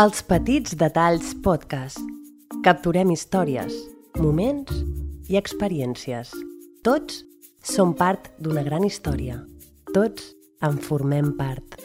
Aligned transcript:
Els 0.00 0.22
petits 0.24 0.72
detalls 0.80 1.34
podcast. 1.44 1.98
Capturem 2.64 3.10
històries, 3.12 3.74
moments 4.16 4.72
i 5.28 5.36
experiències. 5.36 6.30
Tots 6.86 7.18
som 7.60 7.92
part 7.98 8.30
d'una 8.40 8.62
gran 8.64 8.86
història. 8.88 9.36
Tots 9.92 10.30
en 10.64 10.80
formem 10.80 11.34
part. 11.36 11.76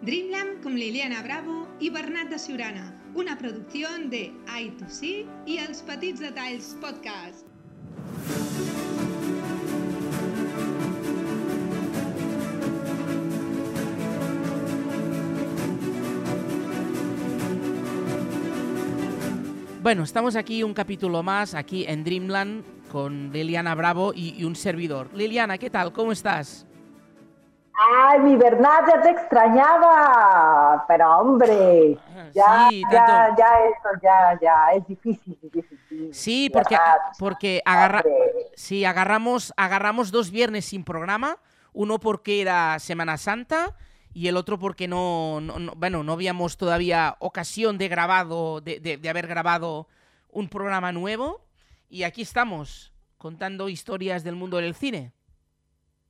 Dreamland 0.00 0.62
con 0.64 0.80
Liliana 0.80 1.20
Bravo 1.28 1.66
i 1.76 1.92
Bernat 1.92 2.32
de 2.32 2.40
Siurana, 2.40 2.88
una 2.88 2.95
producció 3.46 3.86
de 4.10 4.32
I2C 4.50 5.10
i 5.46 5.56
els 5.62 5.78
Petits 5.86 6.18
Detalls 6.18 6.72
Podcast. 6.82 7.46
Bueno, 19.80 20.02
estamos 20.02 20.34
aquí 20.34 20.64
un 20.64 20.74
capítulo 20.74 21.22
más, 21.22 21.54
aquí 21.54 21.84
en 21.86 22.02
Dreamland, 22.02 22.64
con 22.90 23.30
Liliana 23.32 23.76
Bravo 23.76 24.12
y, 24.12 24.34
y 24.36 24.42
un 24.42 24.56
servidor. 24.56 25.10
Liliana, 25.14 25.56
¿qué 25.58 25.70
tal? 25.70 25.92
¿Cómo 25.92 26.10
estás? 26.10 26.65
Ay, 27.78 28.20
mi 28.20 28.36
Bernat, 28.36 28.88
ya 28.88 29.02
te 29.02 29.10
extrañaba. 29.10 30.84
Pero 30.88 31.18
hombre, 31.18 31.98
ya, 32.32 32.68
Sí, 32.70 32.82
ya, 32.90 33.04
tanto- 33.04 33.36
ya 33.38 33.46
eso, 33.66 34.00
ya, 34.02 34.38
ya, 34.40 34.72
es 34.76 34.86
difícil, 34.86 35.38
es 35.42 35.52
difícil. 35.52 36.14
Sí, 36.14 36.50
porque, 36.50 36.76
porque 37.18 37.62
agarra, 37.64 38.02
sí, 38.54 38.84
agarramos, 38.84 39.52
agarramos 39.56 40.10
dos 40.10 40.30
viernes 40.30 40.64
sin 40.66 40.84
programa, 40.84 41.38
uno 41.72 41.98
porque 41.98 42.40
era 42.40 42.78
Semana 42.78 43.16
Santa 43.18 43.74
y 44.14 44.28
el 44.28 44.36
otro 44.36 44.58
porque 44.58 44.88
no, 44.88 45.40
no- 45.42 45.58
no- 45.58 45.72
bueno, 45.76 46.02
no 46.02 46.12
habíamos 46.14 46.56
todavía 46.56 47.16
ocasión 47.18 47.76
de 47.78 47.88
grabado, 47.88 48.60
de, 48.62 48.80
de- 48.80 48.96
de 48.96 49.08
haber 49.10 49.26
grabado 49.26 49.88
un 50.30 50.48
programa 50.48 50.92
nuevo 50.92 51.44
y 51.88 52.02
aquí 52.04 52.22
estamos 52.22 52.92
contando 53.18 53.68
historias 53.68 54.24
del 54.24 54.36
mundo 54.36 54.56
del 54.58 54.74
cine. 54.74 55.12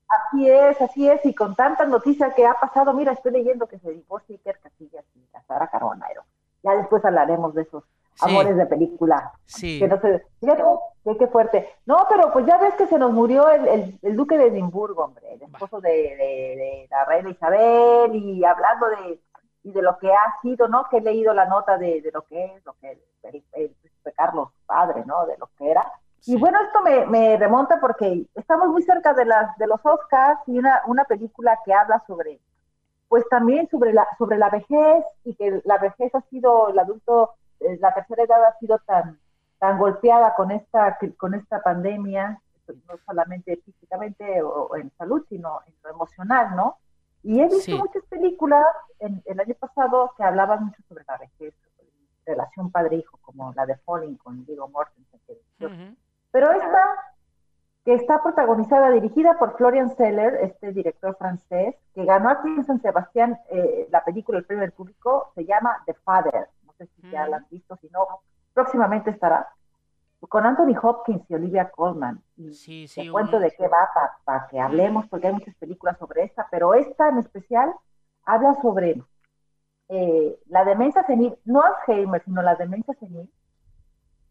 Así 0.08 0.48
es, 0.50 0.80
así 0.80 1.08
es, 1.10 1.24
y 1.26 1.34
con 1.34 1.54
tantas 1.56 1.88
noticias 1.88 2.32
que 2.34 2.46
ha 2.46 2.54
pasado, 2.54 2.92
mira, 2.92 3.12
estoy 3.12 3.32
leyendo 3.32 3.66
que 3.66 3.78
se 3.78 3.90
divorcia 3.90 4.34
Iker 4.36 4.58
Casillas 4.60 5.04
y 5.16 5.20
Sara 5.48 5.68
Carbonero. 5.68 6.22
Ya 6.62 6.76
después 6.76 7.04
hablaremos 7.04 7.54
de 7.54 7.62
esos 7.62 7.84
Sí. 8.14 8.24
amores 8.30 8.56
de 8.56 8.64
película. 8.66 9.32
Sí, 9.44 9.78
Que 9.78 9.88
no 9.88 10.00
se, 10.00 10.24
fíjate, 10.40 10.62
qué, 11.04 11.16
qué 11.18 11.26
fuerte. 11.26 11.68
No, 11.84 12.06
pero 12.08 12.32
pues 12.32 12.46
ya 12.46 12.56
ves 12.56 12.72
que 12.74 12.86
se 12.86 12.98
nos 12.98 13.12
murió 13.12 13.50
el, 13.50 13.68
el- 13.68 13.98
el 14.02 14.16
duque 14.16 14.38
de 14.38 14.46
Edimburgo, 14.46 15.04
hombre, 15.04 15.34
el 15.34 15.42
esposo 15.42 15.80
de, 15.82 15.90
de- 15.90 16.16
de 16.16 16.88
la 16.90 17.04
reina 17.04 17.28
Isabel, 17.30 18.14
y 18.14 18.42
hablando 18.44 18.88
de, 18.88 19.20
y 19.64 19.70
de 19.72 19.82
lo 19.82 19.98
que 19.98 20.10
ha 20.12 20.40
sido, 20.40 20.66
¿no? 20.66 20.86
Que 20.88 20.96
he 20.98 21.00
leído 21.02 21.34
la 21.34 21.44
nota 21.44 21.76
de, 21.76 22.00
de 22.00 22.10
lo 22.10 22.22
que 22.22 22.42
es, 22.46 22.64
lo 22.64 22.72
que 22.80 22.92
el, 22.92 23.02
el- 23.24 23.44
el 23.52 23.70
príncipe 23.70 24.12
Carlos 24.12 24.48
padre, 24.64 25.02
¿no? 25.04 25.26
De 25.26 25.36
lo 25.36 25.48
que 25.58 25.70
era. 25.70 25.84
Sí. 26.26 26.32
Y 26.32 26.36
bueno, 26.36 26.58
esto 26.60 26.82
me, 26.82 27.06
me 27.06 27.36
remonta 27.36 27.80
porque 27.80 28.26
estamos 28.34 28.68
muy 28.68 28.82
cerca 28.82 29.14
de 29.14 29.24
las 29.24 29.56
de 29.58 29.66
los 29.66 29.80
Oscars 29.84 30.40
y 30.46 30.58
una, 30.58 30.82
una 30.86 31.04
película 31.04 31.58
que 31.64 31.72
habla 31.72 32.02
sobre, 32.06 32.40
pues 33.08 33.24
también 33.28 33.68
sobre 33.70 33.92
la, 33.92 34.06
sobre 34.18 34.36
la 34.36 34.50
vejez 34.50 35.04
y 35.24 35.34
que 35.34 35.60
la 35.64 35.78
vejez 35.78 36.14
ha 36.14 36.20
sido, 36.22 36.68
el 36.68 36.78
adulto, 36.78 37.34
eh, 37.60 37.78
la 37.80 37.94
tercera 37.94 38.24
edad 38.24 38.44
ha 38.44 38.58
sido 38.58 38.78
tan, 38.80 39.18
tan 39.58 39.78
golpeada 39.78 40.34
con 40.34 40.50
esta, 40.50 40.98
con 41.16 41.34
esta 41.34 41.62
pandemia, 41.62 42.40
no 42.68 42.98
solamente 43.06 43.56
físicamente 43.64 44.42
o, 44.42 44.74
en 44.76 44.90
salud, 44.98 45.24
sino 45.28 45.60
en 45.66 45.74
lo 45.84 45.90
emocional, 45.90 46.56
¿no? 46.56 46.78
Y 47.22 47.40
he 47.40 47.44
visto 47.44 47.60
Sí. 47.60 47.74
muchas 47.74 48.04
películas 48.04 48.64
en, 48.98 49.22
el 49.24 49.40
año 49.40 49.54
pasado 49.54 50.12
que 50.16 50.24
hablaban 50.24 50.64
mucho 50.64 50.82
sobre 50.88 51.04
la 51.06 51.16
vejez, 51.16 51.54
sobre 51.64 51.88
relación 52.24 52.70
padre-hijo, 52.70 53.18
como 53.22 53.52
la 53.54 53.66
de 53.66 53.76
Falling 53.76 54.16
con 54.16 54.44
Diego 54.44 54.68
Mortensen, 54.68 55.20
que. 55.26 55.40
Pero 56.30 56.50
esta, 56.52 56.84
que 57.84 57.94
está 57.94 58.22
protagonizada, 58.22 58.90
dirigida 58.90 59.38
por 59.38 59.56
Florian 59.56 59.90
Seller, 59.96 60.34
este 60.42 60.72
director 60.72 61.16
francés, 61.16 61.76
que 61.94 62.04
ganó 62.04 62.30
aquí 62.30 62.48
en 62.48 62.64
San 62.64 62.80
Sebastián 62.80 63.38
eh, 63.50 63.88
la 63.90 64.04
película 64.04 64.38
El 64.38 64.44
Premio 64.44 64.62
del 64.62 64.72
Público, 64.72 65.30
se 65.34 65.44
llama 65.44 65.82
The 65.86 65.94
Father. 65.94 66.48
No 66.64 66.72
sé 66.78 66.86
si 66.86 67.02
ya 67.10 67.26
la 67.28 67.38
han 67.38 67.46
visto, 67.50 67.76
si 67.76 67.88
no, 67.90 68.06
próximamente 68.54 69.10
estará. 69.10 69.48
Con 70.28 70.44
Anthony 70.46 70.74
Hopkins 70.82 71.22
y 71.30 71.34
Olivia 71.34 71.70
Colman. 71.70 72.20
Y 72.36 72.52
Sí, 72.52 72.82
te 72.94 73.02
sí, 73.02 73.08
cuento 73.10 73.36
un- 73.36 73.42
de 73.42 73.52
qué 73.52 73.68
va 73.68 73.88
para 74.24 74.48
que 74.48 74.58
hablemos, 74.60 75.06
porque 75.08 75.28
hay 75.28 75.34
muchas 75.34 75.54
películas 75.56 75.96
sobre 75.98 76.24
esta, 76.24 76.48
pero 76.50 76.74
esta 76.74 77.08
en 77.08 77.18
especial 77.18 77.72
habla 78.24 78.54
sobre 78.60 79.02
eh, 79.88 80.38
la 80.48 80.64
demencia 80.64 81.04
senil, 81.04 81.36
no 81.44 81.62
Alzheimer, 81.62 82.22
sino 82.24 82.42
la 82.42 82.56
demencia 82.56 82.94
senil. 82.94 83.30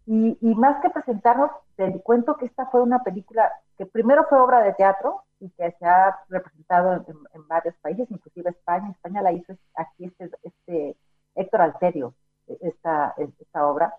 Y, 0.08 0.38
y 0.40 0.56
más 0.56 0.82
que 0.82 0.90
presentarnos, 0.92 1.50
te 1.76 2.00
cuento 2.02 2.38
que 2.38 2.46
esta 2.46 2.68
fue 2.68 2.82
una 2.82 3.04
película 3.04 3.52
que 3.78 3.86
primero 3.88 4.26
fue 4.30 4.40
obra 4.40 4.62
de 4.62 4.74
teatro 4.74 5.24
y 5.40 5.50
que 5.52 5.72
se 5.80 5.86
ha 5.86 6.16
representado 6.30 6.94
en, 6.94 7.06
en- 7.34 7.48
varios 7.48 7.76
países, 7.78 8.10
inclusive 8.12 8.52
España. 8.52 8.92
España 8.92 9.22
la 9.22 9.32
hizo 9.34 9.54
aquí 9.76 10.06
este, 10.06 10.30
este 10.44 10.98
Héctor 11.36 11.62
Alterio, 11.62 12.14
esta, 12.62 13.14
esta 13.18 13.68
obra. 13.68 13.94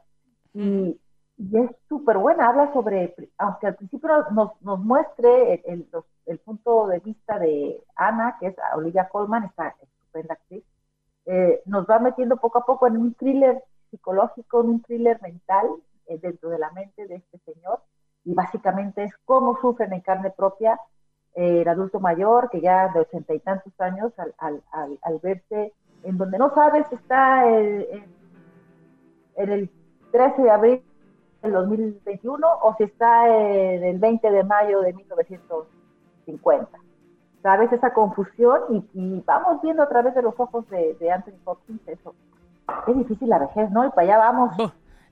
Y, 0.54 0.98
y 1.38 1.58
es 1.58 1.70
súper 1.88 2.18
buena, 2.18 2.48
habla 2.48 2.72
sobre, 2.72 3.14
aunque 3.38 3.66
al 3.66 3.74
principio 3.76 4.08
nos, 4.30 4.60
nos 4.62 4.78
muestre 4.80 5.54
el, 5.54 5.62
el- 5.66 5.88
los- 5.92 6.04
el 6.26 6.38
punto 6.40 6.86
de 6.88 6.98
vista 7.00 7.38
de 7.38 7.82
Ana, 7.96 8.36
que 8.40 8.48
es 8.48 8.56
Olivia 8.74 9.08
Colman, 9.08 9.44
esta 9.44 9.74
estupenda 9.82 10.34
actriz, 10.34 10.64
eh, 11.26 11.62
nos 11.66 11.86
va 11.86 11.98
metiendo 11.98 12.36
poco 12.36 12.58
a 12.58 12.66
poco 12.66 12.86
en 12.86 12.96
un 12.96 13.14
thriller 13.14 13.62
psicológico, 13.90 14.60
en 14.62 14.70
un 14.70 14.82
thriller 14.82 15.20
mental 15.22 15.66
dentro 16.20 16.50
de 16.50 16.58
la 16.58 16.70
mente 16.72 17.06
de 17.06 17.16
este 17.16 17.38
señor, 17.38 17.80
y 18.24 18.34
básicamente 18.34 19.04
es 19.04 19.12
cómo 19.24 19.58
sufren 19.60 19.92
en 19.92 20.00
carne 20.00 20.30
propia 20.30 20.80
eh, 21.34 21.62
el 21.62 21.68
adulto 21.68 22.00
mayor, 22.00 22.48
que 22.50 22.60
ya 22.60 22.88
de 22.88 23.00
ochenta 23.00 23.34
y 23.34 23.40
tantos 23.40 23.72
años, 23.80 24.12
al, 24.18 24.34
al, 24.38 24.62
al, 24.72 24.98
al 25.02 25.18
verse 25.18 25.72
en 26.02 26.18
donde 26.18 26.38
no 26.38 26.54
sabes 26.54 26.86
está 26.92 27.50
eh, 27.50 27.88
en, 27.92 28.04
en 29.36 29.50
el 29.50 29.70
13 30.12 30.42
de 30.42 30.50
abril 30.50 30.82
del 31.42 31.52
2021 31.52 32.46
o 32.62 32.74
si 32.76 32.84
está 32.84 33.28
en 33.28 33.84
el 33.84 33.98
20 33.98 34.30
de 34.30 34.44
mayo 34.44 34.80
de 34.80 34.92
1950. 34.92 36.78
¿Sabes? 37.42 37.72
Esa 37.72 37.92
confusión 37.92 38.60
y, 38.70 38.88
y 38.94 39.22
vamos 39.26 39.60
viendo 39.62 39.82
a 39.82 39.88
través 39.88 40.14
de 40.14 40.22
los 40.22 40.34
ojos 40.38 40.68
de, 40.68 40.94
de 40.94 41.12
Anthony 41.12 41.38
Hopkins 41.44 41.86
eso. 41.86 42.14
Es 42.86 42.96
difícil 42.96 43.28
la 43.28 43.38
vejez, 43.38 43.70
¿no? 43.70 43.84
Y 43.84 43.90
para 43.90 44.02
allá 44.02 44.18
vamos. 44.18 44.56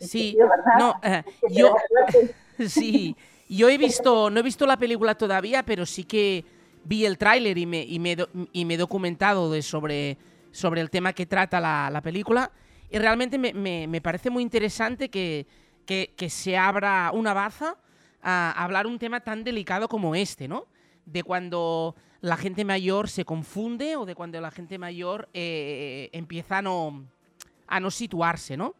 Sí, 0.00 0.36
no, 0.78 0.94
eh, 1.02 1.22
yo. 1.50 1.74
Sí, 2.68 3.16
yo 3.48 3.68
he 3.68 3.76
visto, 3.76 4.30
no 4.30 4.38
he 4.38 4.42
visto 4.42 4.64
la 4.64 4.76
película 4.76 5.16
todavía, 5.16 5.64
pero 5.64 5.84
sí 5.84 6.04
que 6.04 6.44
vi 6.84 7.04
el 7.04 7.18
tráiler 7.18 7.58
y 7.58 7.66
me, 7.66 7.82
y, 7.82 7.98
me, 7.98 8.16
y 8.52 8.64
me 8.64 8.74
he 8.74 8.76
documentado 8.76 9.50
de 9.50 9.60
sobre, 9.60 10.16
sobre 10.52 10.80
el 10.80 10.88
tema 10.88 11.12
que 11.12 11.26
trata 11.26 11.58
la, 11.60 11.90
la 11.90 12.00
película. 12.00 12.52
Y 12.90 12.98
realmente 12.98 13.38
me, 13.38 13.52
me- 13.52 13.88
me 13.88 14.00
parece 14.00 14.30
muy 14.30 14.42
interesante 14.44 15.08
que, 15.08 15.46
que- 15.84 16.12
que 16.16 16.30
se 16.30 16.56
abra 16.56 17.10
una 17.12 17.34
baza 17.34 17.76
a 18.22 18.52
hablar 18.62 18.86
un 18.86 19.00
tema 19.00 19.18
tan 19.20 19.42
delicado 19.42 19.88
como 19.88 20.14
este, 20.14 20.46
¿no? 20.46 20.66
De 21.04 21.24
cuando 21.24 21.96
la 22.20 22.36
gente 22.36 22.64
mayor 22.64 23.08
se 23.08 23.24
confunde 23.24 23.96
o 23.96 24.06
de 24.06 24.14
cuando 24.14 24.40
la 24.40 24.52
gente 24.52 24.78
mayor 24.78 25.28
eh, 25.34 26.08
empieza 26.12 26.58
a 26.58 26.62
no, 26.62 27.04
a 27.66 27.80
no 27.80 27.90
situarse, 27.90 28.56
¿no? 28.56 28.76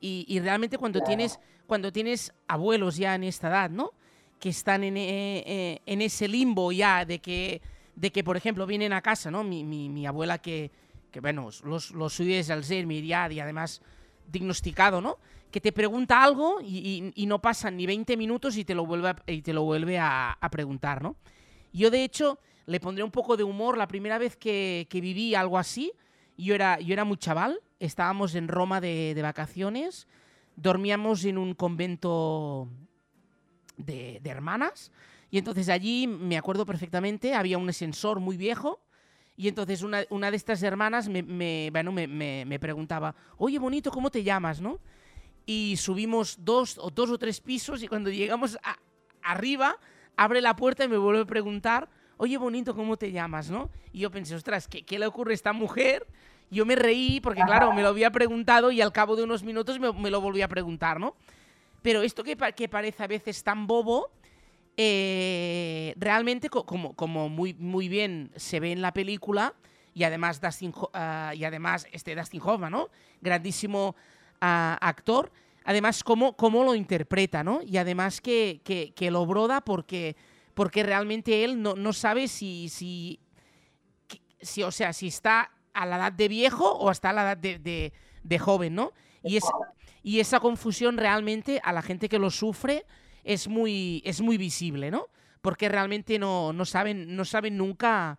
Y, 0.00 0.24
y 0.28 0.40
realmente 0.40 0.78
cuando 0.78 1.00
Claro. 1.00 1.06
tienes 1.06 1.40
cuando 1.66 1.92
tienes 1.92 2.32
abuelos 2.46 2.96
ya 2.96 3.14
en 3.16 3.24
esta 3.24 3.48
edad, 3.48 3.70
¿no? 3.70 3.90
Que 4.38 4.50
están 4.50 4.84
en, 4.84 4.96
eh, 4.96 5.42
eh, 5.46 5.80
en 5.84 6.00
ese 6.00 6.28
limbo 6.28 6.70
ya 6.70 7.04
de 7.04 7.18
que, 7.18 7.60
de 7.96 8.12
que, 8.12 8.22
por 8.22 8.36
ejemplo, 8.36 8.66
vienen 8.66 8.92
a 8.92 9.02
casa, 9.02 9.30
¿no? 9.32 9.42
Mi, 9.42 9.64
mi- 9.64 9.88
mi 9.88 10.06
abuela 10.06 10.38
que, 10.38 10.70
que, 11.10 11.18
bueno, 11.20 11.48
los, 11.64 11.90
los 11.90 12.12
suyo 12.12 12.34
es 12.36 12.50
Alzheimer 12.50 13.02
ya 13.02 13.32
y 13.32 13.40
además 13.40 13.82
diagnosticado, 14.30 15.00
¿no? 15.00 15.18
Que 15.50 15.60
te 15.60 15.72
pregunta 15.72 16.22
algo 16.22 16.60
y, 16.60 16.78
y- 16.78 17.22
y 17.22 17.26
no 17.26 17.40
pasan 17.40 17.76
ni 17.76 17.86
20 17.86 18.16
minutos 18.16 18.56
y 18.56 18.64
te 18.64 18.74
lo 18.74 18.84
vuelve 18.86 19.08
a, 19.08 19.16
y 19.26 19.42
te 19.42 19.52
lo 19.52 19.62
vuelve 19.64 19.98
a, 19.98 20.32
a 20.32 20.50
preguntar, 20.50 21.02
¿no? 21.02 21.16
Yo, 21.72 21.90
de 21.90 22.04
hecho, 22.04 22.38
le 22.66 22.80
pondré 22.80 23.02
un 23.04 23.10
poco 23.10 23.36
de 23.36 23.44
humor 23.44 23.76
la 23.78 23.88
primera 23.88 24.18
vez 24.18 24.36
que, 24.36 24.86
que 24.90 25.00
viví 25.00 25.34
algo 25.34 25.58
así. 25.58 25.92
Yo 26.36 26.54
era, 26.54 26.78
yo 26.80 26.92
era 26.92 27.04
muy 27.04 27.16
chaval, 27.16 27.60
estábamos 27.78 28.34
en 28.34 28.48
Roma 28.48 28.80
de, 28.80 29.14
de 29.14 29.22
vacaciones, 29.22 30.06
dormíamos 30.56 31.24
en 31.24 31.38
un 31.38 31.54
convento 31.54 32.68
de, 33.76 34.20
de 34.22 34.30
hermanas 34.30 34.90
y 35.30 35.38
entonces 35.38 35.68
allí, 35.68 36.06
me 36.06 36.38
acuerdo 36.38 36.64
perfectamente, 36.66 37.34
había 37.34 37.58
un 37.58 37.68
ascensor 37.68 38.20
muy 38.20 38.36
viejo 38.36 38.80
y 39.36 39.48
entonces 39.48 39.82
una, 39.82 40.04
una 40.10 40.30
de 40.30 40.36
estas 40.36 40.62
hermanas 40.62 41.08
me, 41.08 41.68
bueno, 41.70 41.92
me- 41.92 42.44
me 42.46 42.58
preguntaba, 42.58 43.14
oye, 43.36 43.58
bonito, 43.58 43.90
¿cómo 43.90 44.10
te 44.10 44.22
llamas, 44.22 44.60
no? 44.60 44.80
y 45.46 45.76
subimos 45.76 46.38
dos 46.44 46.76
o 46.76 46.90
dos 46.90 47.08
o 47.08 47.18
tres 47.18 47.40
pisos 47.40 47.80
y 47.82 47.86
cuando 47.88 48.10
llegamos 48.10 48.58
a- 48.64 48.78
arriba, 49.22 49.78
abre 50.16 50.40
la 50.40 50.56
puerta 50.56 50.84
y 50.84 50.88
me 50.88 50.98
vuelve 50.98 51.20
a 51.22 51.24
preguntar, 51.26 51.88
oye, 52.16 52.36
bonito, 52.36 52.74
¿cómo 52.74 52.96
te 52.96 53.12
llamas, 53.12 53.48
no? 53.50 53.70
Y 53.92 54.00
yo 54.00 54.10
pensé, 54.10 54.34
ostras, 54.34 54.66
¿qué, 54.66 54.84
qué 54.84 54.98
le 54.98 55.06
ocurre 55.06 55.32
a 55.32 55.34
esta 55.34 55.52
mujer? 55.52 56.06
Yo 56.50 56.64
me 56.64 56.76
reí 56.76 57.20
porque, 57.20 57.42
claro, 57.44 57.72
me 57.72 57.82
lo 57.82 57.88
había 57.88 58.10
preguntado 58.10 58.70
y 58.70 58.80
al 58.80 58.92
cabo 58.92 59.16
de 59.16 59.24
unos 59.24 59.42
minutos 59.42 59.78
me, 59.80 59.92
me 59.92 60.10
lo 60.10 60.20
volví 60.20 60.42
a 60.42 60.48
preguntar, 60.48 61.00
¿no? 61.00 61.16
Pero 61.82 62.02
esto 62.02 62.22
que, 62.22 62.36
que 62.36 62.68
parece 62.68 63.02
a 63.02 63.06
veces 63.06 63.42
tan 63.42 63.66
bobo, 63.66 64.10
eh, 64.76 65.94
realmente, 65.96 66.48
co- 66.48 66.66
como, 66.66 66.94
como 66.94 67.28
muy, 67.28 67.54
muy 67.54 67.88
bien 67.88 68.30
se 68.36 68.60
ve 68.60 68.72
en 68.72 68.82
la 68.82 68.92
película, 68.92 69.54
y 69.94 70.04
además 70.04 70.40
Dustin, 70.40 70.72
ah, 70.92 71.32
y 71.34 71.44
además 71.44 71.86
este 71.90 72.14
Dustin 72.14 72.42
Hoffman, 72.44 72.70
¿no? 72.72 72.90
Grandísimo 73.20 73.96
ah, 74.40 74.76
actor. 74.80 75.32
Además, 75.64 76.04
cómo, 76.04 76.36
cómo 76.36 76.62
lo 76.62 76.74
interpreta, 76.74 77.42
¿no? 77.42 77.60
Y 77.62 77.76
además 77.78 78.20
que, 78.20 78.60
que- 78.64 78.92
que 78.94 79.10
lo 79.10 79.24
broda 79.26 79.62
porque, 79.62 80.14
porque 80.54 80.82
realmente 80.82 81.42
él 81.44 81.60
no, 81.62 81.74
no 81.74 81.92
sabe 81.92 82.28
si, 82.28 82.68
si, 82.68 83.18
si, 84.40 84.62
o 84.62 84.70
sea, 84.70 84.92
si 84.92 85.08
está 85.08 85.50
a 85.76 85.86
la 85.86 85.96
edad 85.96 86.12
de 86.12 86.28
viejo 86.28 86.72
o 86.72 86.90
está 86.90 87.10
a 87.10 87.12
la 87.12 87.22
edad 87.22 87.36
de, 87.36 87.58
de- 87.58 88.38
joven, 88.38 88.74
¿no? 88.74 88.92
Y, 89.22 89.38
y 90.02 90.20
esa 90.20 90.40
confusión 90.40 90.96
realmente 90.96 91.60
a 91.64 91.72
la 91.72 91.82
gente 91.82 92.08
que 92.08 92.18
lo 92.18 92.30
sufre 92.30 92.84
es 93.24 93.48
muy, 93.48 94.02
es 94.04 94.20
muy 94.20 94.36
visible, 94.38 94.90
¿no? 94.90 95.06
Porque 95.40 95.68
realmente 95.68 96.18
no, 96.18 96.52
no 96.52 96.64
saben, 96.64 97.14
no 97.16 97.24
saben 97.24 97.56
nunca, 97.56 98.18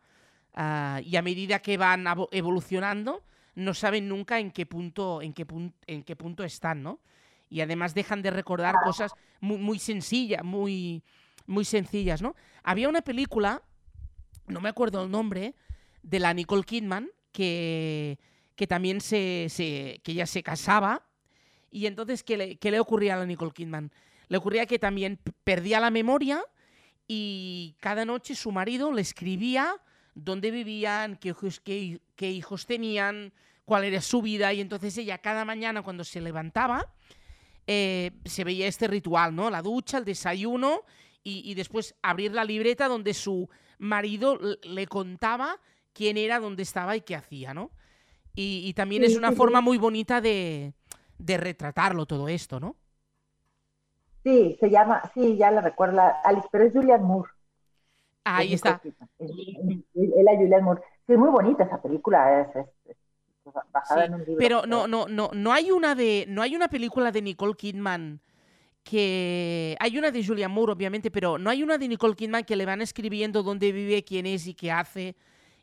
ah, 0.54 1.02
y 1.04 1.16
a 1.18 1.22
medida 1.22 1.60
que 1.60 1.78
van 1.78 2.06
evolucionando, 2.32 3.24
no 3.56 3.74
saben 3.74 4.08
nunca 4.08 4.40
en 4.40 4.52
qué 4.52 4.66
punto, 4.66 5.22
en 5.22 5.34
qué 5.34 5.46
pun- 5.46 5.74
en 5.88 6.04
qué 6.04 6.16
punto 6.16 6.44
están, 6.44 6.84
¿no? 6.84 7.00
Y 7.50 7.62
además 7.62 7.94
dejan 7.94 8.22
de 8.22 8.32
recordar 8.32 8.76
cosas 8.84 9.12
muy, 9.42 9.58
muy 9.58 9.80
sencillas, 9.80 10.44
muy, 10.44 11.04
muy 11.46 11.66
sencillas, 11.66 12.22
¿no? 12.22 12.36
Había 12.64 12.90
una 12.90 13.02
película, 13.02 13.62
no 14.48 14.62
me 14.62 14.70
acuerdo 14.70 15.04
el 15.04 15.12
nombre, 15.12 15.56
de 16.04 16.20
la 16.20 16.34
Nicole 16.34 16.64
Kidman, 16.64 17.10
que, 17.32 18.20
que 18.56 18.68
también 18.68 19.02
se, 19.02 19.48
se- 19.50 20.00
que 20.04 20.12
ella 20.14 20.26
se 20.26 20.44
casaba. 20.44 21.04
Y 21.72 21.86
entonces, 21.86 22.24
¿qué 22.24 22.38
le, 22.38 22.58
le 22.62 22.80
ocurría 22.80 23.16
a 23.16 23.18
la 23.20 23.26
Nicole 23.26 23.52
Kidman? 23.52 23.92
Le 24.30 24.38
ocurría 24.38 24.66
que 24.66 24.80
también 24.80 25.20
perdía 25.44 25.80
la 25.80 25.90
memoria 25.92 26.44
y 27.08 27.76
cada 27.80 28.04
noche 28.06 28.36
su 28.36 28.52
marido 28.52 28.92
le 28.92 29.02
escribía 29.02 29.76
dónde 30.16 30.52
vivían, 30.52 31.16
qué 31.18 31.30
hijos, 31.30 31.60
qué 31.60 32.02
qué 32.16 32.32
hijos 32.32 32.66
tenían, 32.66 33.32
cuál 33.66 33.84
era 33.84 34.02
su 34.02 34.22
vida. 34.22 34.52
Y 34.54 34.60
entonces 34.62 34.98
ella 34.98 35.20
cada 35.20 35.46
mañana 35.46 35.82
cuando 35.84 36.04
se 36.04 36.20
levantaba, 36.20 36.92
eh, 37.68 38.12
se 38.26 38.44
veía 38.44 38.68
este 38.68 38.88
ritual, 38.88 39.36
¿no? 39.36 39.50
La 39.50 39.62
ducha, 39.62 39.98
el 40.00 40.06
desayuno 40.06 40.82
y, 41.24 41.50
y 41.50 41.54
después 41.54 41.96
abrir 42.02 42.32
la 42.32 42.44
libreta 42.44 42.88
donde 42.88 43.14
su 43.14 43.50
marido 43.78 44.40
le 44.64 44.88
contaba 44.88 45.60
quién 45.98 46.18
era, 46.18 46.40
dónde 46.40 46.64
estaba 46.64 46.96
y 46.98 47.02
qué 47.02 47.16
hacía, 47.16 47.54
¿no? 47.54 47.72
Y, 48.36 48.64
y 48.68 48.74
también 48.76 49.04
Sí, 49.04 49.06
es 49.06 49.16
una 49.18 49.32
sí, 49.32 49.34
forma 49.34 49.62
sí. 49.62 49.62
muy 49.62 49.78
bonita 49.80 50.22
de, 50.22 50.74
de 51.20 51.38
retratarlo 51.38 52.06
todo 52.08 52.30
esto, 52.30 52.60
¿no? 52.62 52.78
Sí, 54.24 54.56
se 54.60 54.70
llama, 54.70 55.02
sí, 55.16 55.38
ya 55.38 55.50
la 55.52 55.62
recuerdo, 55.62 56.00
Alice, 56.24 56.48
pero 56.52 56.66
es 56.66 56.74
Julian 56.74 57.02
Moore. 57.04 57.32
Ahí 58.24 58.54
Es 58.54 58.54
está. 58.54 58.82
Es, 59.20 59.32
la 59.96 60.36
Julian 60.36 60.64
Moore. 60.64 60.82
Sí, 61.06 61.14
es 61.14 61.20
muy 61.20 61.30
bonita 61.30 61.64
esa 61.64 61.82
película, 61.82 62.42
es, 62.42 62.66
basada 63.74 64.06
en 64.06 64.16
un 64.16 64.26
libro. 64.26 64.44
Pero 64.44 64.64
no, 64.68 64.88
no, 64.88 65.08
no, 65.08 65.32
no 65.34 65.54
hay 65.54 65.72
una 65.72 65.96
de, 65.96 66.26
no 66.28 66.42
hay 66.42 66.56
una 66.56 66.68
película 66.68 67.12
de 67.12 67.22
Nicole 67.22 67.56
Kidman 67.56 68.22
que 68.84 69.78
hay 69.80 69.98
una 69.98 70.12
de 70.12 70.26
Julia 70.26 70.50
Moore, 70.50 70.74
obviamente, 70.74 71.12
pero 71.12 71.38
no 71.40 71.50
hay 71.50 71.64
una 71.64 71.78
de 71.78 71.88
Nicole 71.88 72.16
Kidman 72.16 72.46
que 72.46 72.56
le 72.56 72.66
van 72.66 72.82
escribiendo 72.82 73.44
dónde 73.44 73.72
vive, 73.72 74.04
quién 74.04 74.26
es 74.28 74.48
y 74.48 74.56
qué 74.56 74.72
hace. 74.72 75.16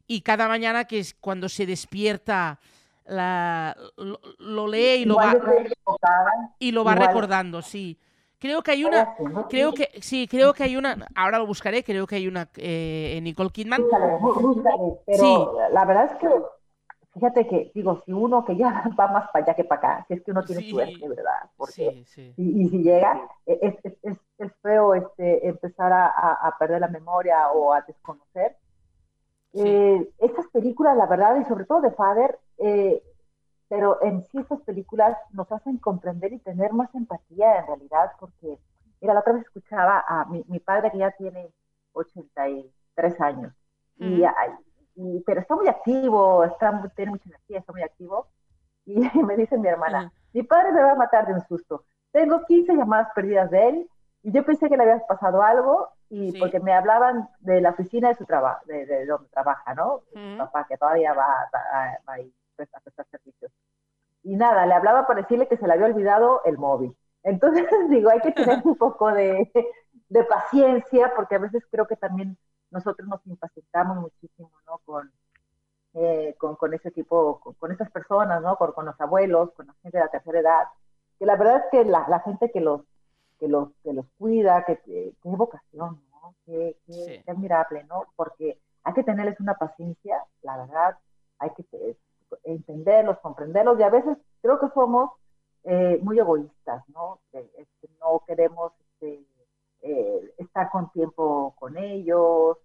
Y 0.07 0.21
cada 0.21 0.49
mañana 0.49 0.85
que 0.85 0.99
es 0.99 1.15
cuando 1.15 1.49
se 1.49 1.67
despierta 1.67 2.59
la, 3.07 3.77
lo, 3.97 4.21
lo 4.39 4.67
lee 4.67 5.03
y 5.03 5.05
lo 5.05 5.15
Igual 5.15 5.41
va, 5.43 6.51
y 6.59 6.73
lo 6.73 6.85
va 6.85 6.93
igual. 6.93 7.09
recordando, 7.09 7.63
sí. 7.63 7.99
Creo 8.39 8.63
que 8.63 8.73
hay 8.73 8.85
una, 8.85 9.15
creo 9.49 9.73
que, 9.73 9.89
sí, 10.03 10.29
creo 10.29 10.53
que 10.53 10.65
hay 10.65 10.77
una, 10.77 11.07
ahora 11.15 11.39
lo 11.39 11.47
buscaré, 11.47 11.83
creo 11.83 12.07
que 12.07 12.17
hay 12.17 12.29
una 12.29 12.49
eh, 12.57 13.19
Nicole 13.23 13.49
Kidman. 13.51 13.83
Búscale, 13.83 14.13
bú- 14.19 14.41
búscale, 14.41 14.99
pero 15.07 15.19
Sí. 15.23 15.47
la 15.73 15.85
verdad 15.87 16.05
es 16.13 16.19
que, 16.19 16.29
fíjate 17.15 17.47
que, 17.49 17.73
digo, 17.75 18.03
si 18.05 18.13
uno 18.13 18.45
que 18.45 18.57
ya 18.57 18.85
va 19.01 19.07
más 19.09 19.31
para 19.31 19.47
allá 19.47 19.55
que 19.55 19.65
para 19.65 19.79
acá, 19.95 20.05
si 20.09 20.15
es 20.15 20.23
que 20.23 20.33
uno 20.33 20.45
tiene 20.45 20.61
Sí. 20.61 20.71
suerte, 20.71 21.09
¿verdad? 21.09 21.51
Porque, 21.57 21.73
Sí, 21.73 22.05
sí. 22.07 22.35
y, 22.37 22.63
y 22.67 22.69
si 22.69 22.83
llega, 22.83 23.27
e- 23.47 23.59
es, 23.63 23.75
es, 23.83 23.95
es, 24.03 24.19
es 24.39 24.53
feo 24.61 24.95
este, 24.95 25.49
empezar 25.49 25.91
a- 25.93 26.09
a 26.43 26.59
perder 26.59 26.81
la 26.83 26.89
memoria 26.89 27.51
o 27.51 27.73
a 27.73 27.81
desconocer. 27.81 28.57
Sí. 29.55 29.63
Eh, 29.63 30.11
estas 30.19 30.49
películas, 30.49 30.97
la 30.97 31.07
verdad, 31.07 31.37
y 31.41 31.45
sobre 31.45 31.65
todo 31.65 31.81
de 31.81 31.93
Father, 31.93 32.39
eh, 32.59 33.03
pero 33.69 34.03
en 34.03 34.23
sí 34.25 34.39
estas 34.39 34.61
películas 34.63 35.17
nos 35.33 35.51
hacen 35.53 35.79
comprender 35.79 36.33
y 36.33 36.41
tener 36.41 36.73
más 36.73 36.95
empatía 36.95 37.59
en 37.59 37.67
realidad, 37.67 38.13
porque, 38.21 38.59
mira, 39.01 39.15
la 39.15 39.21
otra 39.21 39.33
vez 39.35 39.45
escuchaba 39.45 40.05
a 40.07 40.25
mi, 40.27 40.45
mi 40.49 40.61
padre 40.61 40.91
que 40.93 40.99
ya 40.99 41.11
tiene 41.13 41.53
83 41.93 43.21
años, 43.21 43.53
y, 43.99 44.23
Ujú. 44.23 44.25
ay, 44.25 44.51
y- 44.97 45.21
pero 45.27 45.41
está 45.41 45.57
muy 45.57 45.69
activo, 45.69 46.45
está, 46.45 46.93
tiene 46.97 47.13
mucha 47.13 47.29
energía, 47.29 47.59
está 47.61 47.73
muy 47.73 47.83
activo, 47.83 48.29
y 48.87 48.95
me 49.25 49.37
dice 49.37 49.59
mi 49.59 49.69
hermana, 49.69 50.07
Ujú. 50.07 50.13
mi 50.33 50.43
padre 50.43 50.73
me 50.73 50.83
va 50.83 50.93
a 50.93 50.97
matar 50.97 51.27
de 51.27 51.35
un 51.35 51.43
susto. 51.47 51.85
Tengo 52.13 52.45
15 52.47 52.75
llamadas 52.75 53.09
perdidas 53.15 53.51
de 53.51 53.69
él, 53.69 53.91
y 54.23 54.33
yo 54.33 54.45
pensé 54.45 54.69
que 54.69 54.77
le 54.77 54.83
había 54.85 55.07
pasado 55.07 55.43
algo, 55.43 55.89
y 56.15 56.33
Sí. 56.33 56.39
porque 56.39 56.61
me 56.61 56.73
hablaban 56.73 57.29
de 57.41 57.61
la 57.61 57.71
oficina 57.71 58.09
de 58.09 58.15
su 58.15 58.25
trabajo, 58.25 58.65
de, 58.67 58.87
de 58.87 59.05
donde 59.07 59.29
trabaja, 59.31 59.75
¿no? 59.75 60.01
Su 60.13 60.19
Ujú. 60.19 60.39
papá, 60.39 60.67
que 60.69 60.77
todavía 60.79 61.13
va, 61.13 61.27
va- 61.53 61.99
va 62.09 62.13
ahí 62.15 62.33
pues, 62.57 62.73
a 62.75 62.81
prestar 62.81 63.07
servicios. 63.11 63.51
Y 64.23 64.37
nada, 64.37 64.65
le 64.67 64.75
hablaba 64.75 65.07
para 65.07 65.23
decirle 65.23 65.49
que 65.49 65.57
se 65.57 65.67
le 65.67 65.73
había 65.73 65.87
olvidado 65.87 66.43
el 66.45 66.57
móvil. 66.57 66.97
Entonces, 67.25 67.67
digo, 67.91 68.11
hay 68.11 68.21
que 68.21 68.33
tener 68.33 68.61
un 68.65 68.77
poco 68.77 69.13
de, 69.13 69.51
de 70.09 70.25
paciencia, 70.25 71.13
porque 71.17 71.35
a 71.35 71.39
veces 71.39 71.65
creo 71.71 71.87
que 71.87 71.97
también 71.97 72.39
nosotros 72.71 73.09
nos 73.09 73.27
impacientamos 73.27 73.97
muchísimo, 73.99 74.51
¿no? 74.67 74.79
Con, 74.85 75.11
eh, 75.95 76.35
con, 76.39 76.57
con 76.57 76.75
ese 76.75 76.91
tipo, 76.91 77.41
con, 77.41 77.55
con 77.55 77.73
esas 77.73 77.91
personas, 77.91 78.41
¿no? 78.43 78.57
Con, 78.57 78.73
con 78.73 78.87
los 78.87 79.01
abuelos, 79.01 79.53
con 79.53 79.67
la 79.67 79.75
gente 79.83 79.99
de 79.99 80.05
la 80.05 80.11
tercera 80.11 80.39
edad. 80.41 80.65
Que 81.19 81.27
la 81.27 81.37
verdad 81.37 81.57
es 81.57 81.65
que 81.71 81.85
la, 81.85 82.07
la 82.09 82.21
gente 82.21 82.51
que 82.53 82.61
los, 82.61 82.83
que 83.39 83.49
los, 83.49 83.69
que 83.83 83.93
los 83.93 84.07
cuida, 84.19 84.65
que, 84.65 84.79
que, 84.79 85.13
qué 85.23 85.29
vocación, 85.29 86.03
¿no? 86.11 86.35
Qué, 86.47 86.77
qué, 86.87 86.93
Sí. 86.93 87.23
qué 87.25 87.31
admirable, 87.31 87.85
¿no? 87.85 88.05
Porque 88.17 88.59
hay 88.85 88.93
que 88.95 89.05
tenerles 89.05 89.39
una 89.41 89.55
paciencia, 89.55 90.25
la 90.43 90.59
verdad, 90.59 90.99
hay 91.39 91.51
que 91.51 91.65
eh, 91.73 91.97
entenderlos, 92.45 93.19
comprenderlos, 93.21 93.79
y 93.79 93.83
a 93.83 93.91
veces 93.91 94.17
creo 94.43 94.59
que 94.61 94.69
somos 94.75 95.11
eh, 95.65 95.99
muy 96.03 96.19
egoístas, 96.19 96.83
¿no? 96.89 97.21
Que, 97.33 97.41
este, 97.59 97.89
no 98.01 98.23
queremos 98.27 98.73
este, 98.81 99.25
eh, 99.83 100.35
estar 100.39 100.71
con 100.71 100.91
tiempo 100.93 101.55
con 101.59 101.77
ellos, 101.79 102.59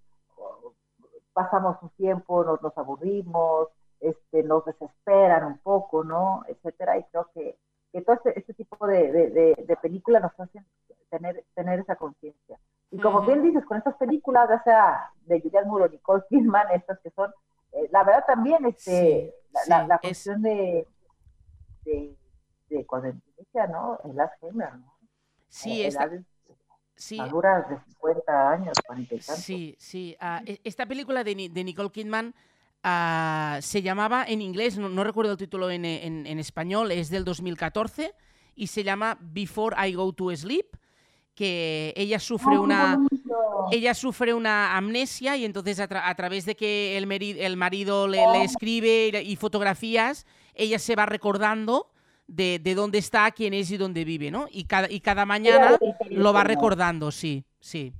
pasamos 1.33 1.77
un 1.81 1.89
tiempo, 1.91 2.43
nos, 2.43 2.61
nos 2.61 2.77
aburrimos, 2.77 3.69
este, 3.99 4.43
nos 4.43 4.65
desesperan 4.65 5.45
un 5.45 5.57
poco, 5.59 6.03
¿no? 6.03 6.43
Etcétera, 6.47 6.97
y 6.97 7.03
creo 7.05 7.29
que, 7.33 7.57
que 7.91 8.01
todo 8.01 8.15
este, 8.17 8.39
este 8.39 8.53
tipo 8.53 8.85
de, 8.87 9.11
de, 9.11 9.29
de, 9.31 9.65
de 9.67 9.77
películas 9.77 10.21
nos 10.21 10.39
hacen 10.39 10.65
tener, 11.09 11.43
tener 11.55 11.79
esa 11.79 11.95
conciencia. 11.95 12.59
Y 12.91 12.99
como 12.99 13.21
Ujú. 13.21 13.25
bien 13.25 13.43
dices, 13.43 13.65
con 13.65 13.77
estas 13.77 13.95
películas, 13.97 14.49
ya 14.49 14.63
sea 14.63 15.11
de 15.25 15.41
Julian 15.41 15.67
Moore 15.67 15.85
o 15.85 15.89
Nicole 15.89 16.23
Kidman, 16.29 16.71
estas 16.73 16.99
que 17.01 17.11
son, 17.11 17.31
eh, 17.73 17.87
la 17.91 18.03
verdad 18.03 18.25
también, 18.27 18.65
este, 18.65 18.85
Sí, 18.85 19.33
la, 19.51 19.61
sí, 19.65 19.83
la, 19.83 19.87
la 19.87 19.99
es- 20.01 20.29
cuestión 20.29 20.41
de, 20.41 20.87
de, 21.85 22.17
de 22.69 22.85
cuando 22.85 23.09
inicia, 23.37 23.67
¿no? 23.67 23.99
El 24.05 24.19
Alzheimer, 24.19 24.75
¿no? 24.77 24.93
Sí, 25.49 25.83
Eh, 25.83 25.85
esta, 25.85 26.09
sí, 26.95 27.33
maduras 27.33 27.69
de 27.69 27.79
50 27.83 28.49
años, 28.49 28.79
40 28.83 29.13
y 29.13 29.19
tantos. 29.19 29.61
Sí, 29.61 29.75
sí. 29.79 30.15
ah, 30.19 30.41
e- 30.45 30.59
esta 30.63 30.85
película 30.85 31.23
de, 31.23 31.49
de 31.49 31.63
Nicole 31.63 31.91
Kidman 31.91 32.33
ah, 32.83 33.59
se 33.61 33.81
llamaba 33.81 34.23
en 34.27 34.41
inglés, 34.41 34.77
no, 34.77 34.89
no 34.89 35.03
recuerdo 35.03 35.31
el 35.33 35.37
título 35.37 35.69
en, 35.71 35.85
en- 35.85 36.25
en 36.27 36.39
español, 36.39 36.91
es 36.91 37.09
del 37.09 37.23
2014 37.25 38.13
y 38.55 38.67
se 38.67 38.83
llama 38.83 39.17
Before 39.21 39.75
I 39.87 39.93
Go 39.93 40.11
to 40.13 40.35
Sleep, 40.35 40.67
que 41.35 41.93
ella 41.95 42.19
sufre 42.19 42.51
¡Ay, 42.51 42.55
qué 42.57 42.59
una... 42.59 42.99
Ella 43.71 43.93
sufre 43.93 44.33
una 44.33 44.75
amnesia 44.77 45.37
y 45.37 45.45
entonces 45.45 45.79
a, 45.79 45.87
tra- 45.87 46.01
a 46.05 46.15
través 46.15 46.45
de 46.45 46.55
que 46.55 46.97
el, 46.97 47.09
el 47.11 47.55
marido 47.57 48.07
le, 48.07 48.17
le 48.33 48.43
escribe 48.43 49.11
y, 49.13 49.31
y 49.31 49.35
fotografías, 49.35 50.25
ella 50.55 50.79
se 50.79 50.95
va 50.95 51.05
recordando 51.05 51.91
de, 52.27 52.59
de 52.59 52.73
dónde 52.75 52.97
está, 52.97 53.29
quién 53.31 53.53
es 53.53 53.69
y 53.71 53.77
dónde 53.77 54.05
vive, 54.05 54.31
¿no? 54.31 54.47
Y 54.51 54.63
cada, 54.65 54.89
y 54.89 54.99
cada 55.01 55.25
mañana 55.25 55.77
lo 56.09 56.33
va 56.33 56.43
recordando, 56.43 57.11
sí, 57.11 57.43
sí. 57.59 57.93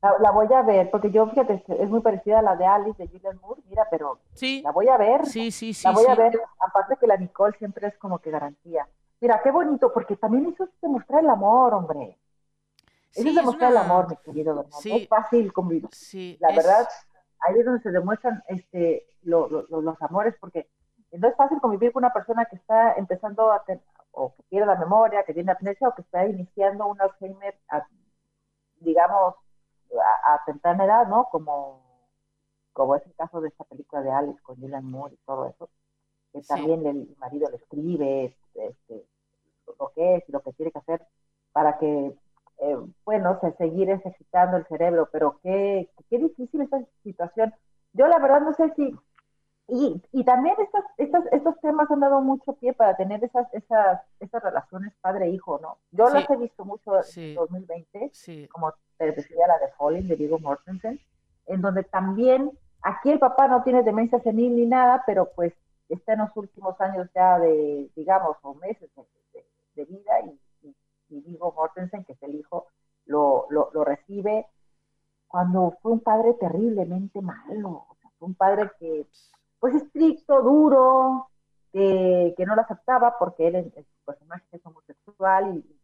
La, 0.00 0.14
la 0.20 0.30
voy 0.30 0.52
a 0.52 0.62
ver, 0.62 0.90
porque 0.90 1.10
yo, 1.10 1.26
fíjate, 1.28 1.64
es 1.68 1.88
muy 1.90 2.00
parecida 2.00 2.38
a 2.38 2.42
la 2.42 2.54
de 2.56 2.64
Alice 2.64 3.02
de 3.02 3.08
Julian 3.08 3.38
Moore, 3.42 3.60
mira, 3.68 3.86
pero 3.90 4.20
Sí, 4.32 4.62
la 4.62 4.70
voy 4.70 4.88
a 4.88 4.96
ver, 4.96 5.26
sí, 5.26 5.50
sí, 5.50 5.74
sí. 5.74 5.86
la 5.86 5.92
voy 5.92 6.04
sí. 6.04 6.10
a 6.10 6.14
ver, 6.14 6.40
aparte 6.60 6.96
que 7.00 7.06
la 7.08 7.16
Nicole 7.16 7.56
siempre 7.58 7.88
es 7.88 7.98
como 7.98 8.20
que 8.20 8.30
garantía. 8.30 8.86
mira, 9.20 9.40
qué 9.42 9.50
bonito, 9.50 9.92
porque 9.92 10.16
también 10.16 10.46
eso 10.46 10.64
es 10.64 10.70
demostrar 10.80 11.24
el 11.24 11.30
amor, 11.30 11.74
hombre. 11.74 12.16
Eso 13.12 13.28
es 13.28 13.34
demostrar 13.34 13.72
el 13.72 13.78
amor, 13.78 14.08
mi 14.08 14.16
querido 14.18 14.54
Bernardo. 14.54 14.78
Sí, 14.80 14.92
es 14.92 15.08
fácil 15.08 15.52
convivir. 15.52 15.88
Sí, 15.92 16.36
la 16.40 16.54
verdad, 16.54 16.86
ahí 17.40 17.58
es 17.58 17.64
donde 17.64 17.82
se 17.82 17.90
demuestran 17.90 18.44
este, 18.46 19.04
los 19.22 20.02
amores, 20.02 20.36
porque 20.38 20.68
no 21.10 21.26
es 21.26 21.34
fácil 21.34 21.60
convivir 21.60 21.90
con 21.92 22.04
una 22.04 22.12
persona 22.12 22.44
que 22.44 22.54
está 22.54 22.92
empezando 22.92 23.50
a 23.50 23.64
tener, 23.64 23.82
o 24.12 24.32
que 24.36 24.42
pierde 24.44 24.66
la 24.66 24.76
memoria, 24.76 25.24
que 25.24 25.34
tiene 25.34 25.50
amnesia, 25.50 25.88
o 25.88 25.94
que 25.94 26.02
está 26.02 26.24
iniciando 26.26 26.86
un 26.86 27.00
Alzheimer, 27.00 27.58
digamos, 28.80 29.34
a, 30.24 30.44
temprana 30.44 30.84
edad, 30.84 31.06
¿no? 31.08 31.28
Como, 31.30 31.82
como 32.72 32.96
es 32.96 33.04
el 33.06 33.14
caso 33.14 33.40
de 33.40 33.48
esta 33.48 33.64
película 33.64 34.02
de 34.02 34.10
Alice 34.10 34.40
con 34.42 34.56
Julian 34.56 34.84
Moore 34.84 35.14
y 35.14 35.26
todo 35.26 35.46
eso, 35.48 35.70
que 36.32 36.42
también 36.42 36.86
el 36.86 37.16
marido 37.18 37.50
le 37.50 37.56
escribe 37.56 38.36
este, 38.54 39.06
lo 39.78 39.92
que 39.94 40.16
es 40.16 40.28
y 40.28 40.32
lo 40.32 40.40
que 40.40 40.52
tiene 40.52 40.72
que 40.72 40.78
hacer 40.78 41.06
para 41.52 41.78
que, 41.78 42.16
eh, 42.58 42.76
bueno, 43.04 43.38
se 43.40 43.52
seguir 43.52 43.90
ejercitando 43.90 44.56
el 44.56 44.66
cerebro, 44.66 45.08
pero 45.12 45.40
qué, 45.42 45.90
qué 46.10 46.18
difícil 46.18 46.62
esta 46.62 46.80
situación. 47.02 47.54
Yo 47.92 48.06
la 48.06 48.18
verdad 48.18 48.40
no 48.42 48.52
sé 48.54 48.72
si 48.74 48.94
y, 49.70 50.02
y 50.12 50.24
también 50.24 50.56
estas, 50.58 50.82
estas, 50.96 51.24
estos 51.30 51.60
temas 51.60 51.90
han 51.90 52.00
dado 52.00 52.22
mucho 52.22 52.54
pie 52.54 52.72
para 52.72 52.96
tener 52.96 53.22
esas, 53.22 53.52
esas, 53.52 54.00
esas 54.18 54.42
relaciones 54.42 54.94
padre-hijo, 55.02 55.58
¿no? 55.60 55.76
Yo 55.92 56.08
las 56.08 56.28
he 56.30 56.36
visto 56.36 56.64
mucho 56.64 56.92
en 57.16 57.34
2020, 57.34 58.48
como 58.50 58.72
te 58.96 59.12
decía 59.12 59.46
la 59.46 59.58
de 59.58 59.68
Falling 59.76 60.08
de 60.08 60.16
Diego 60.16 60.38
Mortensen, 60.38 60.98
en 61.46 61.60
donde 61.60 61.84
también 61.84 62.50
aquí 62.80 63.10
el 63.10 63.18
papá 63.18 63.46
no 63.46 63.62
tiene 63.62 63.82
demencia 63.82 64.18
senil 64.20 64.56
ni 64.56 64.64
nada, 64.64 65.02
pero 65.06 65.30
pues 65.34 65.52
está 65.90 66.14
en 66.14 66.20
los 66.20 66.34
últimos 66.34 66.80
años 66.80 67.06
ya 67.14 67.38
de, 67.38 67.90
digamos, 67.94 68.38
o 68.40 68.54
meses 68.54 68.90
de, 69.74 69.84
vida 69.84 70.12
y, 70.62 70.74
y, 71.10 71.20
Diego 71.20 71.52
Mortensen, 71.54 72.04
que 72.04 72.14
es 72.14 72.22
el 72.22 72.36
hijo, 72.36 72.68
lo, 73.04 73.46
lo, 73.50 73.70
lo 73.74 73.84
recibe 73.84 74.46
cuando 75.26 75.76
fue 75.82 75.92
un 75.92 76.00
padre 76.00 76.32
terriblemente 76.40 77.20
malo, 77.20 77.86
o 77.90 77.96
sea, 78.00 78.10
fue 78.18 78.28
un 78.28 78.34
padre 78.34 78.70
que 78.78 79.06
pues 79.60 79.74
estricto, 79.74 80.42
duro, 80.42 81.28
que, 81.72 82.44
no 82.46 82.54
lo 82.54 82.62
aceptaba 82.62 83.16
porque 83.18 83.48
él 83.48 83.56
es, 83.56 83.86
personaje 84.04 84.44
es 84.52 84.64
homosexual 84.64 85.56
y, 85.56 85.74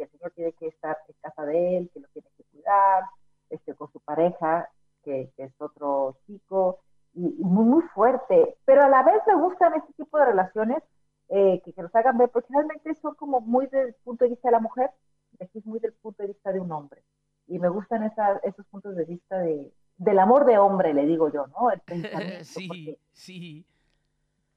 el 0.00 0.10
señor 0.10 0.30
tiene 0.32 0.52
que 0.52 0.66
estar 0.66 0.98
en 1.08 1.14
casa 1.22 1.46
de 1.46 1.78
él, 1.78 1.90
que 1.92 2.00
lo 2.00 2.08
tiene 2.08 2.28
que 2.36 2.44
cuidar, 2.52 3.04
este, 3.48 3.74
con 3.74 3.90
su 3.92 3.98
pareja, 4.00 4.68
que, 5.02 5.32
es 5.38 5.52
otro 5.58 6.18
chico, 6.26 6.80
y, 7.14 7.22
muy, 7.38 7.64
muy 7.64 7.82
fuerte. 7.94 8.58
Pero 8.66 8.82
a 8.82 8.88
la 8.90 9.02
vez 9.02 9.22
me 9.26 9.36
gustan 9.36 9.72
este 9.74 9.94
tipo 9.94 10.18
de 10.18 10.26
relaciones 10.26 10.82
eh, 11.30 11.62
que, 11.64 11.72
que 11.72 11.82
nos 11.82 11.94
hagan 11.94 12.18
ver, 12.18 12.28
porque 12.28 12.52
realmente 12.52 12.94
son 12.96 13.14
como 13.14 13.40
muy 13.40 13.68
del 13.68 13.94
punto 14.04 14.24
de 14.24 14.30
vista 14.30 14.48
de 14.48 14.52
la 14.52 14.60
mujer, 14.60 14.90
y 15.38 15.44
aquí 15.44 15.58
es 15.58 15.66
muy 15.66 15.78
del 15.80 15.94
punto 15.94 16.22
de 16.22 16.28
vista 16.28 16.52
de 16.52 16.60
un 16.60 16.70
hombre. 16.72 17.02
Y 17.46 17.58
me 17.58 17.70
gustan 17.70 18.02
esos 18.02 18.66
puntos 18.66 18.96
de 18.96 19.04
vista 19.04 19.38
de, 19.38 19.72
del 19.98 20.18
amor 20.18 20.44
de 20.44 20.58
hombre, 20.58 20.92
le 20.94 21.06
digo 21.06 21.30
yo, 21.32 21.46
¿no? 21.48 21.70
El 21.70 21.80
pensamiento. 21.86 22.44
sí, 22.44 22.98
sí. 23.12 23.66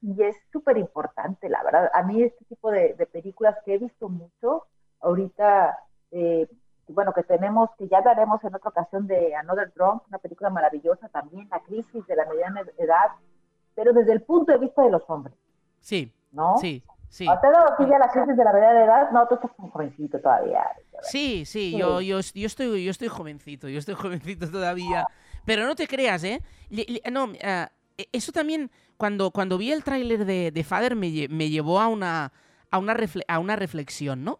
Y 0.02 0.24
es 0.24 0.38
súper 0.52 0.78
importante, 0.78 1.50
la 1.50 1.62
verdad. 1.64 1.92
A 1.94 2.04
mí 2.04 2.24
este 2.24 2.46
tipo 2.46 2.72
de, 2.72 2.96
películas 3.12 3.58
que 3.66 3.74
he 3.74 3.78
visto 3.78 4.08
mucho, 4.08 4.66
ahorita, 5.02 5.78
eh, 6.12 6.48
bueno, 6.88 7.12
que 7.14 7.24
tenemos, 7.24 7.70
que 7.78 7.88
ya 7.90 8.02
daremos 8.02 8.42
en 8.44 8.56
otra 8.56 8.70
ocasión 8.70 9.08
de 9.08 9.36
Another 9.36 9.74
Drunk, 9.76 10.04
una 10.08 10.18
película 10.20 10.50
maravillosa 10.50 11.10
también, 11.10 11.50
la 11.52 11.60
crisis 11.60 12.06
de 12.08 12.16
la 12.16 12.26
mediana 12.26 12.62
edad, 12.78 13.12
pero 13.76 13.92
desde 13.92 14.14
el 14.14 14.22
punto 14.22 14.54
de 14.54 14.58
vista 14.58 14.84
de 14.84 14.92
los 14.92 15.04
hombres. 15.10 15.36
Sí. 15.82 16.14
¿No? 16.32 16.58
Sí. 16.58 16.84
Sí. 17.10 17.28
¿A 17.28 17.42
ya 17.42 17.98
la 17.98 18.12
crisis 18.12 18.38
de 18.38 18.44
la 18.44 18.54
mediana 18.54 18.84
edad? 18.86 19.12
No, 19.12 19.28
tú 19.28 19.36
estás 19.36 19.52
muy 19.58 19.72
jovencito 19.72 20.20
todavía. 20.20 20.64
Sí, 21.02 21.44
sí, 21.46 21.76
Yo, 21.78 22.02
yo, 22.02 22.20
yo, 22.20 22.46
estoy, 22.46 22.86
yo 22.86 22.92
estoy 22.92 23.08
jovencito, 23.08 23.68
yo 23.68 23.80
estoy 23.80 23.96
jovencito 24.00 24.50
todavía. 24.50 25.08
Pero 25.50 25.66
no 25.66 25.76
te 25.76 25.88
creas, 25.88 26.24
¿eh? 26.26 26.44
no, 27.12 27.34
ah, 27.44 27.72
e, 27.98 28.08
eso 28.12 28.32
también, 28.32 28.70
cuando, 28.98 29.32
cuando 29.32 29.58
vi 29.58 29.72
el 29.72 29.84
tráiler 29.84 30.24
de, 30.24 30.52
de 30.52 30.64
Father, 30.64 30.96
me, 30.96 31.10
llevó 31.10 31.80
a 31.80 31.88
una, 31.88 32.32
a, 32.70 32.78
una 32.78 32.96
a 33.28 33.40
una 33.40 33.56
reflexión, 33.56 34.24
¿no? 34.24 34.40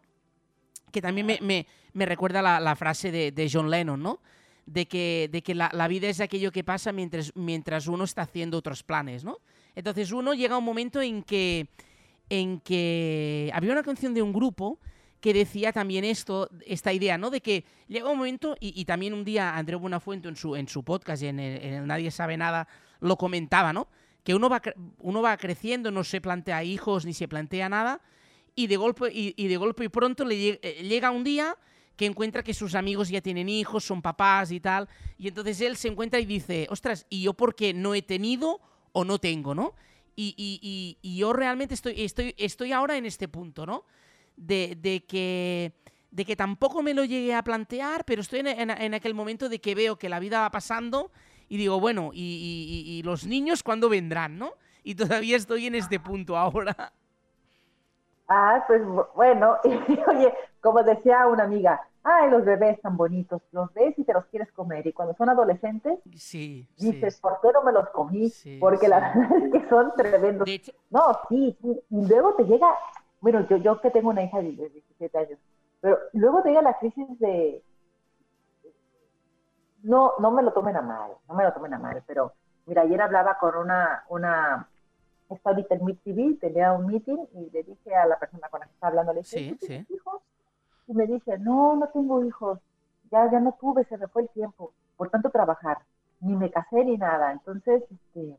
Que 0.92 1.02
también 1.02 1.26
me, 1.26 1.66
me, 1.94 2.06
recuerda 2.06 2.44
la, 2.44 2.60
la 2.60 2.76
frase 2.76 3.12
de, 3.12 3.32
de, 3.32 3.50
John 3.52 3.72
Lennon, 3.72 4.00
¿no? 4.00 4.20
De 4.68 4.86
que, 4.86 5.30
de 5.32 5.42
que 5.42 5.56
la, 5.56 5.72
la, 5.74 5.88
vida 5.88 6.10
es 6.10 6.20
aquello 6.20 6.52
que 6.52 6.64
pasa 6.64 6.92
mientras, 6.92 7.36
mientras 7.36 7.88
uno 7.88 8.04
está 8.04 8.22
haciendo 8.22 8.60
otros 8.60 8.84
planes, 8.84 9.24
¿no? 9.24 9.40
Entonces 9.74 10.12
uno 10.12 10.36
llega 10.36 10.54
a 10.54 10.58
un 10.60 10.64
momento 10.64 11.02
en 11.02 11.24
que, 11.24 11.70
en 12.30 12.60
que 12.60 13.50
había 13.56 13.72
una 13.72 13.82
canción 13.82 14.14
de 14.14 14.22
un 14.22 14.32
grupo 14.32 14.78
que 15.20 15.34
decía 15.34 15.74
también 15.74 16.06
esto, 16.06 16.50
esta 16.66 16.94
idea, 16.94 17.18
¿no? 17.18 17.30
De 17.30 17.42
que 17.42 17.66
llega 17.88 18.10
un 18.10 18.18
momento, 18.18 18.56
y, 18.60 18.86
también 18.86 19.14
un 19.14 19.26
día 19.26 19.58
Andreu 19.58 19.80
Buenafuente 19.80 20.30
en 20.30 20.36
su, 20.36 20.56
en 20.56 20.68
su 20.68 20.84
podcast, 20.84 21.24
en 21.24 21.40
el, 21.40 21.86
Nadie 21.86 22.12
Sabe 22.12 22.38
Nada, 22.38 22.68
lo 23.02 23.18
comentaba, 23.18 23.74
¿no? 23.74 23.88
Que 24.24 24.34
uno 24.34 24.50
va, 24.50 24.62
uno 25.00 25.22
va 25.22 25.36
creciendo, 25.38 25.92
no 25.92 26.04
se 26.04 26.22
plantea 26.22 26.64
hijos 26.64 27.06
ni 27.06 27.14
se 27.14 27.28
plantea 27.28 27.68
nada, 27.68 28.02
y 28.56 28.68
de 28.68 28.78
golpe 28.78 29.10
y, 29.12 29.48
de 29.48 29.58
golpe 29.58 29.86
y 29.86 29.90
pronto 29.90 30.26
eh, 30.30 30.60
llega 30.84 31.12
un 31.12 31.24
día 31.24 31.56
que 31.96 32.06
encuentra 32.06 32.44
que 32.44 32.54
sus 32.54 32.76
amigos 32.76 33.10
ya 33.10 33.22
tienen 33.22 33.50
hijos, 33.50 33.84
son 33.84 34.02
papás 34.02 34.52
y 34.52 34.60
tal, 34.60 34.88
y 35.18 35.28
entonces 35.28 35.60
él 35.62 35.76
se 35.76 35.90
encuentra 35.90 36.20
y 36.20 36.26
dice, 36.26 36.68
ostras, 36.70 37.06
¿y 37.10 37.24
yo 37.24 37.34
por 37.34 37.56
qué 37.56 37.74
no 37.74 37.94
he 37.94 38.02
tenido 38.02 38.62
o 38.94 39.04
no 39.04 39.20
tengo, 39.20 39.54
no? 39.54 39.76
Y, 40.16 40.34
y, 40.38 40.98
y, 41.02 41.18
yo 41.18 41.32
realmente 41.32 41.74
estoy, 41.74 41.94
estoy, 41.98 42.36
estoy 42.38 42.74
ahora 42.74 42.98
en 42.98 43.06
este 43.06 43.30
punto, 43.30 43.66
¿no? 43.66 43.86
De, 44.40 45.06
que, 45.08 45.74
de 46.12 46.26
que 46.26 46.36
tampoco 46.36 46.82
me 46.82 46.94
lo 46.94 47.04
llegué 47.04 47.36
a 47.36 47.44
plantear, 47.44 48.06
pero 48.06 48.22
estoy 48.22 48.42
en, 48.46 48.94
aquel 48.94 49.14
momento 49.14 49.50
de 49.50 49.60
que 49.60 49.76
veo 49.76 49.98
que 49.98 50.10
la 50.10 50.20
vida 50.20 50.42
va 50.42 50.50
pasando 50.50 51.12
y 51.48 51.58
digo, 51.58 51.80
bueno, 51.80 52.12
y, 52.14 53.02
los 53.04 53.26
niños 53.26 53.64
cuándo 53.64 53.90
vendrán, 53.90 54.38
¿no? 54.38 54.54
Y 54.84 54.96
todavía 54.96 55.36
estoy 55.36 55.68
en 55.68 55.76
este 55.76 56.00
punto 56.00 56.38
ahora. 56.38 56.94
Ah, 58.28 58.64
pues 58.68 58.82
bueno, 59.16 59.58
oye, 60.08 60.34
como 60.62 60.84
decía 60.84 61.26
una 61.28 61.44
amiga, 61.44 61.82
ay, 62.04 62.30
los 62.30 62.46
bebés 62.46 62.80
tan 62.82 62.96
bonitos, 62.96 63.42
los 63.52 63.74
ves 63.74 63.98
y 63.98 64.04
te 64.04 64.14
los 64.14 64.26
quieres 64.26 64.52
comer, 64.52 64.86
y 64.86 64.94
cuando 64.94 65.16
son 65.16 65.30
adolescentes, 65.30 66.00
sí, 66.16 66.68
dices, 66.78 67.20
¿por 67.20 67.40
qué 67.42 67.50
no 67.52 67.64
me 67.64 67.72
los 67.72 67.90
comí? 67.90 68.32
Porque 68.60 68.88
la 68.88 69.00
verdad 69.00 69.38
es 69.38 69.52
que 69.52 69.70
son 69.70 69.92
tremendos. 69.98 70.48
no, 70.92 71.20
sí, 71.28 71.58
sí, 71.60 71.82
y 71.90 72.08
luego 72.08 72.36
te 72.36 72.44
llega 72.44 72.76
bueno, 73.22 73.48
yo, 73.50 73.58
yo 73.58 73.82
que 73.82 73.92
tengo 73.92 74.10
una 74.10 74.24
hija 74.24 74.38
de 74.40 74.52
17 74.52 75.18
años, 75.18 75.40
pero 75.82 75.98
luego 76.14 76.42
te 76.42 76.50
llega 76.50 76.62
la 76.62 76.78
crisis 76.78 77.08
de, 77.20 77.64
no, 79.84 80.14
no 80.20 80.32
me 80.32 80.44
lo 80.44 80.52
tomen 80.52 80.76
a 80.76 80.82
mal, 80.82 81.12
no 81.28 81.36
me 81.36 81.44
lo 81.44 81.54
tomen 81.54 81.74
a 81.74 81.80
mal, 81.80 82.04
pero 82.06 82.34
mira, 82.66 82.82
ayer 82.84 83.02
hablaba 83.02 83.38
con 83.38 83.56
una, 83.56 84.04
una, 84.10 84.68
está 85.30 85.52
ahorita 85.52 85.76
en 85.76 85.86
Meet 85.86 86.04
TV, 86.04 86.38
tenía 86.40 86.74
un 86.74 86.88
meeting 86.88 87.18
y 87.34 87.50
le 87.50 87.64
dije 87.64 87.96
a 87.96 88.06
la 88.06 88.20
persona 88.20 88.50
con 88.50 88.60
la 88.60 88.66
que 88.66 88.74
estaba 88.74 88.90
hablando, 88.90 89.14
le 89.14 89.22
dije, 89.22 89.58
sí, 89.60 89.86
hijos? 89.90 90.22
Y 90.88 90.94
me 90.94 91.06
dice, 91.06 91.38
no, 91.40 91.76
no 91.76 91.88
tengo 91.90 92.24
hijos, 92.24 92.60
ya, 93.12 93.30
ya 93.32 93.40
no 93.40 93.56
tuve, 93.60 93.86
se 93.86 93.98
me 93.98 94.08
fue 94.08 94.24
el 94.24 94.30
tiempo, 94.30 94.74
por 94.98 95.10
tanto 95.10 95.30
trabajar, 95.30 95.80
ni 96.20 96.36
me 96.36 96.52
casé 96.52 96.84
ni 96.84 96.98
nada, 96.98 97.32
entonces, 97.32 97.84
este, 97.90 98.38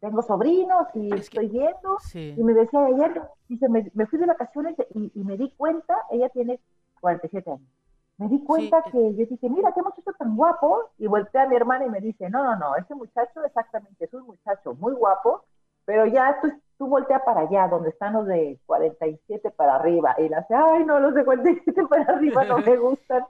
tengo 0.00 0.22
sobrinos 0.22 0.88
y 0.94 1.14
estoy 1.14 1.48
viendo. 1.48 1.98
Y 2.14 2.42
me 2.42 2.54
decía 2.54 2.84
ayer, 2.86 3.22
dice, 3.48 3.68
me, 3.68 3.90
me 3.94 4.06
fui 4.06 4.18
de 4.18 4.26
vacaciones 4.26 4.74
y, 4.94 5.12
y, 5.14 5.24
me 5.24 5.36
di 5.36 5.50
cuenta, 5.56 5.94
ella 6.10 6.28
tiene 6.30 6.58
47 7.00 7.50
años. 7.50 7.68
Me 8.16 8.28
di 8.28 8.42
cuenta 8.44 8.82
que 8.82 9.14
yo 9.14 9.26
dije, 9.26 9.48
mira, 9.48 9.72
qué 9.72 9.82
muchacho 9.82 10.12
tan 10.18 10.36
guapo. 10.36 10.90
Y 10.98 11.06
volteé 11.06 11.42
a 11.42 11.48
mi 11.48 11.56
hermana 11.56 11.86
y 11.86 11.90
me 11.90 12.00
dice, 12.00 12.28
no, 12.28 12.42
no, 12.44 12.56
no, 12.56 12.76
ese 12.76 12.94
muchacho 12.94 13.44
exactamente 13.44 14.04
es 14.04 14.12
un 14.12 14.26
muchacho 14.26 14.74
muy 14.74 14.92
guapo, 14.92 15.44
pero 15.84 16.06
ya 16.06 16.38
tú, 16.42 16.52
tú 16.78 16.86
voltea 16.86 17.24
para 17.24 17.42
allá, 17.42 17.68
donde 17.68 17.90
están 17.90 18.14
los 18.14 18.26
de 18.26 18.58
47 18.66 19.50
para 19.52 19.76
arriba. 19.76 20.14
Y 20.18 20.28
la 20.28 20.38
hace, 20.38 20.54
ay, 20.54 20.84
no, 20.84 20.98
los 21.00 21.14
de 21.14 21.24
47 21.24 21.86
para 21.86 22.04
arriba 22.04 22.44
no 22.44 22.58
me 22.58 22.76
gustan. 22.76 23.24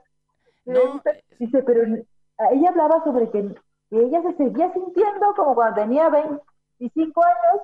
Dice, 1.39 1.63
pero 1.63 1.83
ella 2.51 2.69
hablaba 2.69 3.03
sobre 3.03 3.29
que 3.29 3.55
ella 3.91 4.21
se 4.21 4.33
seguía 4.35 4.71
sintiendo 4.73 5.33
como 5.35 5.55
cuando 5.55 5.81
tenía 5.81 6.09
20 6.09 6.41
25 6.81 7.23
años 7.23 7.61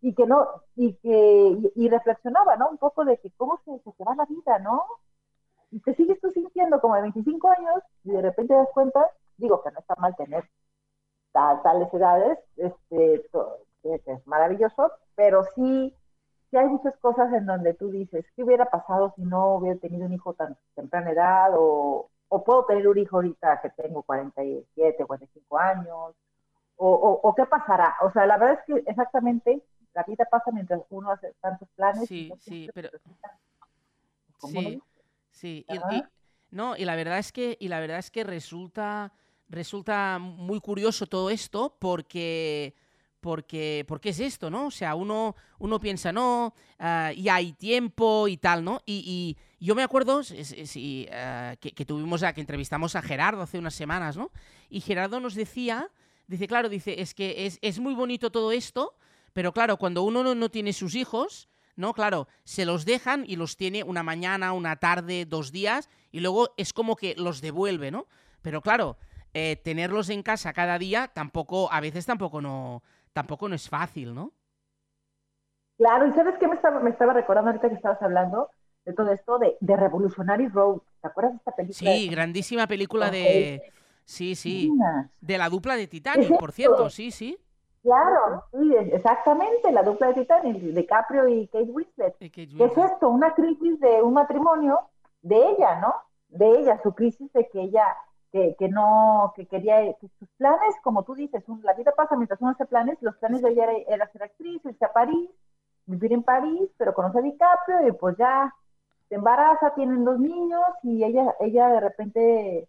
y 0.00 0.14
que 0.14 0.26
no, 0.26 0.46
y 0.76 0.94
que, 0.94 1.70
y, 1.74 1.88
reflexionaba, 1.88 2.56
¿no? 2.56 2.68
Un 2.70 2.78
poco 2.78 3.04
de 3.04 3.18
que 3.18 3.30
cómo 3.36 3.60
se, 3.64 3.78
se 3.78 4.04
va 4.04 4.14
la 4.14 4.26
vida, 4.26 4.58
¿no? 4.58 4.84
Y 5.70 5.80
te 5.80 5.94
sigues 5.94 6.20
tú 6.20 6.30
sintiendo 6.30 6.80
como 6.80 6.94
de 6.96 7.02
25 7.02 7.48
años 7.50 7.82
y 8.04 8.10
de 8.10 8.22
repente 8.22 8.54
te 8.54 8.58
das 8.58 8.68
cuenta, 8.72 9.10
digo 9.36 9.62
que 9.62 9.70
no 9.70 9.80
está 9.80 9.94
mal 9.96 10.14
tener 10.16 10.48
tales 11.32 11.92
edades, 11.94 12.38
este, 12.56 13.22
es 13.82 14.26
maravilloso, 14.26 14.90
pero 15.14 15.44
sí, 15.54 15.94
sí 16.50 16.56
hay 16.56 16.66
muchas 16.66 16.96
cosas 16.98 17.32
en 17.32 17.46
donde 17.46 17.74
tú 17.74 17.90
dices, 17.90 18.24
¿qué 18.34 18.42
hubiera 18.42 18.66
pasado 18.66 19.12
si 19.14 19.22
no 19.22 19.56
hubiera 19.56 19.78
tenido 19.78 20.06
un 20.06 20.12
hijo 20.12 20.34
tan 20.34 20.56
temprana 20.74 21.12
edad? 21.12 21.52
O, 21.56 22.10
o 22.28 22.44
puedo 22.44 22.64
tener 22.64 22.88
un 22.88 22.98
hijo 22.98 23.16
ahorita 23.16 23.60
que 23.60 23.70
tengo 23.70 24.02
47, 24.02 25.04
45 25.04 25.58
años, 25.58 26.16
o, 26.78 27.20
o, 27.22 27.34
qué 27.34 27.44
pasará. 27.44 27.96
O 28.02 28.10
sea, 28.10 28.26
la 28.26 28.38
verdad 28.38 28.60
es 28.60 28.74
que 28.74 28.90
exactamente 28.90 29.62
la 29.94 30.04
vida 30.04 30.24
pasa 30.30 30.50
mientras 30.52 30.80
uno 30.90 31.10
hace 31.10 31.34
tantos 31.40 31.68
planes. 31.76 32.08
Sí, 32.08 32.32
sí, 32.40 32.70
pero... 32.72 32.88
Sí, 34.40 34.80
sí. 35.30 35.66
Y, 35.68 35.74
y- 35.96 36.04
no, 36.50 36.76
y 36.76 36.84
la 36.84 36.96
verdad 36.96 37.18
es 37.18 37.30
que, 37.32 37.56
y 37.60 37.68
la 37.68 37.80
verdad 37.80 37.98
es 37.98 38.10
que 38.10 38.24
resulta, 38.24 39.12
resulta 39.48 40.18
muy 40.18 40.60
curioso 40.60 41.06
todo 41.06 41.28
esto 41.28 41.76
porque, 41.78 42.74
porque, 43.20 43.84
porque 43.86 44.10
es 44.10 44.20
esto, 44.20 44.48
¿no? 44.48 44.66
O 44.66 44.70
sea, 44.70 44.94
uno, 44.94 45.36
uno 45.58 45.78
piensa, 45.78 46.10
no, 46.10 46.54
ah, 46.78 47.12
ya 47.14 47.34
hay 47.34 47.52
tiempo 47.52 48.28
y 48.28 48.38
tal, 48.38 48.64
¿no? 48.64 48.80
Y, 48.86 49.36
y 49.60 49.66
yo 49.66 49.74
me 49.74 49.82
acuerdo 49.82 50.22
ah, 51.12 51.56
que, 51.60 51.72
que 51.72 51.84
tuvimos, 51.84 52.22
a, 52.22 52.32
que 52.32 52.40
entrevistamos 52.40 52.96
a 52.96 53.02
Gerardo 53.02 53.42
hace 53.42 53.58
unas 53.58 53.74
semanas, 53.74 54.16
¿no? 54.16 54.30
Y 54.70 54.80
Gerardo 54.80 55.20
nos 55.20 55.34
decía, 55.34 55.90
dice, 56.28 56.46
claro, 56.46 56.68
dice, 56.68 57.00
es 57.00 57.14
que 57.14 57.46
es, 57.46 57.58
es 57.62 57.80
muy 57.80 57.94
bonito 57.94 58.30
todo 58.30 58.52
esto, 58.52 58.94
pero 59.32 59.52
claro, 59.52 59.76
cuando 59.76 60.02
uno 60.02 60.22
no, 60.22 60.34
no 60.34 60.50
tiene 60.50 60.72
sus 60.72 60.94
hijos, 60.94 61.48
¿no? 61.74 61.92
Claro, 61.94 62.28
se 62.44 62.64
los 62.64 62.84
dejan 62.84 63.24
y 63.26 63.36
los 63.36 63.56
tiene 63.56 63.82
una 63.82 64.02
mañana, 64.02 64.52
una 64.52 64.76
tarde, 64.76 65.26
dos 65.26 65.50
días, 65.52 65.88
y 66.12 66.20
luego 66.20 66.50
es 66.56 66.72
como 66.72 66.96
que 66.96 67.14
los 67.16 67.40
devuelve, 67.40 67.90
¿no? 67.90 68.06
Pero 68.42 68.60
claro, 68.60 68.96
eh, 69.34 69.56
tenerlos 69.56 70.10
en 70.10 70.22
casa 70.22 70.52
cada 70.52 70.78
día 70.78 71.08
tampoco, 71.08 71.72
a 71.72 71.80
veces 71.80 72.06
tampoco 72.06 72.40
no, 72.40 72.82
tampoco 73.12 73.48
no 73.48 73.54
es 73.54 73.68
fácil, 73.68 74.14
¿no? 74.14 74.32
Claro, 75.76 76.08
y 76.08 76.12
¿sabes 76.12 76.34
qué 76.40 76.48
me 76.48 76.56
estaba, 76.56 76.80
me 76.80 76.90
estaba 76.90 77.12
recordando 77.12 77.50
ahorita 77.50 77.68
que 77.68 77.76
estabas 77.76 78.02
hablando 78.02 78.50
de 78.84 78.92
todo 78.92 79.12
esto 79.12 79.38
de, 79.38 79.56
de 79.60 79.76
Revolutionary 79.76 80.48
Road? 80.48 80.80
¿Te 81.00 81.08
acuerdas 81.08 81.34
de 81.34 81.38
esta 81.38 81.52
película? 81.52 81.92
Sí, 81.92 82.08
grandísima 82.08 82.66
película 82.66 83.10
de... 83.10 83.62
Sí, 84.14 84.34
sí. 84.36 84.74
De 85.20 85.38
la 85.38 85.48
dupla 85.48 85.76
de 85.76 85.86
Titanic, 85.86 86.36
por 86.36 86.52
cierto, 86.52 86.90
sí, 86.90 87.10
sí. 87.10 87.38
Claro, 87.82 88.44
sí, 88.52 88.74
exactamente, 88.92 89.72
la 89.72 89.82
dupla 89.82 90.08
de 90.08 90.14
Titanic, 90.14 90.56
DiCaprio 90.62 91.28
y 91.28 91.46
Kate 91.48 91.70
Winslet. 91.70 92.14
Kate 92.18 92.48
¿Qué 92.56 92.64
es 92.64 92.76
esto? 92.76 93.08
Una 93.08 93.34
crisis 93.34 93.78
de 93.80 94.02
un 94.02 94.14
matrimonio 94.14 94.80
de 95.22 95.36
ella, 95.36 95.80
¿no? 95.80 95.94
De 96.28 96.46
ella, 96.58 96.80
su 96.82 96.92
crisis 96.94 97.32
de 97.32 97.48
que 97.48 97.62
ella, 97.62 97.84
que, 98.32 98.56
que 98.58 98.68
no, 98.68 99.32
que 99.36 99.46
quería, 99.46 99.80
que 99.94 100.08
sus 100.18 100.28
planes, 100.36 100.74
como 100.82 101.04
tú 101.04 101.14
dices, 101.14 101.42
un- 101.48 101.62
la 101.62 101.72
vida 101.74 101.92
pasa 101.96 102.16
mientras 102.16 102.40
uno 102.42 102.50
hace 102.50 102.66
planes, 102.66 102.98
los 103.00 103.16
planes 103.16 103.42
de 103.42 103.50
ella 103.50 103.64
era, 103.64 103.72
era 103.88 104.12
ser 104.12 104.24
actriz, 104.24 104.60
irse 104.64 104.84
a 104.84 104.92
París, 104.92 105.30
vivir 105.86 106.12
en 106.12 106.22
París, 106.24 106.68
pero 106.76 106.92
conoce 106.94 107.18
a 107.20 107.22
DiCaprio 107.22 107.88
y 107.88 107.92
pues 107.92 108.16
ya 108.18 108.54
se 109.08 109.14
embaraza, 109.16 109.74
tienen 109.74 110.04
dos 110.04 110.18
niños 110.18 110.62
y 110.82 111.04
ella, 111.04 111.34
ella 111.40 111.68
de 111.68 111.80
repente 111.80 112.68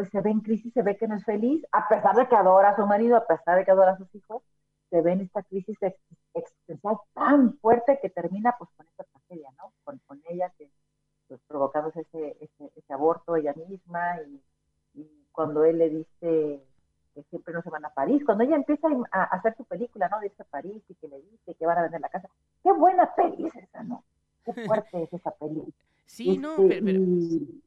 pues 0.00 0.08
se 0.12 0.20
ve 0.22 0.30
en 0.30 0.40
crisis, 0.40 0.72
se 0.72 0.80
ve 0.82 0.96
que 0.96 1.06
no 1.06 1.14
es 1.16 1.24
feliz, 1.26 1.62
a 1.72 1.86
pesar 1.86 2.16
de 2.16 2.26
que 2.26 2.34
adora 2.34 2.70
a 2.70 2.76
su 2.76 2.86
marido, 2.86 3.18
a 3.18 3.26
pesar 3.26 3.58
de 3.58 3.66
que 3.66 3.70
adora 3.70 3.92
a 3.92 3.98
sus 3.98 4.14
hijos, 4.14 4.42
se 4.88 5.02
ve 5.02 5.12
en 5.12 5.20
esta 5.20 5.42
crisis 5.42 5.76
ex- 5.82 6.00
existencial 6.32 6.96
tan 7.12 7.58
fuerte 7.58 7.98
que 8.00 8.08
termina 8.08 8.54
pues 8.58 8.70
con 8.78 8.86
esta 8.86 9.04
tragedia, 9.04 9.50
¿no? 9.58 9.74
Con, 9.84 9.98
con 10.06 10.22
ella 10.30 10.50
que, 10.56 10.70
pues, 11.28 11.38
provocándose 11.46 12.00
ese, 12.00 12.34
ese, 12.40 12.72
ese 12.74 12.92
aborto 12.94 13.36
ella 13.36 13.52
misma 13.68 14.22
y, 14.22 14.40
y 14.94 15.06
cuando 15.32 15.66
él 15.66 15.76
le 15.76 15.90
dice 15.90 16.64
que 17.14 17.22
siempre 17.28 17.52
no 17.52 17.60
se 17.60 17.68
van 17.68 17.84
a 17.84 17.90
París, 17.90 18.22
cuando 18.24 18.44
ella 18.44 18.56
empieza 18.56 18.88
a, 19.12 19.24
hacer 19.24 19.54
su 19.54 19.66
película, 19.66 20.08
¿no? 20.08 20.16
A 20.16 20.44
París 20.44 20.82
y 20.88 20.94
que 20.94 21.08
le 21.08 21.20
dice 21.20 21.54
que 21.56 21.66
van 21.66 21.76
a 21.76 21.82
vender 21.82 22.00
la 22.00 22.08
casa. 22.08 22.30
Qué 22.62 22.72
buena 22.72 23.14
peli 23.14 23.48
es 23.48 23.54
esa, 23.54 23.82
¿no? 23.82 24.02
Qué 24.46 24.52
fuerte 24.66 25.02
es 25.02 25.12
esa 25.12 25.30
peli. 25.32 25.62
Sí, 26.06 26.38
no, 26.38 26.56
Este, 26.56 26.68
pero, 26.80 26.84
pero- 26.86 27.00
y- 27.00 27.62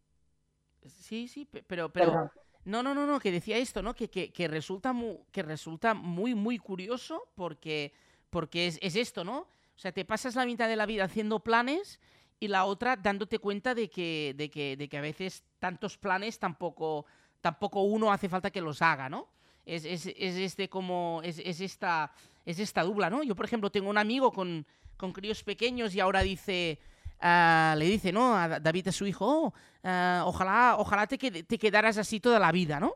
sí, 0.87 1.27
sí, 1.27 1.45
pe- 1.45 1.63
pero, 1.63 1.89
pero, 1.91 2.11
perdón. 2.11 2.31
No, 2.65 2.81
no, 2.81 2.93
no, 2.93 3.05
no, 3.05 3.19
que 3.19 3.31
decía 3.31 3.57
esto, 3.57 3.81
¿no? 3.81 3.93
Que, 3.93 4.09
que, 4.09 4.31
que 4.31 4.47
resulta, 4.47 4.93
mu- 4.93 5.25
que 5.31 5.43
resulta 5.43 5.93
muy, 5.93 6.33
muy 6.33 6.57
curioso 6.57 7.27
porque, 7.35 7.91
porque 8.29 8.67
es, 8.67 8.79
es 8.81 8.95
esto, 8.95 9.23
¿no? 9.23 9.39
O 9.39 9.79
sea, 9.79 9.91
te 9.91 10.05
pasas 10.05 10.35
la 10.35 10.45
mitad 10.45 10.67
de 10.67 10.75
la 10.75 10.85
vida 10.85 11.03
haciendo 11.03 11.41
planes 11.41 11.99
y 12.39 12.47
la 12.47 12.65
otra 12.65 12.95
dándote 12.95 13.39
cuenta 13.39 13.75
de 13.75 13.89
que, 13.89 14.33
de 14.37 14.49
que, 14.49 14.77
de 14.77 14.87
que 14.87 14.97
a 14.97 15.01
veces 15.01 15.43
tantos 15.59 15.97
planes 15.97 16.39
tampoco, 16.39 17.05
tampoco 17.41 17.81
uno 17.81 18.11
hace 18.13 18.29
falta 18.29 18.51
que 18.51 18.61
los 18.61 18.81
haga, 18.81 19.09
¿no? 19.09 19.27
Es, 19.65 19.83
es, 19.85 20.05
es 20.07 20.35
este 20.35 20.69
como, 20.69 21.21
es, 21.23 21.39
es 21.39 21.59
esta, 21.61 22.13
es 22.45 22.59
esta 22.59 22.83
dupla, 22.83 23.09
¿no? 23.09 23.23
Yo, 23.23 23.35
por 23.35 23.45
ejemplo, 23.45 23.69
tengo 23.71 23.89
un 23.89 23.97
amigo 23.97 24.31
con, 24.31 24.65
con 24.97 25.11
críos 25.13 25.43
pequeños 25.43 25.95
y 25.95 25.99
ahora 25.99 26.21
dice, 26.21 26.79
ah, 27.23 27.73
le 27.77 27.85
dice, 27.85 28.11
¿no? 28.11 28.35
A 28.37 28.47
Da- 28.47 28.59
David 28.59 28.89
a 28.89 28.91
su 28.91 29.07
hijo, 29.07 29.25
"Oh, 29.25 29.53
ah, 29.83 30.23
ojalá, 30.27 30.75
ojalá 30.77 31.07
te, 31.07 31.17
qued- 31.17 31.47
te 31.47 31.57
quedaras 31.57 31.97
así 31.97 32.19
toda 32.19 32.37
la 32.39 32.51
vida, 32.51 32.79
¿no? 32.79 32.95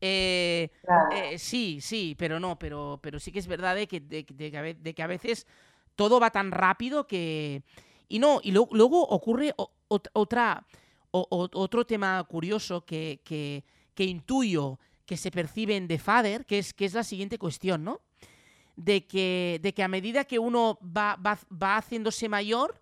Eh, 0.00 0.68
Claro. 0.84 1.08
eh, 1.12 1.38
sí, 1.38 1.80
sí, 1.80 2.14
pero 2.18 2.38
no, 2.38 2.58
pero, 2.58 2.98
pero 3.02 3.18
sí 3.18 3.32
que 3.32 3.38
es 3.38 3.46
verdad 3.46 3.74
de 3.74 3.86
que, 3.88 4.00
de, 4.00 4.24
de 4.28 4.50
que 4.50 4.58
a 4.58 4.62
ve- 4.62 4.74
de 4.74 4.94
que 4.94 5.02
a 5.02 5.06
veces 5.06 5.46
todo 5.96 6.20
va 6.20 6.30
tan 6.30 6.50
rápido 6.50 7.06
que... 7.06 7.62
Y 8.08 8.18
no, 8.18 8.40
y 8.42 8.50
lo- 8.52 8.68
luego 8.72 9.02
ocurre 9.08 9.54
ot- 9.88 10.10
otra, 10.12 10.66
otro 11.10 11.84
tema 11.86 12.22
curioso 12.24 12.84
que, 12.84 13.20
que, 13.24 13.64
que 13.94 14.04
intuyo 14.04 14.78
que 15.06 15.16
se 15.16 15.30
percibe 15.30 15.76
en 15.76 15.88
The 15.88 15.98
Father, 15.98 16.44
que 16.46 16.58
es, 16.58 16.72
que 16.74 16.84
es 16.84 16.94
la 16.94 17.04
siguiente 17.04 17.38
cuestión, 17.38 17.84
¿no? 17.84 18.00
De 18.76 19.06
que, 19.06 19.58
de 19.62 19.72
que 19.74 19.82
a 19.82 19.88
medida 19.88 20.24
que 20.24 20.38
uno 20.38 20.78
va, 20.82 21.16
va, 21.16 21.38
va 21.52 21.76
haciéndose 21.76 22.28
mayor, 22.28 22.80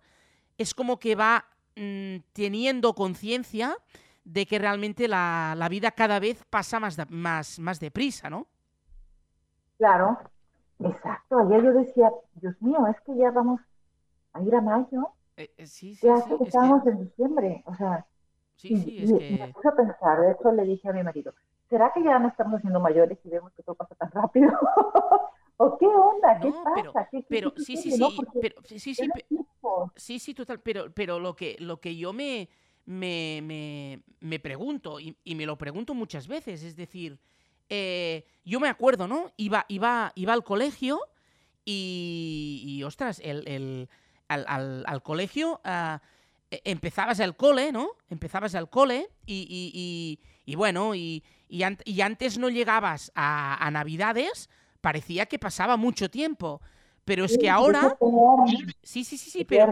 es 0.61 0.73
como 0.73 0.99
que 0.99 1.15
va 1.15 1.45
mm, 1.75 2.17
teniendo 2.33 2.93
conciencia 2.95 3.77
de 4.23 4.45
que 4.45 4.59
realmente 4.59 5.07
la, 5.07 5.55
la 5.57 5.69
vida 5.69 5.91
cada 5.91 6.19
vez 6.19 6.43
pasa 6.49 6.79
más, 6.79 6.95
da- 6.95 7.07
más, 7.09 7.59
más 7.59 7.79
deprisa, 7.79 8.29
¿no? 8.29 8.47
Claro, 9.77 10.17
exacto. 10.79 11.39
Ayer 11.39 11.63
yo 11.63 11.73
decía, 11.73 12.11
Dios 12.35 12.55
mío, 12.61 12.85
es 12.87 12.99
que 13.01 13.15
ya 13.17 13.31
vamos 13.31 13.61
a 14.33 14.41
ir 14.43 14.55
a 14.55 14.61
mayo. 14.61 15.15
Eh, 15.37 15.53
eh, 15.57 15.67
sí, 15.67 15.95
sí, 15.95 16.03
Ya 16.03 16.15
sí, 16.15 16.37
que 16.37 16.43
es 16.43 16.43
estábamos 16.45 16.85
que, 16.85 16.87
en 16.87 17.05
diciembre. 17.05 17.63
O 17.67 17.75
sea, 17.75 18.05
sí, 18.55 18.75
y, 18.75 18.75
sí, 18.75 19.01
es 19.01 19.13
y- 19.13 19.13
que... 19.13 19.37
me 19.39 19.49
puse 19.49 19.69
a 19.69 19.75
pensar, 19.75 20.21
de 20.21 20.31
hecho 20.33 20.51
le 20.53 20.63
dije 20.65 20.89
a 20.89 20.93
mi 20.93 21.03
marido, 21.03 21.33
¿será 21.69 21.91
que 21.93 22.03
ya 22.03 22.19
no 22.19 22.29
estamos 22.29 22.59
haciendo 22.59 22.79
mayores 22.81 23.19
y 23.25 23.29
vemos 23.29 23.53
que 23.55 23.63
todo 23.63 23.75
pasa 23.75 23.95
tan 23.95 24.11
rápido? 24.11 24.51
¿O 25.63 25.77
qué 25.77 25.85
onda? 25.85 26.39
¿Qué 26.41 26.49
No, 26.49 26.63
pasa? 26.63 26.75
pero- 26.75 26.93
¿Qué, 27.11 27.25
Pero 27.29 27.53
qué 27.53 27.61
sí, 27.63 27.77
sí, 27.77 27.97
no? 27.97 28.09
sí, 28.09 28.17
pero 28.41 28.55
sí, 28.63 28.79
sí, 28.79 28.95
sí, 28.95 29.03
era 29.03 29.13
pe- 29.13 29.23
tiempo. 29.29 29.91
Sí, 29.95 30.17
sí, 30.19 30.33
total, 30.33 30.59
pero, 30.61 30.91
pero 30.91 31.19
lo, 31.19 31.35
que, 31.35 31.55
lo 31.59 31.79
que 31.79 31.95
yo 31.95 32.13
me, 32.13 32.49
me, 32.85 33.41
me, 33.43 34.01
me 34.21 34.39
pregunto, 34.39 34.99
y, 34.99 35.15
y 35.23 35.35
me 35.35 35.45
lo 35.45 35.57
pregunto 35.57 35.93
muchas 35.93 36.27
veces, 36.27 36.63
es 36.63 36.75
decir, 36.75 37.19
eh, 37.69 38.25
yo 38.43 38.59
me 38.59 38.69
acuerdo, 38.69 39.07
¿no? 39.07 39.31
Iba, 39.37 39.65
iba, 39.69 40.11
iba 40.15 40.33
al 40.33 40.43
colegio 40.43 40.99
y, 41.65 42.63
y, 42.65 42.83
ostras, 42.83 43.19
el, 43.23 43.47
el- 43.47 43.89
al, 44.27 44.45
al- 44.47 44.83
al 44.87 45.03
colegio 45.03 45.59
ah, 45.63 46.01
e- 46.49 46.61
empezabas 46.65 47.19
el 47.19 47.35
cole, 47.35 47.71
¿no? 47.71 47.91
Empezabas 48.09 48.53
el 48.55 48.69
cole 48.69 49.09
y, 49.25 49.41
y- 49.49 49.71
y- 49.73 50.19
y 50.51 50.55
bueno, 50.55 50.95
y, 50.95 51.23
y, 51.49 51.59
ant- 51.59 51.81
y 51.85 52.01
antes 52.01 52.37
no 52.37 52.49
llegabas 52.49 53.11
a, 53.15 53.63
a 53.65 53.71
Navidades, 53.71 54.49
parecía 54.81 55.25
que 55.27 55.39
pasaba 55.39 55.77
mucho 55.77 56.09
tiempo. 56.09 56.61
Pero 57.05 57.25
es 57.25 57.37
que 57.37 57.49
ahora... 57.49 57.97
Sí, 58.83 59.03
sí, 59.03 59.17
sí, 59.17 59.29
sí, 59.31 59.45
pero, 59.45 59.69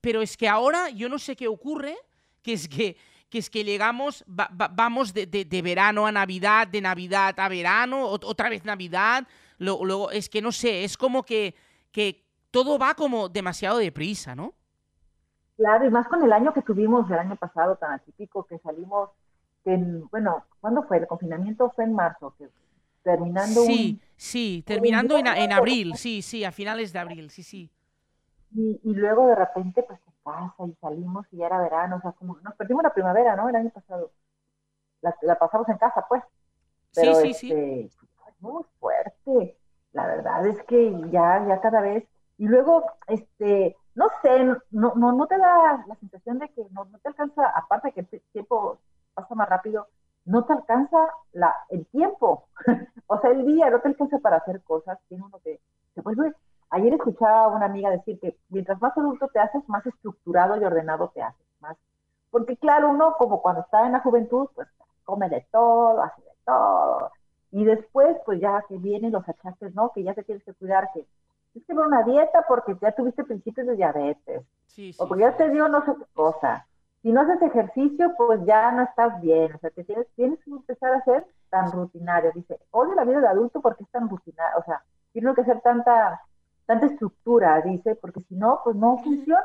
pero 0.00 0.22
es 0.22 0.36
que 0.36 0.48
ahora 0.48 0.90
yo 0.90 1.08
no 1.08 1.18
sé 1.18 1.36
qué 1.36 1.48
ocurre, 1.48 1.96
que 2.42 2.52
es 2.54 2.68
que, 2.68 2.96
que, 3.30 3.38
es 3.38 3.50
que 3.50 3.64
llegamos, 3.64 4.24
va- 4.28 4.50
va- 4.60 4.68
vamos 4.72 5.14
de, 5.14 5.26
de- 5.26 5.44
de 5.44 5.62
verano 5.62 6.06
a 6.06 6.12
Navidad, 6.12 6.66
de 6.68 6.80
Navidad 6.80 7.34
a 7.38 7.48
verano, 7.48 8.10
ot- 8.10 8.24
otra 8.24 8.48
vez 8.48 8.64
Navidad, 8.64 9.26
luego 9.58 10.10
es 10.10 10.28
que 10.28 10.42
no 10.42 10.52
sé, 10.52 10.84
es 10.84 10.96
como 10.96 11.22
que, 11.24 11.54
que 11.92 12.26
todo 12.50 12.78
va 12.78 12.94
como 12.94 13.28
demasiado 13.28 13.78
deprisa, 13.78 14.34
¿no? 14.34 14.54
Claro, 15.56 15.84
y 15.86 15.90
más 15.90 16.06
con 16.08 16.22
el 16.22 16.32
año 16.32 16.54
que 16.54 16.62
tuvimos 16.62 17.10
el 17.10 17.18
año 17.18 17.36
pasado 17.36 17.76
tan 17.76 17.92
atípico 17.92 18.44
que 18.46 18.58
salimos, 18.60 19.10
en- 19.64 20.08
bueno, 20.08 20.44
¿cuándo 20.60 20.84
fue? 20.84 20.98
El 20.98 21.06
confinamiento 21.08 21.70
fue 21.74 21.84
en 21.84 21.94
marzo, 21.94 22.34
que 22.38 22.48
terminando 23.10 23.62
Sí, 23.62 24.00
sí, 24.16 24.62
terminando 24.66 25.18
en, 25.18 25.26
en 25.26 25.52
abril, 25.52 25.96
sí, 25.96 26.22
sí, 26.22 26.44
a 26.44 26.52
finales 26.52 26.92
de 26.92 26.98
abril, 26.98 27.30
sí, 27.30 27.42
sí. 27.42 27.70
y, 28.52 28.80
y 28.82 28.94
luego 28.94 29.26
de 29.26 29.34
repente 29.34 29.82
pues 29.82 30.00
se 30.04 30.10
pasa 30.22 30.54
y 30.66 30.74
salimos 30.80 31.26
y 31.32 31.38
ya 31.38 31.46
era 31.46 31.60
verano, 31.60 31.96
o 31.96 32.00
sea, 32.00 32.12
como 32.12 32.38
nos 32.40 32.54
perdimos 32.56 32.82
la 32.82 32.94
primavera, 32.94 33.36
¿no? 33.36 33.48
El 33.48 33.56
año 33.56 33.70
pasado. 33.70 34.12
La, 35.02 35.16
la 35.22 35.38
pasamos 35.38 35.68
en 35.70 35.78
casa, 35.78 36.06
pues. 36.08 36.22
Pero 36.94 37.14
sí, 37.14 37.34
sí, 37.34 37.34
sí. 37.34 37.52
este, 37.52 37.90
muy 38.40 38.64
fuerte. 38.80 39.58
La 39.92 40.06
verdad 40.06 40.46
es 40.46 40.62
que 40.64 40.92
ya, 41.10 41.46
ya 41.48 41.60
cada 41.60 41.80
vez. 41.82 42.04
Y 42.38 42.46
luego, 42.48 42.84
este, 43.08 43.76
no 43.94 44.06
sé, 44.22 44.44
no, 44.70 44.94
no, 44.96 45.12
no 45.12 45.26
te 45.26 45.38
da 45.38 45.84
la 45.86 45.96
sensación 45.96 46.38
de 46.38 46.48
que 46.50 46.62
no, 46.72 46.84
no 46.86 46.98
te 47.00 47.08
alcanza, 47.08 47.48
aparte 47.50 47.92
que 47.92 48.00
el 48.00 48.22
tiempo 48.32 48.80
pasa 49.14 49.34
más 49.34 49.48
rápido, 49.48 49.88
no 50.28 50.44
te 50.44 50.52
alcanza 50.52 50.98
la, 51.32 51.54
el 51.70 51.86
tiempo. 51.86 52.48
o 53.06 53.20
sea, 53.20 53.30
el 53.30 53.46
día 53.46 53.70
no 53.70 53.80
te 53.80 53.88
alcanza 53.88 54.18
para 54.18 54.36
hacer 54.36 54.62
cosas, 54.62 54.98
tiene 55.08 55.24
uno 55.24 55.38
que 55.42 55.58
se 55.94 56.02
vuelve. 56.02 56.34
Ayer 56.70 56.92
escuchaba 56.92 57.44
a 57.44 57.48
una 57.48 57.64
amiga 57.64 57.90
decir 57.90 58.20
que 58.20 58.36
mientras 58.50 58.80
más 58.80 58.96
adulto 58.96 59.28
te 59.28 59.38
haces, 59.38 59.66
más 59.68 59.84
estructurado 59.86 60.60
y 60.60 60.64
ordenado 60.64 61.10
te 61.14 61.22
haces. 61.22 61.46
Más. 61.60 61.78
Porque 62.30 62.58
claro, 62.58 62.90
uno 62.90 63.14
como 63.18 63.40
cuando 63.40 63.62
está 63.62 63.86
en 63.86 63.92
la 63.92 64.00
juventud, 64.00 64.48
pues 64.54 64.68
come 65.04 65.30
de 65.30 65.46
todo, 65.50 66.02
hace 66.02 66.20
de 66.20 66.34
todo. 66.44 67.10
Y 67.50 67.64
después, 67.64 68.18
pues 68.26 68.38
ya 68.38 68.62
que 68.68 68.76
vienen 68.76 69.12
los 69.12 69.26
achaques, 69.26 69.74
¿no? 69.74 69.92
Que 69.92 70.02
ya 70.02 70.12
te 70.12 70.24
tienes 70.24 70.44
que 70.44 70.52
cuidar, 70.52 70.90
que 70.92 71.06
es 71.54 71.64
que 71.64 71.72
una 71.72 72.02
dieta 72.02 72.44
porque 72.46 72.76
ya 72.82 72.92
tuviste 72.92 73.24
principios 73.24 73.66
de 73.66 73.76
diabetes, 73.76 74.42
Sí, 74.66 74.92
sí, 74.92 74.98
o 75.02 75.08
porque 75.08 75.22
ya 75.22 75.36
te 75.36 75.48
dio 75.48 75.66
no 75.68 75.82
sé 75.86 75.92
qué 75.98 76.04
cosa. 76.12 76.67
Si 77.02 77.12
no 77.12 77.20
haces 77.20 77.40
ejercicio, 77.42 78.12
pues 78.16 78.40
ya 78.44 78.72
no 78.72 78.82
estás 78.82 79.20
bien, 79.20 79.54
o 79.54 79.58
sea, 79.58 79.70
te 79.70 79.84
tienes, 79.84 80.06
tienes 80.16 80.38
que 80.44 80.50
empezar 80.50 80.92
a 80.94 81.04
ser 81.04 81.26
tan 81.48 81.70
rutinario. 81.72 82.32
Dice, 82.34 82.58
odio 82.72 82.94
la 82.94 83.04
vida 83.04 83.20
de 83.20 83.28
adulto 83.28 83.60
porque 83.60 83.84
es 83.84 83.90
tan 83.90 84.08
rutinario, 84.08 84.58
o 84.58 84.64
sea, 84.64 84.82
tiene 85.12 85.32
que 85.34 85.42
hacer 85.42 85.60
tanta, 85.60 86.20
tanta 86.66 86.86
estructura, 86.86 87.60
dice, 87.62 87.94
porque 87.94 88.20
si 88.28 88.34
no, 88.34 88.60
pues 88.64 88.74
no 88.76 88.98
funcionas. 88.98 89.44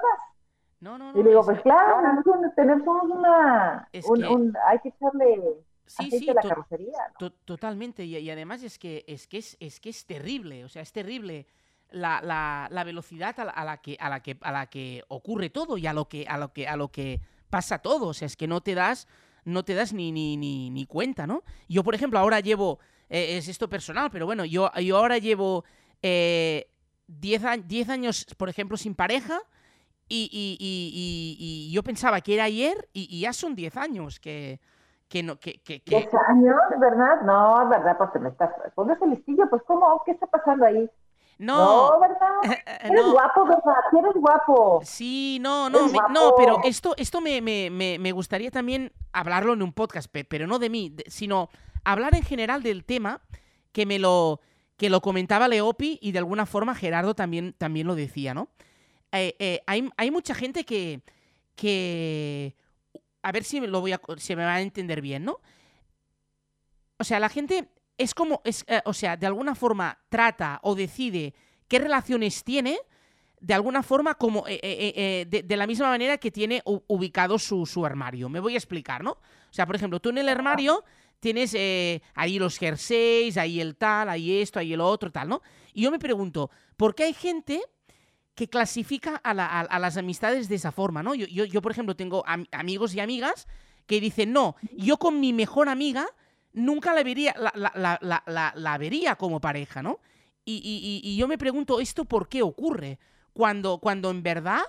No, 0.80 0.98
no, 0.98 1.14
no. 1.14 1.20
Y 1.20 1.24
le 1.24 1.30
digo, 1.30 1.42
es- 1.42 1.46
pues 1.46 1.62
claro, 1.62 1.98
tenemos, 2.02 2.26
un- 2.26 2.56
tenemos 2.56 3.04
una, 3.04 3.88
un- 4.08 4.20
que- 4.22 4.28
un- 4.28 4.58
hay 4.66 4.80
que 4.80 4.90
echarle 4.90 5.44
sí, 5.86 6.10
sí, 6.12 6.26
la 6.26 6.42
to- 6.42 6.50
carrocería, 6.50 6.98
¿no? 7.10 7.18
To- 7.30 7.32
totalmente. 7.46 8.04
Y, 8.04 8.18
y 8.18 8.30
además 8.32 8.64
es 8.64 8.78
que 8.80 9.06
es, 9.08 9.28
que 9.28 9.38
es, 9.38 9.56
es 9.60 9.80
que 9.80 9.90
es 9.90 10.06
terrible. 10.06 10.66
O 10.66 10.70
sea, 10.70 10.82
es 10.82 10.92
terrible 10.92 11.46
la, 11.92 12.20
la- 12.22 12.68
la 12.72 12.84
velocidad 12.84 13.40
a 13.40 13.46
la, 13.46 13.52
a 13.52 13.64
la 13.64 13.78
que, 13.78 13.96
a, 14.00 14.10
la 14.10 14.20
que, 14.22 14.38
a 14.42 14.52
la 14.52 14.66
que 14.66 15.04
ocurre 15.08 15.50
todo 15.52 15.78
y 15.78 15.86
a 15.88 15.94
lo 15.94 16.10
que, 16.10 16.26
a 16.28 16.38
lo 16.38 16.52
que, 16.52 16.68
a 16.68 16.76
lo 16.76 16.90
que 16.90 17.22
pasa 17.54 17.78
todo. 17.78 18.08
O 18.08 18.14
sea, 18.14 18.26
es 18.26 18.36
que 18.36 18.48
no 18.48 18.62
te 18.62 18.74
das, 18.74 19.08
no 19.46 19.62
te 19.64 19.76
das 19.76 19.94
ni, 19.94 20.12
ni, 20.12 20.38
ni, 20.38 20.86
cuenta, 20.88 21.28
¿no? 21.28 21.44
Yo, 21.70 21.84
por 21.84 21.94
ejemplo, 21.94 22.18
ahora 22.20 22.40
llevo. 22.40 22.80
eh, 23.10 23.38
es 23.38 23.48
esto 23.48 23.68
personal, 23.70 24.10
pero 24.12 24.26
bueno, 24.26 24.44
yo, 24.44 24.72
yo 24.82 24.98
ahora 24.98 25.20
llevo 25.20 25.64
eh, 26.02 26.66
10, 27.08 27.46
a- 27.46 27.58
10 27.58 27.90
años, 27.90 28.26
por 28.38 28.50
ejemplo, 28.50 28.76
sin 28.76 28.96
pareja. 28.96 29.38
Y, 30.10 30.30
y- 30.34 31.72
yo 31.74 31.82
pensaba 31.84 32.22
que 32.22 32.34
era 32.34 32.44
ayer 32.46 32.90
y, 32.94 33.20
ya 33.22 33.34
son 33.34 33.56
10 33.56 33.78
años 33.78 34.20
que, 34.20 34.60
que 35.08 35.22
no, 35.24 35.38
que, 35.40 35.54
que- 35.66 35.82
que- 35.82 35.96
¿Diez 35.96 36.10
años, 36.28 36.56
verdad? 36.80 37.22
No, 37.24 37.70
verdad, 37.70 37.98
te 38.12 38.20
me 38.20 38.30
estás, 38.30 38.50
pones 38.76 38.98
el 39.02 39.12
listillo, 39.12 39.48
pues 39.50 39.62
¿cómo? 39.68 40.02
¿Qué 40.06 40.12
está 40.12 40.28
pasando 40.28 40.66
ahí? 40.66 40.90
No, 41.38 41.90
No, 41.92 42.00
¿verdad? 42.00 42.42
Eres 42.82 43.06
no. 43.06 43.12
guapo, 43.12 43.46
¿verdad? 43.46 43.74
Eres 44.00 44.14
guapo. 44.16 44.82
Sí, 44.84 45.38
no, 45.42 45.70
no, 45.70 45.88
me- 45.88 46.00
no, 46.12 46.34
pero 46.38 46.60
esto, 46.64 46.94
esto 46.98 47.22
me, 47.22 47.42
me- 47.42 47.70
me- 47.70 47.98
me 48.00 48.12
gustaría 48.12 48.52
también 48.52 48.92
hablarlo 49.12 49.54
en 49.54 49.62
un 49.62 49.74
podcast, 49.74 50.10
pe- 50.12 50.26
pero 50.26 50.48
no 50.48 50.60
de 50.60 50.70
mí, 50.70 50.96
sino 51.08 51.50
hablar 51.84 52.16
en 52.16 52.24
general 52.24 52.64
del 52.64 52.86
tema 52.86 53.22
que 53.72 53.86
me 53.86 54.00
lo, 54.00 54.40
que 54.78 54.90
lo 54.90 55.02
comentaba 55.02 55.48
Leopi 55.48 56.00
y 56.02 56.12
de 56.12 56.20
alguna 56.20 56.46
forma 56.46 56.76
Gerardo 56.76 57.16
también, 57.16 57.54
también 57.58 57.88
lo 57.88 57.96
decía, 57.96 58.34
¿no? 58.34 58.50
Eh, 59.12 59.36
eh, 59.40 59.62
hay, 59.68 59.90
hay 59.98 60.12
mucha 60.12 60.34
gente 60.36 60.64
que, 60.66 61.02
que, 61.56 62.56
a 63.22 63.32
ver 63.32 63.44
si 63.44 63.60
me 63.62 63.68
lo 63.68 63.82
voy 63.82 63.94
a, 63.94 64.02
si 64.18 64.36
me 64.36 64.44
va 64.46 64.56
a 64.56 64.62
entender 64.62 65.02
bien, 65.02 65.26
¿no? 65.26 65.40
O 67.00 67.04
sea, 67.04 67.20
la 67.20 67.30
gente 67.30 67.68
es 67.98 68.14
como, 68.14 68.42
es, 68.44 68.64
eh, 68.68 68.82
o 68.86 68.94
sea, 68.94 69.18
de 69.18 69.26
alguna 69.28 69.56
forma 69.56 70.00
trata 70.10 70.60
o 70.64 70.76
decide 70.76 71.34
qué 71.68 71.80
relaciones 71.80 72.44
tiene, 72.44 72.78
de 73.40 73.54
alguna 73.54 73.84
forma 73.84 74.16
como 74.16 74.48
eh, 74.48 74.60
eh, 74.64 74.94
eh, 74.96 75.26
de, 75.30 75.44
de 75.44 75.58
la 75.58 75.68
misma 75.68 75.90
manera 75.90 76.18
que 76.18 76.32
tiene 76.32 76.62
ubicado 76.66 77.38
su, 77.38 77.66
su 77.66 77.86
armario. 77.86 78.30
Me 78.30 78.40
voy 78.40 78.54
a 78.54 78.58
explicar, 78.58 79.04
¿no? 79.04 79.12
O 79.12 79.20
sea, 79.54 79.66
por 79.66 79.76
ejemplo, 79.76 80.00
tú 80.00 80.10
en 80.10 80.18
el 80.20 80.30
armario 80.30 80.84
tienes 81.20 81.54
eh, 81.54 82.02
ahí 82.16 82.40
los 82.40 82.58
jerseys, 82.58 83.38
ahí 83.38 83.60
el 83.60 83.76
tal, 83.76 84.10
ahí 84.10 84.42
esto, 84.42 84.60
ahí 84.60 84.74
el 84.74 84.82
otro, 84.82 85.12
tal, 85.12 85.28
¿no? 85.30 85.42
Y 85.74 85.82
yo 85.84 85.92
me 85.92 86.00
pregunto, 86.00 86.50
¿por 86.78 86.96
qué 86.96 87.04
hay 87.04 87.14
gente 87.14 87.62
que 88.36 88.48
clasifica 88.48 89.18
a, 89.18 89.34
la- 89.34 89.46
a- 89.46 89.62
a 89.62 89.80
las 89.80 89.98
amistades 89.98 90.50
de 90.50 90.56
esa 90.56 90.72
forma, 90.72 91.04
¿no? 91.04 91.14
Yo, 91.14 91.28
yo, 91.28 91.46
yo, 91.46 91.62
por 91.62 91.72
ejemplo, 91.72 91.96
tengo 91.96 92.24
am- 92.26 92.46
amigos 92.52 92.96
y 92.96 93.00
amigas 93.00 93.48
que 93.86 94.00
dicen, 94.00 94.32
no, 94.34 94.56
yo 94.72 94.98
con 94.98 95.20
mi 95.20 95.34
mejor 95.34 95.70
amiga 95.70 96.08
nunca 96.54 96.94
la 96.94 97.04
vería, 97.04 97.36
la, 97.38 97.52
la- 97.56 98.00
la- 98.26 98.54
la- 98.56 98.78
vería 98.78 99.16
como 99.16 99.40
pareja, 99.42 99.82
¿no? 99.84 100.00
Y, 100.46 100.56
y- 100.56 101.02
y- 101.10 101.16
yo 101.18 101.28
me 101.28 101.38
pregunto, 101.38 101.80
¿esto 101.80 102.06
por 102.06 102.28
qué 102.28 102.42
ocurre? 102.42 103.00
Cuando, 103.34 103.78
cuando 103.80 104.12
en 104.12 104.24
verdad, 104.24 104.62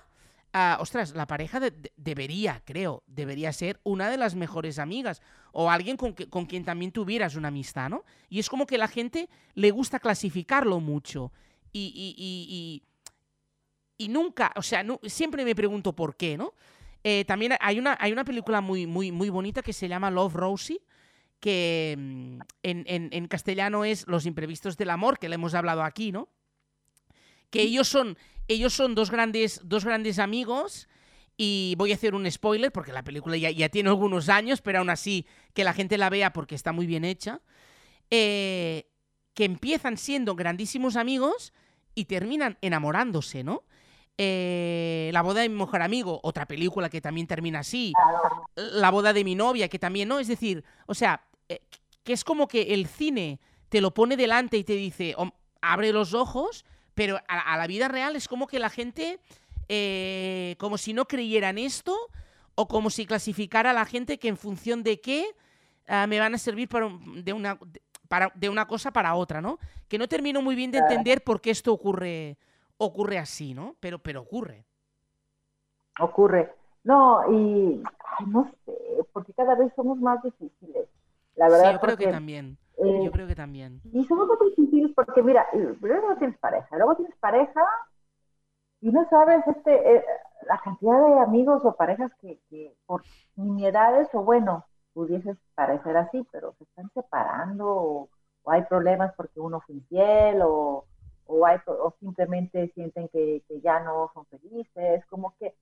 ah, 0.52 0.78
ostras, 0.80 1.14
la 1.14 1.26
pareja 1.26 1.58
de- 1.60 1.72
de- 1.72 1.92
debería, 1.96 2.62
creo, 2.64 3.02
debería 3.06 3.52
ser 3.52 3.80
una 3.82 4.08
de 4.08 4.16
las 4.16 4.34
mejores 4.36 4.78
amigas 4.78 5.20
o 5.52 5.70
alguien 5.70 5.96
con, 5.96 6.14
que- 6.14 6.28
con 6.28 6.46
quien 6.46 6.64
también 6.64 6.92
tuvieras 6.92 7.34
una 7.34 7.48
amistad, 7.48 7.90
¿no? 7.90 8.04
Y 8.28 8.38
es 8.38 8.48
como 8.48 8.66
que 8.66 8.78
la 8.78 8.88
gente 8.88 9.28
le 9.54 9.70
gusta 9.72 9.98
clasificarlo 9.98 10.80
mucho 10.80 11.32
y, 11.72 12.82
y- 13.98 14.08
nunca, 14.08 14.52
o 14.56 14.62
sea, 14.62 14.84
siempre 15.04 15.44
me 15.44 15.54
pregunto 15.54 15.92
por 15.94 16.16
qué, 16.16 16.36
¿no? 16.36 16.52
Eh, 17.02 17.24
también 17.26 17.54
hay 17.60 17.78
una, 17.78 17.96
hay 18.00 18.12
una 18.12 18.24
película 18.24 18.60
muy, 18.60 18.86
muy, 18.86 19.10
muy 19.12 19.28
bonita 19.28 19.62
que 19.62 19.72
se 19.72 19.88
llama 19.88 20.10
Love 20.10 20.34
Rosie, 20.34 20.80
que 21.44 21.94
mm, 21.98 22.38
en, 22.62 22.84
en- 22.86 23.08
en 23.12 23.28
castellano 23.28 23.84
es 23.84 24.06
Los 24.08 24.24
imprevistos 24.24 24.78
del 24.78 24.88
amor, 24.88 25.18
que 25.18 25.28
le 25.28 25.34
hemos 25.34 25.52
hablado 25.52 25.82
aquí, 25.82 26.10
¿no? 26.10 26.30
Que 27.50 27.60
ellos 27.60 27.86
son, 27.86 28.16
ellos 28.48 28.72
son 28.72 28.94
dos 28.94 29.10
grandes, 29.10 29.60
dos 29.62 29.84
grandes 29.84 30.18
amigos. 30.18 30.88
Y 31.36 31.74
voy 31.76 31.92
a 31.92 31.96
hacer 31.96 32.14
un 32.14 32.30
spoiler 32.30 32.72
porque 32.72 32.92
la 32.92 33.02
película 33.04 33.36
ya, 33.36 33.50
ya 33.50 33.68
tiene 33.68 33.90
algunos 33.90 34.30
años, 34.30 34.62
pero 34.62 34.78
aún 34.78 34.88
así 34.88 35.26
que 35.52 35.64
la 35.64 35.74
gente 35.74 35.98
la 35.98 36.08
vea 36.08 36.32
porque 36.32 36.54
está 36.54 36.72
muy 36.72 36.86
bien 36.86 37.04
hecha. 37.04 37.42
eh, 38.10 38.86
que 39.34 39.44
empiezan 39.44 39.96
siendo 39.98 40.34
grandísimos 40.36 40.96
amigos 40.96 41.52
y 41.94 42.04
terminan 42.06 42.56
enamorándose, 42.62 43.44
¿no? 43.44 43.64
Eh, 44.16 45.10
la 45.12 45.22
boda 45.22 45.40
de 45.42 45.48
mi 45.48 45.56
mejor 45.56 45.82
amigo, 45.82 46.20
otra 46.22 46.46
película 46.46 46.88
que 46.88 47.00
también 47.00 47.26
termina 47.26 47.58
así. 47.58 47.92
La 48.54 48.90
boda 48.92 49.12
de 49.12 49.24
mi 49.24 49.34
novia, 49.34 49.68
que 49.68 49.78
también, 49.80 50.08
¿no? 50.08 50.20
Es 50.20 50.28
decir, 50.28 50.64
o 50.86 50.94
sea, 50.94 51.20
eh, 51.48 51.60
que 52.04 52.12
es 52.12 52.24
como 52.24 52.48
que 52.48 52.74
el 52.74 52.86
cine 52.86 53.40
te 53.68 53.80
lo 53.80 53.92
pone 53.92 54.16
delante 54.16 54.56
y 54.56 54.64
te 54.64 54.74
dice, 54.74 55.14
"Hom- 55.16 55.32
abre 55.62 55.92
los 55.92 56.14
ojos, 56.14 56.64
pero 56.94 57.18
a, 57.28 57.54
a 57.54 57.56
la 57.58 57.66
vida 57.66 57.88
real 57.88 58.16
es 58.16 58.28
como 58.28 58.46
que 58.46 58.58
la 58.58 58.70
gente, 58.70 59.18
eh, 59.68 60.56
como 60.58 60.78
si 60.78 60.92
no 60.92 61.06
creyera 61.06 61.50
en 61.50 61.58
esto, 61.58 61.96
o 62.54 62.68
como 62.68 62.90
si 62.90 63.06
clasificara 63.06 63.70
a 63.70 63.72
la 63.72 63.84
gente 63.84 64.18
que 64.18 64.28
en 64.28 64.36
función 64.36 64.82
de 64.82 65.00
qué 65.00 65.26
ah, 65.88 66.06
me 66.06 66.20
van 66.20 66.34
a 66.34 66.38
servir 66.38 66.68
para, 66.68 66.86
un- 66.86 67.24
de, 67.24 67.32
una, 67.32 67.58
de- 67.66 67.82
para, 68.08 68.30
de 68.34 68.48
una 68.48 68.66
cosa 68.66 68.92
para 68.92 69.14
otra, 69.14 69.40
¿no? 69.40 69.58
Que 69.88 69.98
no 69.98 70.08
termino 70.08 70.42
muy 70.42 70.54
bien 70.54 70.70
de 70.70 70.78
entender 70.78 71.22
por 71.24 71.40
qué 71.40 71.50
esto 71.50 71.72
ocurre, 71.72 72.36
ocurre 72.76 73.18
así, 73.18 73.54
¿no? 73.54 73.76
Pero, 73.80 73.98
pero 73.98 74.20
ocurre. 74.22 74.66
Ocurre. 76.00 76.52
No, 76.84 77.22
y 77.32 77.82
ay, 78.18 78.26
no 78.26 78.50
sé, 78.66 78.72
porque 79.12 79.32
cada 79.32 79.54
vez 79.54 79.72
somos 79.74 79.98
más 79.98 80.22
difíciles. 80.22 80.86
La 81.36 81.48
verdad, 81.48 81.68
sí, 81.68 81.72
yo 81.74 81.80
creo 81.80 81.96
que 81.96 82.06
también. 82.08 82.58
eh, 82.78 83.04
Yo 83.04 83.10
creo 83.10 83.26
que 83.26 83.34
también. 83.34 83.80
Y 83.92 84.04
somos 84.04 84.28
muy 84.28 84.50
difíciles 84.50 84.92
porque, 84.94 85.22
mira, 85.22 85.46
primero 85.80 86.08
no 86.08 86.16
tienes 86.18 86.38
pareja, 86.38 86.76
luego 86.76 86.96
tienes 86.96 87.16
pareja 87.18 87.60
y 88.80 88.90
no 88.90 89.08
sabes 89.08 89.46
este, 89.46 89.96
eh, 89.96 90.04
la 90.46 90.58
cantidad 90.58 91.06
de 91.06 91.20
amigos 91.20 91.64
o 91.64 91.74
parejas 91.74 92.12
que, 92.20 92.38
que 92.50 92.74
por 92.86 93.02
nimiedades 93.36 94.08
o 94.14 94.22
bueno, 94.22 94.64
pudieses 94.92 95.36
parecer 95.54 95.96
así, 95.96 96.26
pero 96.30 96.54
se 96.58 96.64
están 96.64 96.90
separando 96.92 97.66
o, 97.66 98.08
o 98.42 98.50
hay 98.50 98.62
problemas 98.62 99.12
porque 99.16 99.40
uno 99.40 99.60
fue 99.62 99.76
infiel 99.76 100.42
o, 100.42 100.84
o, 101.26 101.46
hay, 101.46 101.58
o 101.66 101.94
simplemente 102.00 102.70
sienten 102.74 103.08
que, 103.08 103.42
que 103.48 103.60
ya 103.60 103.80
no 103.80 104.10
son 104.14 104.26
felices, 104.26 105.04
como 105.06 105.34
que 105.38 105.54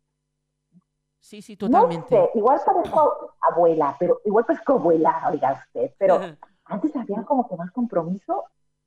Sí, 1.22 1.40
sí, 1.40 1.52
no 1.60 1.68
totalmente. 1.68 2.08
sé, 2.08 2.30
igual 2.34 2.60
parezco 2.66 3.34
abuela, 3.40 3.96
pero 3.98 4.20
igual 4.24 4.44
parezco 4.44 4.72
abuela, 4.72 5.22
oiga 5.30 5.52
usted, 5.66 5.94
pero 5.96 6.20
antes 6.64 6.96
había 6.96 7.22
como 7.22 7.48
que 7.48 7.56
más 7.56 7.70
compromiso 7.70 8.42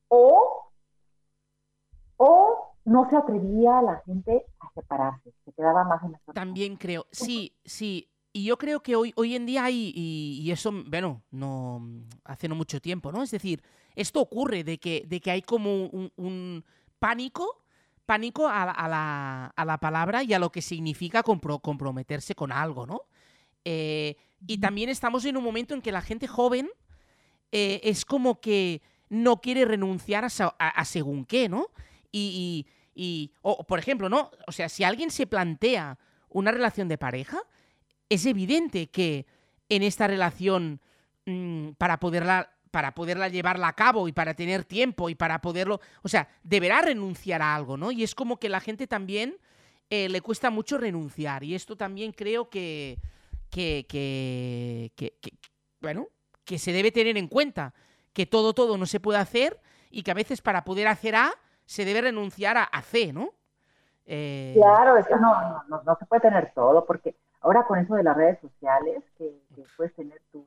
o, 0.10 0.70
o 2.18 2.74
no 2.84 3.10
se 3.10 3.16
atrevía 3.16 3.82
la 3.82 4.02
gente 4.06 4.46
a 4.60 4.70
separarse, 4.74 5.34
se 5.46 5.54
quedaba 5.54 5.86
más 5.86 6.04
en 6.04 6.12
la. 6.12 6.20
También 6.34 6.76
creo, 6.76 7.08
sí, 7.10 7.56
sí. 7.64 8.10
Y 8.34 8.44
yo 8.44 8.58
creo 8.58 8.82
que 8.82 8.98
hoy, 8.98 9.14
hoy 9.16 9.34
en 9.36 9.46
día 9.46 9.64
hay, 9.64 9.94
y, 9.96 10.42
y 10.44 10.52
eso, 10.52 10.70
bueno, 10.88 11.24
no 11.32 11.82
hace 12.26 12.50
no 12.50 12.56
mucho 12.56 12.82
tiempo, 12.82 13.14
¿no? 13.14 13.24
Es 13.24 13.32
decir, 13.32 13.64
esto 13.96 14.20
ocurre 14.20 14.66
de 14.66 14.78
que, 14.78 15.06
de 15.08 15.22
que 15.22 15.32
hay 15.32 15.42
como 15.42 15.86
un, 15.86 16.12
un 16.18 16.66
pánico, 17.00 17.64
pánico 18.06 18.48
a, 18.48 18.66
la- 18.66 18.72
a 18.72 18.88
la, 18.88 19.46
a 19.56 19.66
la 19.66 19.78
palabra 19.78 20.24
y 20.24 20.34
a 20.34 20.40
lo 20.40 20.52
que 20.52 20.62
significa 20.62 21.24
compro- 21.24 21.62
comprometerse 21.62 22.36
con 22.36 22.52
algo, 22.52 22.86
¿no? 22.86 23.02
Eh, 23.64 24.16
y 24.48 24.60
también 24.60 24.90
estamos 24.90 25.26
en 25.26 25.38
un 25.38 25.44
momento 25.44 25.74
en 25.74 25.82
que 25.82 25.92
la 25.92 26.02
gente 26.02 26.28
joven 26.28 26.70
eh, 27.52 27.82
es 27.84 28.06
como 28.06 28.40
que 28.42 28.82
no 29.10 29.38
quiere 29.42 29.66
renunciar 29.66 30.26
a, 30.26 30.86
según 30.86 31.26
qué, 31.26 31.50
¿no? 31.50 31.68
Y, 32.12 32.66
y- 32.96 33.02
y- 33.04 33.32
o, 33.42 33.64
por 33.66 33.80
ejemplo, 33.80 34.10
¿no? 34.10 34.32
O 34.48 34.52
sea, 34.52 34.70
si 34.70 34.84
alguien 34.84 35.10
se 35.12 35.28
plantea 35.28 35.98
una 36.30 36.52
relación 36.52 36.88
de 36.88 36.98
pareja, 36.98 37.40
es 38.10 38.26
evidente 38.26 38.88
que 38.88 39.26
en 39.70 39.82
esta 39.84 40.08
relación, 40.08 40.80
mm, 41.26 41.70
para 41.78 42.00
poderla 42.00 42.52
para 42.76 42.92
poderla 42.94 43.30
llevarla 43.30 43.70
a 43.70 43.74
cabo 43.74 44.10
y 44.10 44.12
para 44.12 44.34
tener 44.34 44.66
tiempo 44.66 45.08
y 45.08 45.16
para 45.16 45.40
poderlo, 45.40 45.80
o 46.04 46.10
sea, 46.10 46.28
deberá 46.44 46.82
renunciar 46.82 47.42
a 47.42 47.56
algo, 47.56 47.78
¿no? 47.78 47.90
Y 47.90 48.04
es 48.04 48.14
como 48.14 48.36
que 48.38 48.50
la 48.50 48.60
gente 48.60 48.86
también 48.86 49.38
eh, 49.90 50.10
le 50.10 50.20
cuesta 50.20 50.50
mucho 50.50 50.78
renunciar 50.78 51.46
y 51.46 51.56
esto 51.56 51.78
también 51.78 52.12
creo 52.12 52.50
que, 52.50 53.00
que, 53.50 53.86
que, 53.88 54.92
que- 54.98 55.14
que- 55.22 55.32
bueno, 55.80 56.10
que 56.44 56.60
se 56.60 56.74
debe 56.74 56.92
tener 56.92 57.16
en 57.18 57.30
cuenta, 57.30 57.74
que 58.12 58.26
todo, 58.26 58.52
todo 58.54 58.78
no 58.78 58.86
se 58.88 59.00
puede 59.00 59.20
hacer 59.20 59.58
y 59.90 60.04
que 60.04 60.12
a 60.12 60.16
veces 60.22 60.42
para 60.42 60.66
poder 60.66 60.88
hacer 60.90 61.16
A 61.16 61.32
se 61.66 61.86
debe 61.86 62.02
renunciar 62.02 62.58
a, 62.58 62.82
C, 62.82 63.14
¿no? 63.14 63.36
Eh, 64.06 64.54
Claro, 64.54 64.98
es 64.98 65.08
que 65.08 65.16
no, 65.16 65.32
no, 65.50 65.64
no, 65.70 65.82
no 65.82 65.96
se 65.98 66.06
puede 66.08 66.24
tener 66.24 66.52
todo, 66.54 66.86
porque 66.86 67.16
ahora 67.40 67.66
con 67.66 67.80
eso 67.80 67.96
de 67.96 68.04
las 68.04 68.18
redes 68.18 68.38
sociales, 68.42 69.02
que, 69.18 69.32
que 69.56 69.64
puedes 69.78 69.96
tener 69.96 70.22
tu, 70.34 70.46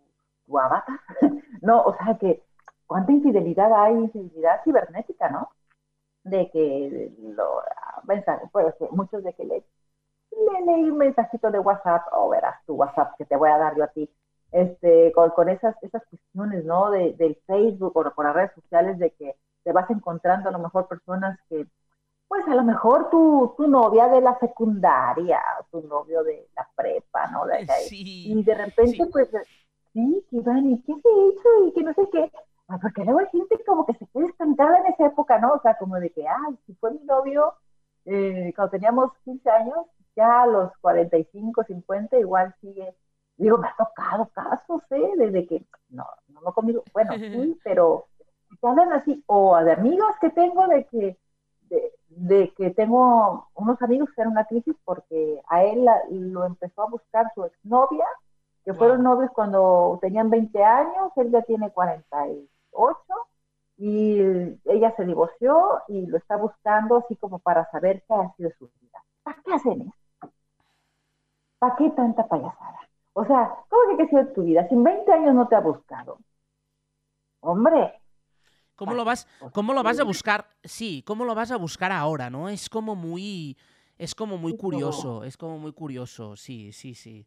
tu 0.49 0.59
avatar, 0.59 1.01
no, 1.63 1.83
o 1.83 1.97
sea 1.97 2.19
que 2.19 2.43
cuánta 2.87 3.13
infidelidad 3.13 3.73
hay, 3.73 3.95
infidelidad 3.95 4.63
cibernética, 4.65 5.29
¿no? 5.29 5.51
De 6.25 6.51
que 6.51 7.13
lo, 7.21 7.63
mensaje, 8.05 8.47
pues, 8.53 8.75
muchos 8.91 9.23
de 9.23 9.35
que 9.35 9.45
le, 9.45 9.65
le 10.33 10.67
leí 10.67 10.91
un 10.91 10.99
mensajito 10.99 11.51
de 11.51 11.59
WhatsApp, 11.61 12.07
o 12.13 12.31
verás 12.31 12.57
tu 12.67 12.75
WhatsApp 12.75 13.15
que 13.19 13.27
te 13.27 13.37
voy 13.37 13.51
a 13.51 13.59
dar 13.59 13.77
yo 13.77 13.85
a 13.85 13.89
ti, 13.89 14.11
este, 14.53 15.13
con, 15.13 15.31
con 15.31 15.49
esas, 15.49 15.77
esas 15.83 16.03
cuestiones, 16.07 16.65
¿no? 16.65 16.91
De, 16.91 17.13
del 17.15 17.37
Facebook 17.47 17.97
o 17.97 18.11
por 18.15 18.25
las 18.25 18.35
redes 18.35 18.53
sociales, 18.55 18.99
de 18.99 19.11
que 19.13 19.37
te 19.63 19.73
vas 19.73 19.89
encontrando 19.91 20.49
a 20.49 20.53
lo 20.53 20.59
mejor 20.59 20.89
personas 20.89 21.39
que 21.49 21.67
pues 22.29 22.47
a 22.47 22.55
lo 22.55 22.63
mejor 22.63 23.09
tu, 23.11 23.55
tu 23.57 23.67
novia 23.67 24.07
de 24.09 24.21
la 24.21 24.39
secundaria, 24.39 25.41
tu 25.71 25.81
novio 25.81 26.23
de 26.23 26.47
la 26.55 26.69
prepa, 26.77 27.27
¿no? 27.29 27.47
De- 27.47 27.67
sí, 27.67 28.25
y 28.27 28.43
de 28.43 28.55
repente, 28.55 29.05
sí. 29.05 29.11
pues, 29.11 29.31
sí, 29.93 30.25
que 30.31 30.41
van, 30.41 30.71
¿y 30.71 30.83
qué 30.83 30.93
se 30.95 31.09
hizo? 31.09 31.67
Y 31.67 31.73
que 31.73 31.83
no 31.83 31.93
sé 31.95 32.09
qué. 32.13 32.31
Ah, 32.69 32.79
porque 32.81 33.05
luego 33.05 33.21
hay 33.21 33.27
gente 33.29 33.63
como 33.67 33.87
que 33.87 33.95
se 33.95 34.07
queda 34.09 34.27
estancada 34.27 34.79
en 34.79 34.87
esa 34.93 35.07
época, 35.07 35.39
¿no? 35.39 35.55
O 35.55 35.61
sea, 35.61 35.77
como 35.79 35.97
de 35.97 36.11
que, 36.11 36.27
ay, 36.29 36.59
si 36.67 36.75
fue 36.75 36.93
mi 36.93 37.01
novio 37.05 37.55
eh, 38.05 38.53
cuando 38.55 38.71
teníamos 38.73 39.13
15 39.25 39.51
años, 39.51 39.87
ya 40.17 40.43
a 40.43 40.47
los 40.47 40.73
45, 40.81 41.65
50, 41.65 42.19
igual 42.19 42.55
sigue. 42.61 42.95
Digo, 43.37 43.57
me 43.59 43.69
ha 43.69 43.75
tocado 43.77 44.29
casos, 44.35 44.83
¿eh? 44.91 45.13
Desde 45.17 45.47
que, 45.47 45.65
no, 45.91 46.05
no, 46.29 46.41
no 46.43 46.53
conmigo, 46.53 46.83
bueno, 46.93 47.13
sí, 47.55 47.59
pero 47.65 48.07
hablan 48.63 48.93
así, 48.93 49.23
o 49.27 49.57
de 49.59 49.73
amigos 49.73 50.15
que 50.21 50.31
tengo 50.31 50.67
de 50.69 50.85
que, 50.87 51.19
de, 51.71 51.93
de 52.09 52.53
que 52.57 52.71
tengo 52.71 53.49
unos 53.55 53.81
amigos 53.83 54.11
que 54.15 54.23
eran 54.23 54.33
una 54.33 54.47
crisis 54.47 54.75
porque 54.85 55.41
a 55.49 55.65
él 55.65 55.85
la- 55.85 56.03
lo 56.11 56.45
empezó 56.47 56.83
a 56.83 56.91
buscar 56.91 57.31
su 57.35 57.45
exnovia, 57.45 58.07
que 58.69 58.73
Wow. 58.73 58.81
fueron 58.81 59.03
novios 59.03 59.31
cuando 59.35 59.99
tenían 60.03 60.29
20 60.29 60.63
años, 60.63 61.11
él 61.17 61.31
ya 61.31 61.41
tiene 61.41 61.71
48 61.71 63.15
y 63.79 64.21
ella 64.67 64.95
se 64.95 65.07
divorció 65.07 65.81
y 65.89 66.05
lo 66.07 66.19
está 66.19 66.37
buscando 66.37 66.99
así 66.99 67.17
como 67.17 67.39
para 67.39 67.65
saber 67.71 68.05
qué 68.07 68.13
ha 68.13 68.31
sido 68.37 68.51
su 68.59 68.69
vida. 68.83 69.03
¿Para 69.23 69.41
qué 69.43 69.55
hacen 69.55 69.81
esto? 70.21 70.33
¿Para 71.59 71.77
qué 71.77 71.89
tanta 71.93 72.29
payasada? 72.29 72.81
O 73.15 73.25
sea, 73.25 73.55
¿cómo 73.71 73.89
que 73.89 73.97
qué 73.97 74.03
ha 74.03 74.09
sido 74.11 74.33
tu 74.35 74.43
vida? 74.43 74.69
Si 74.69 74.75
en 74.75 74.85
20 74.85 75.11
años 75.13 75.35
no 75.35 75.49
te 75.49 75.57
ha 75.57 75.61
buscado. 75.61 76.19
Hombre, 77.41 77.95
¿Cómo 78.77 78.95
lo 78.95 79.05
vas, 79.05 79.27
cómo 79.53 79.75
lo 79.75 79.83
vas 79.83 79.99
a 79.99 80.05
buscar? 80.05 80.47
Sí, 80.63 81.03
¿cómo 81.05 81.25
lo 81.25 81.35
vas 81.35 81.51
a 81.51 81.57
buscar 81.57 81.91
ahora, 81.91 82.31
no? 82.31 82.49
Es 82.49 82.69
como 82.69 82.95
muy, 82.95 83.57
es 83.99 84.15
como 84.15 84.39
muy 84.39 84.55
curioso, 84.55 85.25
es 85.25 85.37
como 85.37 85.59
muy 85.59 85.73
curioso, 85.73 86.37
sí, 86.37 86.73
sí, 86.73 86.95
sí. 86.95 87.27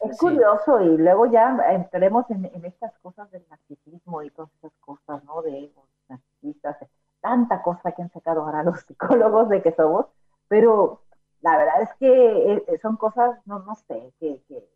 Es 0.00 0.16
Sí. 0.16 0.26
curioso 0.26 0.80
y 0.80 0.96
luego 0.96 1.26
ya 1.26 1.56
entraremos 1.70 2.30
en, 2.30 2.46
en 2.46 2.64
estas 2.64 2.96
cosas 3.00 3.30
del 3.30 3.44
narcisismo 3.50 4.22
y 4.22 4.30
todas 4.30 4.50
esas 4.56 4.72
cosas, 4.80 5.22
¿no? 5.24 5.42
De 5.42 5.58
egos 5.58 5.84
narcisistas, 6.08 6.76
tanta 7.20 7.62
cosa 7.62 7.92
que 7.92 8.02
han 8.02 8.10
sacado 8.10 8.42
ahora 8.42 8.62
los 8.62 8.80
psicólogos 8.86 9.48
de 9.50 9.62
que 9.62 9.72
somos, 9.72 10.06
pero 10.48 11.02
la 11.42 11.56
verdad 11.56 11.82
es 11.82 11.90
que 11.98 12.52
eh, 12.54 12.78
son 12.82 12.96
cosas, 12.96 13.38
no, 13.46 13.60
no 13.60 13.74
sé, 13.74 14.12
que, 14.18 14.42
que 14.48 14.66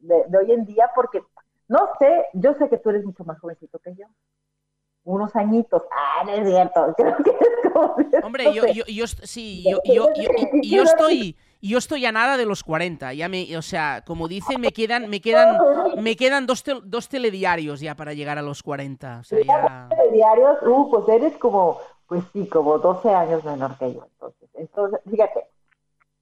de, 0.00 0.24
de 0.28 0.38
hoy 0.38 0.52
en 0.52 0.64
día, 0.66 0.90
porque 0.94 1.22
no 1.68 1.88
sé, 1.98 2.26
yo 2.32 2.54
sé 2.54 2.68
que 2.68 2.78
tú 2.78 2.90
eres 2.90 3.04
mucho 3.04 3.24
más 3.24 3.38
jovencito 3.40 3.78
que 3.78 3.94
yo, 3.94 4.06
unos 5.04 5.34
añitos, 5.36 5.82
ah, 5.92 6.24
no 6.24 6.32
es 6.32 6.48
cierto, 6.48 6.94
creo 6.96 7.16
que 7.18 7.30
es 7.30 7.72
como... 7.72 7.96
Hombre, 8.24 8.44
no 8.44 8.52
yo, 8.52 8.66
yo, 8.66 8.84
yo 8.86 9.06
sí, 9.06 9.64
yo, 9.68 9.78
yo, 9.84 10.08
yo, 10.14 10.28
yo 10.62 10.82
estoy, 10.82 11.36
yo 11.60 11.78
estoy 11.78 12.04
a 12.06 12.12
nada 12.12 12.36
de 12.36 12.46
los 12.46 12.62
40, 12.62 13.12
ya 13.14 13.28
me, 13.28 13.56
o 13.56 13.62
sea, 13.62 14.02
como 14.06 14.28
dicen, 14.28 14.60
me 14.60 14.72
quedan, 14.72 15.08
me 15.08 15.20
quedan, 15.20 15.58
me 16.02 16.16
quedan 16.16 16.46
dos, 16.46 16.62
tel- 16.64 16.82
dos 16.84 17.08
telediarios 17.08 17.80
ya 17.80 17.94
para 17.94 18.12
llegar 18.12 18.38
a 18.38 18.42
los 18.42 18.62
40, 18.62 19.18
o 19.20 19.24
sea, 19.24 19.38
ya... 19.42 19.88
de 19.96 20.10
diarios, 20.12 20.58
uh, 20.62 20.90
pues 20.90 21.08
eres 21.08 21.36
como, 21.38 21.78
pues 22.06 22.22
sí, 22.32 22.48
como 22.48 22.78
12 22.78 23.12
años 23.14 23.44
menor 23.44 23.76
que 23.78 23.94
yo, 23.94 24.04
entonces, 24.04 24.48
entonces, 24.54 25.00
fíjate, 25.10 25.46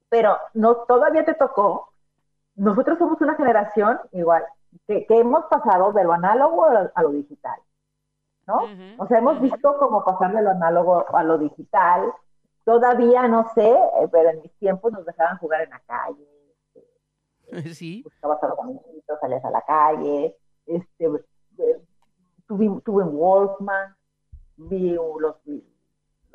pero 0.09 0.37
no, 0.53 0.75
todavía 0.87 1.25
te 1.25 1.33
tocó, 1.33 1.91
nosotros 2.55 2.97
somos 2.97 3.19
una 3.21 3.35
generación 3.35 3.99
igual, 4.13 4.43
que, 4.87 5.05
que 5.05 5.19
hemos 5.19 5.45
pasado 5.45 5.91
de 5.93 6.03
lo 6.03 6.13
análogo 6.13 6.65
a 6.65 6.73
lo, 6.73 6.91
a 6.93 7.01
lo 7.03 7.09
digital, 7.09 7.59
¿no? 8.47 8.55
Ujú, 8.63 9.03
O 9.03 9.07
sea, 9.07 9.17
hemos 9.19 9.41
visto 9.41 9.77
como 9.77 10.03
pasar 10.05 10.33
de 10.33 10.41
lo 10.41 10.51
análogo 10.51 11.05
a 11.13 11.23
lo 11.23 11.37
digital, 11.37 12.11
todavía 12.65 13.27
no 13.27 13.45
sé, 13.53 13.69
eh, 13.69 14.07
pero 14.11 14.31
en 14.31 14.41
mis 14.41 14.51
tiempos 14.57 14.91
nos 14.91 15.05
dejaban 15.05 15.37
jugar 15.37 15.61
en 15.61 15.69
la 15.69 15.79
calle, 15.81 16.27
Sí, 17.73 18.01
buscabas 18.03 18.43
a 18.43 18.47
los 18.47 18.59
amiguitos, 18.59 19.19
salías 19.21 19.45
a 19.45 19.51
la 19.51 19.61
calle, 19.61 20.35
este, 20.65 21.05
eh, 21.05 21.81
tuve, 22.47 22.81
tuve 22.81 23.03
un 23.03 23.15
Walkman, 23.15 23.95
vi 24.57 24.91
los, 24.93 25.35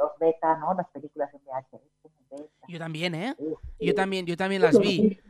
los 0.00 0.18
beta, 0.18 0.56
¿no? 0.56 0.74
Las 0.74 0.88
películas 0.88 1.32
en 1.34 1.40
VHS. 1.44 1.80
yo 2.68 2.78
también, 2.78 3.14
¿eh? 3.14 3.34
Este, 3.38 3.86
Yo 3.86 3.94
también, 3.94 4.24
yo 4.26 4.36
también 4.36 4.62
las 4.62 4.78
vi, 4.78 5.20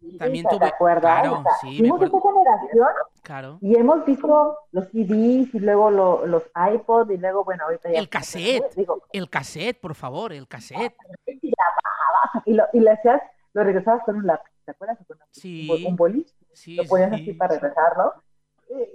sí, 0.00 0.18
también 0.18 0.46
¿te 0.46 0.56
tuve- 0.56 0.66
acuerdas? 0.68 1.20
claro, 1.20 1.40
O 1.40 1.42
sea, 1.42 1.52
sí, 1.60 1.82
me 1.82 1.88
acuerdo. 1.88 2.06
esa 2.18 2.28
generación 2.28 2.88
claro. 3.22 3.58
y 3.60 3.76
hemos 3.76 4.04
visto 4.06 4.58
los 4.72 4.84
CDs 4.88 5.54
y 5.54 5.58
luego 5.58 5.90
lo- 5.90 6.26
los 6.26 6.42
iPods 6.74 7.10
y 7.10 7.18
luego, 7.18 7.44
bueno, 7.44 7.64
ahorita 7.64 7.90
ya... 7.92 7.98
El 7.98 8.08
cassette. 8.08 8.74
Digo, 8.74 9.02
El 9.12 9.28
cassette, 9.28 9.78
por 9.80 9.94
favor, 9.94 10.32
el 10.32 10.48
cassette. 10.48 10.94
y 11.26 11.52
grababas 11.52 12.46
y 12.46 12.54
lo, 12.54 12.64
y 12.72 12.80
le 12.80 12.90
hacías, 12.92 13.20
lo 13.52 13.62
regresabas 13.64 14.02
con 14.04 14.16
un 14.16 14.26
lápiz, 14.26 14.50
¿te 14.64 14.70
acuerdas? 14.70 14.98
Con 15.06 15.18
Sí. 15.32 15.84
un 15.86 15.96
bolis. 15.96 16.34
Sí, 16.52 16.76
lo 16.76 16.84
ponías 16.84 17.10
sí, 17.10 17.22
así 17.22 17.32
para 17.34 17.54
sí. 17.54 17.60
regresarlo 17.60 18.14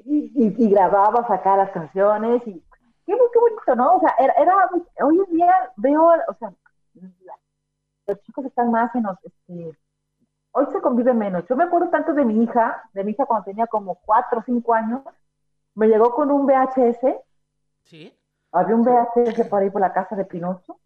y, 0.05 0.31
y, 0.35 0.55
y 0.57 0.69
grababas 0.71 1.29
acá 1.29 1.55
las 1.57 1.69
canciones 1.71 2.41
y 2.47 2.63
qué, 3.05 3.13
bu- 3.13 3.29
qué 3.33 3.39
bonito, 3.39 3.75
¿no? 3.75 3.95
O 3.95 3.99
sea, 3.99 4.15
era, 4.19 4.69
hoy 5.03 5.19
en 5.27 5.35
día 5.37 5.71
veo, 5.77 6.03
o 6.27 6.33
sea, 6.39 6.53
los 8.07 8.21
chicos 8.23 8.45
están 8.45 8.71
más 8.71 8.93
en 8.95 9.03
los, 9.03 9.17
este, 9.23 9.77
hoy 10.51 10.67
se 10.71 10.81
convive 10.81 11.13
menos. 11.13 11.45
Yo 11.49 11.55
me 11.55 11.65
acuerdo 11.65 11.89
tanto 11.89 12.13
de 12.13 12.25
mi 12.25 12.43
hija, 12.43 12.83
de 12.93 13.03
mi 13.03 13.11
hija 13.11 13.25
cuando 13.27 13.45
tenía 13.45 13.67
como 13.67 13.95
cuatro 14.05 14.39
o 14.39 14.43
cinco 14.43 14.73
años, 14.73 15.03
me 15.75 15.87
llegó 15.87 16.13
con 16.15 16.31
un 16.31 16.45
VHS, 16.45 17.17
Sí. 17.83 18.13
había 18.51 18.75
un 18.75 18.83
VHS 18.83 19.45
por 19.45 19.61
ahí 19.61 19.69
por 19.69 19.81
la 19.81 19.93
casa 19.93 20.15
de 20.15 20.25
Pinocho, 20.25 20.79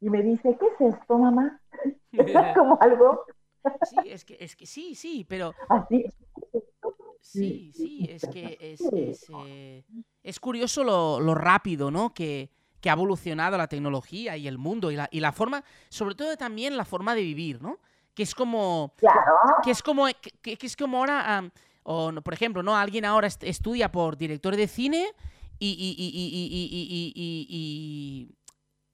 y 0.00 0.10
me 0.10 0.22
dice, 0.22 0.56
¿qué 0.58 0.66
es 0.66 0.94
esto, 0.94 1.18
mamá? 1.18 1.60
Era 2.12 2.52
como 2.54 2.78
algo 2.80 3.24
Sí, 3.82 4.10
es 4.10 4.24
que, 4.24 4.36
es 4.40 4.56
que 4.56 4.66
sí, 4.66 4.94
sí, 4.94 5.24
pero 5.28 5.54
así. 5.68 6.06
Sí, 7.20 7.70
sí, 7.74 8.06
es 8.08 8.26
que 8.32 8.58
es, 8.60 8.80
es, 8.80 9.30
es 10.22 10.40
curioso 10.40 10.82
lo, 10.82 11.20
lo, 11.20 11.34
rápido, 11.34 11.90
¿no? 11.90 12.12
Que, 12.12 12.50
que, 12.80 12.90
ha 12.90 12.94
evolucionado 12.94 13.56
la 13.56 13.68
tecnología 13.68 14.36
y 14.36 14.48
el 14.48 14.58
mundo 14.58 14.90
y 14.90 14.96
la, 14.96 15.08
y 15.12 15.20
la, 15.20 15.30
forma, 15.30 15.62
sobre 15.90 16.14
todo 16.14 16.36
también 16.36 16.76
la 16.76 16.84
forma 16.84 17.14
de 17.14 17.22
vivir, 17.22 17.62
¿no? 17.62 17.78
Que 18.14 18.24
es 18.24 18.34
como... 18.34 18.94
Claro. 18.96 19.32
Que 19.62 19.70
es 19.70 19.82
como, 19.82 20.06
que, 20.42 20.58
es 20.60 20.76
como 20.76 20.98
ahora... 20.98 21.50
Por 21.82 22.32
ejemplo, 22.32 22.62
¿no? 22.62 22.76
Alguien 22.76 23.04
ahora 23.04 23.26
estudia 23.26 23.90
por 23.90 24.16
director 24.16 24.54
de 24.54 24.68
cine 24.68 25.12
y, 25.58 25.68
y, 25.68 25.96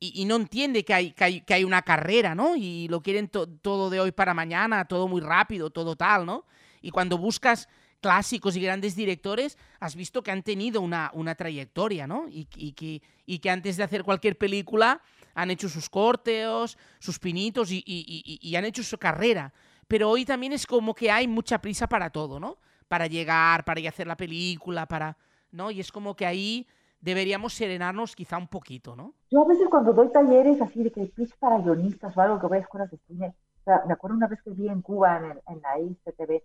y, 0.00 0.20
y 0.20 0.24
no 0.24 0.36
entiende 0.36 0.84
que 0.84 0.94
hay, 0.94 1.10
que 1.12 1.24
hay, 1.24 1.40
que, 1.42 1.54
hay, 1.54 1.64
una 1.64 1.82
carrera, 1.82 2.34
¿no? 2.34 2.56
Y 2.56 2.88
lo 2.88 3.02
quieren 3.02 3.28
todo 3.28 3.90
de 3.90 4.00
hoy 4.00 4.12
para 4.12 4.32
mañana, 4.32 4.86
todo 4.86 5.08
muy 5.08 5.20
rápido, 5.20 5.68
todo 5.70 5.94
tal, 5.94 6.24
¿no? 6.24 6.46
Y 6.80 6.90
cuando 6.90 7.18
buscas 7.18 7.68
clásicos 8.00 8.56
y 8.56 8.61
grandes 8.61 8.94
directores, 8.96 9.59
has 9.80 9.96
visto 9.96 10.22
que 10.22 10.30
han 10.30 10.42
tenido 10.42 10.80
una, 10.80 11.11
una 11.14 11.35
trayectoria, 11.35 12.06
¿no? 12.06 12.28
Y, 12.28 12.48
y 12.56 12.72
que, 12.72 13.02
y 13.24 13.38
que 13.40 13.50
antes 13.50 13.76
de 13.76 13.82
hacer 13.85 14.04
cualquier 14.04 14.37
película 14.38 15.00
han 15.35 15.50
hecho 15.50 15.68
sus 15.68 15.88
corteos, 15.90 16.78
sus 16.98 17.18
pinitos 17.18 17.70
y, 17.70 17.82
y- 17.87 18.56
han 18.56 18.64
hecho 18.64 18.82
su 18.82 18.96
carrera. 18.98 19.52
Pero 19.88 20.11
hoy 20.11 20.24
también 20.24 20.52
es 20.52 20.66
como 20.66 20.94
que 20.94 21.11
hay 21.11 21.28
mucha 21.28 21.61
prisa 21.61 21.87
para 21.87 22.11
todo, 22.11 22.40
¿no? 22.40 22.59
Para 22.88 23.06
llegar, 23.06 23.64
para 23.64 23.80
ir 23.80 23.87
a 23.87 23.90
hacer 23.90 24.06
la 24.06 24.16
película, 24.16 24.87
para... 24.87 25.16
¿No? 25.52 25.70
Y 25.70 25.80
es 25.80 25.90
como 25.92 26.14
que 26.16 26.26
ahí 26.26 26.66
deberíamos 27.00 27.54
serenarnos 27.54 28.14
quizá 28.16 28.37
un 28.37 28.48
poquito, 28.48 28.96
¿no? 28.96 29.14
Yo 29.30 29.42
a 29.42 29.46
veces 29.46 29.68
cuando 29.70 29.92
doy 29.92 30.11
talleres 30.11 30.61
así 30.61 30.82
de 30.82 30.90
que 30.90 31.06
pitch 31.06 31.35
para 31.38 31.59
guionistas 31.59 32.16
o 32.16 32.20
algo 32.20 32.40
que 32.40 32.46
voy 32.46 32.59
a 32.59 32.61
escuelas 32.62 32.90
de 32.90 32.98
cine, 33.06 33.35
o 33.61 33.64
sea, 33.64 33.82
me 33.87 33.92
acuerdo 33.94 34.16
una 34.16 34.26
vez 34.26 34.40
que 34.42 34.50
vi 34.50 34.68
en 34.68 34.82
Cuba, 34.82 35.18
en, 35.18 35.24
el- 35.32 35.40
en 35.48 35.61
la 35.62 35.78
ICTV, 35.80 36.32
eh. 36.32 36.42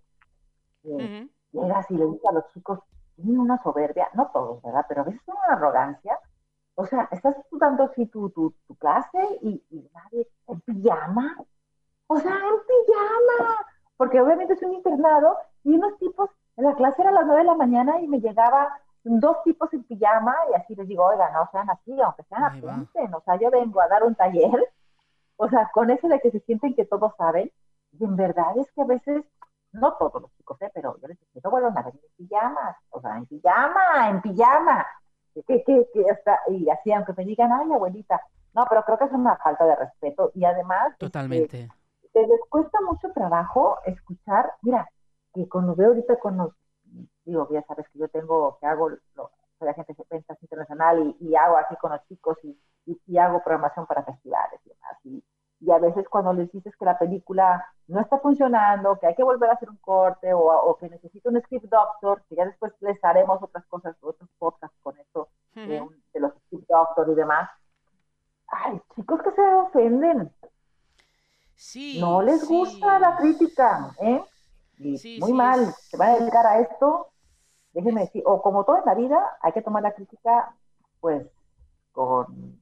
Llegas 1.51 1.89
y 1.89 1.95
le 1.95 2.05
dices 2.05 2.25
a 2.25 2.33
los 2.33 2.47
chicos, 2.53 2.79
tienen 3.15 3.39
una 3.39 3.61
soberbia, 3.61 4.09
no 4.13 4.27
todos, 4.27 4.61
¿verdad? 4.61 4.85
Pero 4.87 5.01
a 5.01 5.05
veces 5.05 5.21
una 5.27 5.55
arrogancia. 5.55 6.19
O 6.75 6.85
sea, 6.85 7.07
estás 7.11 7.35
dando 7.51 7.83
así 7.83 8.05
tu, 8.07 8.29
tu, 8.29 8.53
tu 8.67 8.75
clase 8.75 9.19
y, 9.41 9.63
y 9.69 9.89
nadie 9.93 10.27
en 10.47 10.61
pijama. 10.61 11.37
O 12.07 12.17
sea, 12.17 12.31
en 12.31 12.59
pijama. 12.67 13.57
Porque 13.97 14.19
obviamente 14.21 14.53
es 14.53 14.63
un 14.63 14.73
internado 14.73 15.37
y 15.63 15.75
unos 15.75 15.97
tipos, 15.99 16.29
en 16.57 16.65
la 16.65 16.75
clase 16.75 17.01
era 17.01 17.11
a 17.11 17.13
las 17.13 17.25
nueve 17.25 17.41
de 17.41 17.47
la 17.47 17.55
mañana 17.55 17.99
y 18.01 18.07
me 18.07 18.19
llegaba 18.19 18.75
dos 19.03 19.43
tipos 19.43 19.71
en 19.73 19.83
pijama 19.83 20.35
y 20.51 20.55
así 20.55 20.75
les 20.75 20.87
digo, 20.87 21.05
oiga, 21.05 21.31
no 21.31 21.47
sean 21.51 21.69
así, 21.69 21.99
aunque 22.01 22.23
sean 22.23 22.43
apunten, 22.43 23.13
o 23.13 23.21
sea, 23.21 23.35
yo 23.37 23.49
vengo 23.49 23.81
a 23.81 23.87
dar 23.87 24.03
un 24.03 24.15
taller, 24.15 24.69
o 25.37 25.49
sea, 25.49 25.69
con 25.73 25.89
eso 25.89 26.07
de 26.07 26.19
que 26.19 26.31
se 26.31 26.39
sienten 26.41 26.75
que 26.75 26.85
todos 26.85 27.13
saben, 27.17 27.51
y 27.99 28.03
en 28.03 28.15
verdad 28.15 28.57
es 28.57 28.71
que 28.71 28.81
a 28.81 28.85
veces, 28.85 29.25
no 29.73 29.93
todos 29.97 30.21
los 30.21 30.31
chicos, 30.35 30.61
¿eh? 30.61 30.71
pero 30.73 30.97
yo 31.01 31.07
les 31.07 31.19
digo, 31.19 31.41
no 31.43 31.51
vuelvan 31.51 31.77
a 31.77 31.83
venir 31.83 32.01
en 32.03 32.27
pijamas, 32.27 32.75
o 32.89 33.01
sea, 33.01 33.17
en 33.17 33.25
pijama, 33.25 34.09
en 34.09 34.21
pijama, 34.21 34.87
que, 35.33 35.63
que, 35.63 35.89
que 35.93 36.05
hasta, 36.09 36.39
y 36.49 36.69
así, 36.69 36.91
aunque 36.91 37.13
me 37.13 37.25
digan, 37.25 37.51
ay, 37.51 37.71
abuelita, 37.71 38.21
no, 38.53 38.65
pero 38.69 38.83
creo 38.83 38.97
que 38.97 39.05
es 39.05 39.11
una 39.11 39.37
falta 39.37 39.65
de 39.65 39.75
respeto, 39.75 40.31
y 40.35 40.43
además, 40.43 40.91
este, 40.91 41.05
Totalmente. 41.05 41.69
te 42.13 42.27
les 42.27 42.41
cuesta 42.49 42.79
mucho 42.81 43.11
trabajo 43.13 43.77
escuchar, 43.85 44.53
mira, 44.61 44.89
que 45.33 45.47
cuando 45.47 45.75
veo 45.75 45.89
ahorita 45.89 46.19
con 46.19 46.37
los, 46.37 46.53
digo, 47.23 47.47
ya 47.51 47.63
sabes 47.63 47.87
que 47.89 47.99
yo 47.99 48.09
tengo, 48.09 48.57
que 48.59 48.67
hago, 48.67 48.89
lo, 48.89 49.31
soy 49.57 49.69
agente 49.69 49.93
de 49.93 50.05
ventas 50.09 50.37
internacional 50.41 51.15
y, 51.19 51.27
y, 51.27 51.35
hago 51.35 51.57
aquí 51.57 51.75
con 51.77 51.91
los 51.91 52.05
chicos 52.07 52.37
y, 52.43 52.59
y, 52.85 52.99
y, 53.05 53.17
hago 53.17 53.43
programación 53.43 53.85
para 53.85 54.03
festivales 54.03 54.59
y 54.65 54.69
demás. 54.69 54.97
Y, 55.03 55.23
y, 55.61 55.71
a 55.71 55.77
veces 55.79 56.07
cuando 56.09 56.33
les 56.33 56.51
dices 56.51 56.75
que 56.77 56.85
la 56.85 56.97
película 56.99 57.65
no 57.87 57.99
está 58.01 58.19
funcionando, 58.19 58.97
que 58.99 59.07
hay 59.07 59.15
que 59.15 59.23
volver 59.23 59.49
a 59.49 59.53
hacer 59.53 59.69
un 59.69 59.77
corte 59.77 60.33
o, 60.33 60.39
o 60.41 60.75
que 60.77 60.89
necesito 60.89 61.29
un 61.29 61.39
script 61.41 61.65
doctor, 61.69 62.23
que 62.27 62.35
ya 62.35 62.45
después 62.45 62.73
les 62.81 63.01
haremos 63.03 63.41
otras 63.41 63.65
cosas, 63.67 63.95
otros 64.01 64.29
podcasts 64.39 64.77
con 64.83 64.97
esto, 64.97 65.29
uh 65.55 65.59
-huh. 65.59 65.67
de, 65.67 65.87
de 66.13 66.19
los 66.19 66.33
script 66.47 66.67
doctor 66.69 67.09
y 67.09 67.15
demás. 67.15 67.49
Ay, 68.47 68.81
chicos 68.95 69.21
que 69.23 69.31
se 69.31 69.41
ofenden. 69.41 70.31
Sí, 71.55 71.99
no 72.01 72.21
les 72.21 72.41
sí. 72.41 72.47
gusta 72.47 72.99
la 72.99 73.17
crítica, 73.17 73.91
¿eh? 73.99 74.23
Y 74.79 74.97
Sí, 74.97 75.19
muy 75.19 75.29
sí, 75.29 75.33
mal, 75.33 75.61
es- 75.61 75.75
se 75.89 75.97
van 75.97 76.09
a 76.09 76.17
dedicar 76.19 76.45
a 76.47 76.59
esto, 76.59 77.07
déjenme 77.73 78.01
decir, 78.01 78.23
o 78.25 78.41
como 78.41 78.63
todo 78.65 78.77
en 78.79 78.85
la 78.85 78.95
vida, 78.95 79.37
hay 79.41 79.51
que 79.53 79.61
tomar 79.61 79.83
la 79.83 79.93
crítica, 79.93 80.55
pues, 80.99 81.27
con 81.91 82.59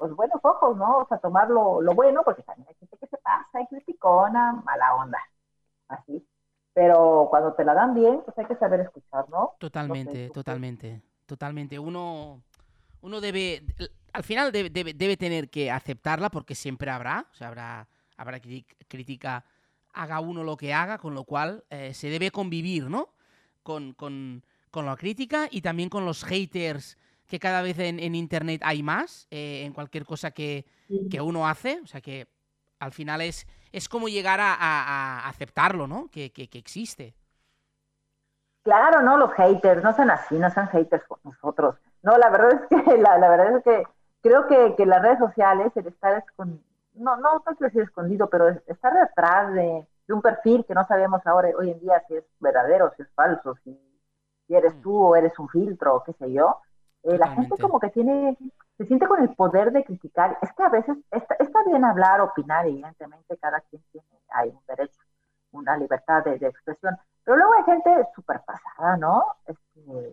pues, 0.00 0.12
buenos 0.16 0.40
ojos, 0.44 0.76
¿no? 0.76 0.98
O 0.98 1.08
sea, 1.08 1.18
tomar 1.18 1.48
lo, 1.50 1.80
lo 1.82 1.94
bueno, 1.94 2.22
porque 2.24 2.42
también 2.42 2.68
hay 2.68 2.74
gente 2.76 2.98
que 2.98 3.06
se 3.06 3.18
pasa 3.18 3.62
y 3.62 3.68
criticona, 3.68 4.54
mala 4.64 4.96
onda, 4.96 5.18
así. 5.88 6.26
Pero 6.72 7.28
cuando 7.30 7.54
te 7.54 7.64
la 7.64 7.74
dan 7.74 7.94
bien, 7.94 8.22
pues 8.24 8.38
hay 8.38 8.46
que 8.46 8.56
saber 8.56 8.80
escuchar, 8.80 9.28
¿no? 9.28 9.54
Totalmente, 9.58 10.28
tú- 10.28 10.34
totalmente, 10.34 11.02
totalmente. 11.26 11.78
Uno, 11.78 12.42
uno 13.02 13.20
debe, 13.20 13.64
al 14.12 14.22
final 14.24 14.52
debe, 14.52 14.70
debe, 14.70 14.94
debe 14.94 15.16
tener 15.16 15.50
que 15.50 15.70
aceptarla 15.70 16.30
porque 16.30 16.54
siempre 16.54 16.90
habrá, 16.90 17.26
o 17.32 17.34
sea, 17.34 17.48
habrá, 17.48 17.88
habrá 18.16 18.40
crítica, 18.88 19.44
haga 19.92 20.20
uno 20.20 20.44
lo 20.44 20.56
que 20.56 20.72
haga, 20.74 20.98
con 20.98 21.14
lo 21.14 21.24
cual 21.24 21.64
eh, 21.70 21.92
se 21.94 22.08
debe 22.08 22.30
convivir, 22.30 22.88
¿no? 22.88 23.08
Con, 23.62 23.92
con- 23.94 24.42
con 24.70 24.86
la 24.86 24.96
crítica 24.96 25.48
y 25.50 25.62
también 25.62 25.88
con 25.88 26.04
los 26.04 26.24
haters 26.24 26.96
que 27.30 27.40
cada 27.40 27.62
vez 27.62 27.78
en, 27.80 28.00
en 28.00 28.14
internet 28.16 28.62
hay 28.64 28.82
más, 28.82 29.28
eh, 29.30 29.64
en 29.64 29.72
cualquier 29.74 30.04
cosa 30.06 30.32
que, 30.32 30.66
que 31.08 31.20
uno 31.22 31.48
hace, 31.48 31.80
o 31.82 31.88
sea 31.88 32.02
que 32.02 32.28
al 32.80 32.92
final 32.92 33.22
es, 33.22 33.46
es 33.72 33.88
como 33.88 34.08
llegar 34.08 34.40
a, 34.40 34.54
a- 34.54 35.20
a 35.20 35.28
aceptarlo, 35.30 35.86
¿no? 35.88 36.08
Que, 36.10 36.32
que- 36.32 36.48
que 36.50 36.58
existe. 36.58 37.14
Claro, 38.62 39.00
no, 39.02 39.16
los 39.16 39.32
haters, 39.34 39.82
no 39.82 39.92
sean 39.94 40.10
así, 40.10 40.38
no 40.38 40.50
sean 40.50 40.68
haters 40.68 41.04
con 41.06 41.18
nosotros. 41.24 41.76
No, 42.02 42.18
la 42.18 42.28
verdad 42.30 42.52
es 42.70 42.84
que, 42.84 42.98
la, 42.98 43.18
la 43.18 43.28
verdad 43.30 43.56
es 43.56 43.64
que 43.64 43.84
creo 44.22 44.46
que, 44.46 44.74
que 44.76 44.86
las 44.86 45.02
redes 45.02 45.18
sociales, 45.18 45.72
el 45.76 45.86
estar 45.86 46.18
escondido, 46.18 46.62
no, 46.94 47.16
no, 47.16 47.42
quiero 47.44 47.56
decir 47.60 47.82
escondido, 47.82 48.28
pero 48.28 48.48
es- 48.50 48.62
estar 48.66 48.92
detrás 48.94 49.52
de, 49.54 49.86
de 50.06 50.14
un 50.14 50.20
perfil 50.22 50.64
que 50.66 50.74
no 50.74 50.86
sabemos 50.86 51.26
ahora, 51.26 51.48
hoy 51.58 51.70
en 51.70 51.80
día, 51.80 52.02
si 52.08 52.16
es 52.16 52.24
verdadero, 52.38 52.92
si 52.96 53.02
es 53.02 53.08
falso, 53.14 53.56
si, 53.64 53.78
si 54.46 54.54
eres 54.54 54.74
Mm. 54.74 54.82
tú 54.82 54.94
o 54.96 55.16
eres 55.16 55.38
un 55.38 55.48
filtro, 55.48 55.96
o 55.96 56.04
qué 56.04 56.12
sé 56.14 56.30
yo, 56.32 56.60
eh, 57.04 57.18
la 57.18 57.28
gente 57.28 57.56
como 57.60 57.80
que 57.80 57.90
tiene, 57.90 58.36
se 58.76 58.86
siente 58.86 59.06
con 59.06 59.22
el 59.22 59.34
poder 59.34 59.72
de 59.72 59.84
criticar. 59.84 60.38
Es 60.42 60.52
que 60.52 60.62
a 60.62 60.68
veces 60.68 60.96
está, 61.10 61.34
está 61.38 61.62
bien 61.64 61.84
hablar, 61.84 62.20
opinar, 62.20 62.66
evidentemente, 62.66 63.36
cada 63.38 63.60
quien 63.60 63.82
tiene, 63.92 64.06
hay 64.30 64.50
un 64.50 64.60
derecho, 64.66 65.00
una 65.52 65.76
libertad 65.76 66.24
de, 66.24 66.38
de 66.38 66.48
expresión, 66.48 66.96
pero 67.24 67.36
luego 67.36 67.52
hay 67.54 67.64
gente 67.64 68.06
súper 68.14 68.40
pasada, 68.42 68.96
¿no? 68.96 69.24
Este, 69.46 70.12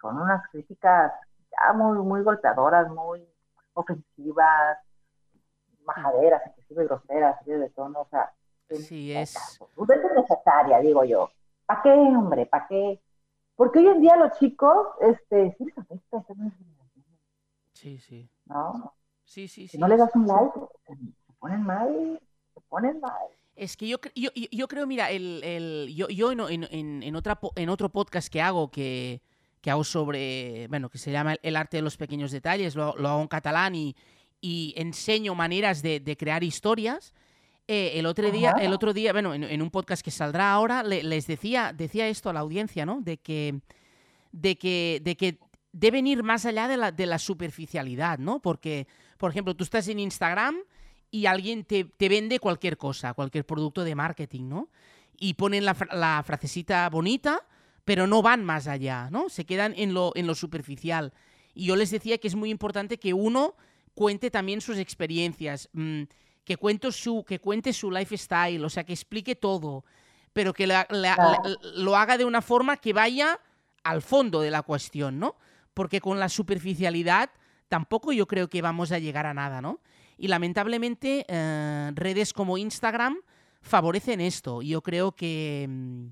con 0.00 0.18
unas 0.20 0.46
críticas 0.50 1.12
ya 1.50 1.72
muy, 1.72 1.98
muy 1.98 2.22
golpeadoras, 2.22 2.88
muy 2.90 3.26
ofensivas, 3.74 4.78
majaderas, 5.84 6.42
inclusive 6.46 6.84
groseras, 6.84 7.44
de 7.44 7.70
tono, 7.70 8.00
o 8.00 8.08
sea, 8.08 8.32
Sí, 8.70 9.16
es... 9.16 9.58
pues 9.74 9.90
es 9.90 10.04
innecesaria, 10.04 10.78
digo 10.80 11.02
yo. 11.04 11.30
¿Para 11.64 11.82
qué, 11.82 11.90
hombre? 11.90 12.46
¿Para 12.46 12.66
qué? 12.66 13.00
Porque 13.58 13.80
hoy 13.80 13.88
en 13.88 14.00
día 14.00 14.14
los 14.14 14.38
chicos, 14.38 14.86
este, 15.00 15.52
sí 15.58 15.64
les 15.64 15.76
afecta 15.76 16.18
esta 16.18 16.34
Sí, 17.72 17.98
sí. 17.98 18.30
¿no? 18.46 18.94
Sí, 19.24 19.48
sí, 19.48 19.62
Si 19.62 19.70
sí. 19.70 19.78
no 19.78 19.88
le 19.88 19.96
das 19.96 20.14
un 20.14 20.28
like, 20.28 20.52
se, 20.86 21.32
ponen 21.40 21.62
mal, 21.64 22.20
se 22.54 22.60
ponen 22.68 23.00
mal. 23.00 23.26
Es 23.56 23.76
que 23.76 23.88
yo, 23.88 23.96
yo, 24.14 24.30
yo- 24.32 24.68
creo, 24.68 24.86
mira, 24.86 25.10
el, 25.10 25.42
el- 25.42 25.92
yo, 25.92 26.06
yo 26.06 26.30
en, 26.30 26.38
en- 26.70 27.02
en- 27.02 27.16
otra, 27.16 27.40
en 27.56 27.68
otro 27.68 27.88
podcast 27.88 28.32
que 28.32 28.40
hago, 28.40 28.70
que, 28.70 29.22
que 29.60 29.72
hago 29.72 29.82
sobre, 29.82 30.68
bueno, 30.68 30.88
que 30.88 30.98
se 30.98 31.10
llama 31.10 31.34
El 31.42 31.56
arte 31.56 31.78
de 31.78 31.82
los 31.82 31.96
pequeños 31.96 32.30
detalles, 32.30 32.76
lo, 32.76 32.94
lo 32.96 33.08
hago 33.08 33.22
en 33.22 33.26
catalán 33.28 33.74
y, 33.74 33.96
y 34.40 34.72
enseño 34.76 35.34
maneras 35.34 35.82
de, 35.82 35.98
de 35.98 36.16
crear 36.16 36.44
historias. 36.44 37.12
Eh, 37.68 37.92
el, 37.98 38.06
otro 38.06 38.30
día, 38.32 38.52
el 38.60 38.72
otro 38.72 38.92
día, 38.92 39.12
bueno, 39.12 39.34
en, 39.34 39.44
en 39.44 39.62
un 39.62 39.70
podcast 39.70 40.02
que 40.02 40.10
saldrá 40.10 40.52
ahora, 40.52 40.82
le- 40.82 41.02
les 41.04 41.26
decía, 41.26 41.72
decía 41.72 42.08
esto 42.08 42.30
a 42.30 42.32
la 42.32 42.40
audiencia, 42.40 42.84
¿no? 42.86 43.00
De 43.00 43.18
que, 43.18 43.60
de 44.32 44.56
que, 44.58 45.00
de 45.04 45.16
que 45.16 45.38
deben 45.72 46.06
ir 46.06 46.22
más 46.22 46.46
allá 46.46 46.66
de 46.66 46.76
la, 46.76 46.90
de 46.90 47.06
la 47.06 47.18
superficialidad, 47.18 48.18
¿no? 48.18 48.40
Porque, 48.40 48.86
por 49.18 49.30
ejemplo, 49.30 49.54
tú 49.54 49.64
estás 49.64 49.86
en 49.88 50.00
Instagram 50.00 50.56
y 51.10 51.26
alguien 51.26 51.64
te, 51.64 51.84
te 51.84 52.08
vende 52.08 52.38
cualquier 52.40 52.76
cosa, 52.76 53.14
cualquier 53.14 53.44
producto 53.46 53.84
de 53.84 53.94
marketing, 53.94 54.48
¿no? 54.48 54.68
Y 55.20 55.34
ponen 55.34 55.64
la, 55.64 55.76
la 55.92 56.22
frasecita 56.24 56.88
bonita, 56.90 57.46
pero 57.84 58.06
no 58.06 58.22
van 58.22 58.44
más 58.44 58.66
allá, 58.66 59.08
¿no? 59.10 59.28
Se 59.28 59.44
quedan 59.44 59.74
en 59.76 59.94
lo, 59.94 60.12
en 60.14 60.26
lo 60.26 60.34
superficial. 60.34 61.12
Y 61.54 61.66
yo 61.66 61.76
les 61.76 61.90
decía 61.90 62.18
que 62.18 62.28
es 62.28 62.34
muy 62.34 62.50
importante 62.50 62.98
que 62.98 63.14
uno 63.14 63.54
cuente 63.94 64.30
también 64.30 64.60
sus 64.60 64.78
experiencias, 64.78 65.68
mm, 65.72 66.02
que, 66.48 66.56
cuente 66.56 66.90
su, 66.92 67.24
que 67.24 67.38
cuente 67.40 67.74
su 67.74 67.90
lifestyle, 67.90 68.64
o 68.64 68.70
sea, 68.70 68.82
que 68.84 68.94
explique 68.94 69.36
todo, 69.36 69.84
pero 70.32 70.54
que 70.54 70.66
la- 70.66 70.86
la- 70.88 71.14
Claro. 71.14 71.42
la- 71.44 71.56
lo 71.76 71.94
haga 71.94 72.16
de 72.16 72.24
una 72.24 72.40
forma 72.40 72.78
que 72.78 72.94
vaya 72.94 73.38
al 73.84 74.00
fondo 74.00 74.40
de 74.40 74.50
la 74.50 74.62
cuestión, 74.62 75.18
¿no? 75.18 75.36
Porque 75.74 76.00
con 76.00 76.18
la 76.18 76.30
superficialidad 76.30 77.28
tampoco 77.68 78.12
yo 78.12 78.26
creo 78.26 78.48
que 78.48 78.62
vamos 78.62 78.92
a 78.92 78.98
llegar 78.98 79.26
a 79.26 79.34
nada, 79.34 79.60
¿no? 79.60 79.80
Y 80.16 80.28
lamentablemente 80.28 81.26
eh, 81.28 81.90
redes 81.94 82.32
como 82.32 82.56
Instagram 82.56 83.18
favorecen 83.60 84.22
esto. 84.22 84.62
Y 84.62 84.68
yo 84.70 84.80
creo 84.82 85.12
que, 85.12 85.66
mm, 85.68 86.06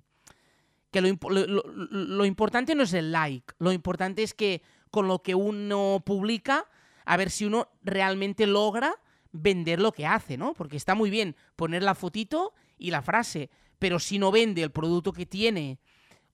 que 0.91 1.01
lo- 1.01 1.63
lo 1.91 2.25
importante 2.27 2.75
no 2.75 2.83
es 2.83 2.93
el 2.93 3.11
like, 3.11 3.55
lo 3.59 3.73
importante 3.73 4.23
es 4.23 4.35
que 4.35 4.61
con 4.91 5.09
lo 5.09 5.23
que 5.23 5.35
uno 5.35 6.03
publica, 6.05 6.67
a 7.07 7.17
ver 7.17 7.31
si 7.31 7.47
uno 7.47 7.69
realmente 7.83 8.47
logra 8.47 8.95
vender 9.43 9.81
lo 9.81 9.93
que 9.93 10.07
hace, 10.07 10.37
¿no? 10.37 10.55
Porque 10.55 10.77
está 10.77 10.95
muy 10.95 11.11
bien 11.11 11.37
poner 11.57 11.83
la 11.83 11.95
fotito 11.95 12.53
y 12.79 12.91
la 12.91 13.03
frase, 13.03 13.51
pero 13.79 13.99
si 13.99 14.19
no 14.19 14.31
vende 14.31 14.63
el 14.63 14.71
producto 14.71 15.13
que 15.13 15.27
tiene 15.27 15.79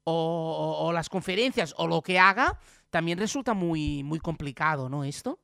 o, 0.05 0.13
o- 0.15 0.87
o 0.87 0.93
las 0.93 1.09
conferencias 1.09 1.75
o 1.79 1.87
lo 1.87 2.03
que 2.03 2.19
haga, 2.19 2.59
también 2.91 3.19
resulta 3.19 3.55
muy, 3.55 4.03
muy 4.05 4.19
complicado, 4.21 4.89
¿no? 4.89 5.05
Esto. 5.05 5.39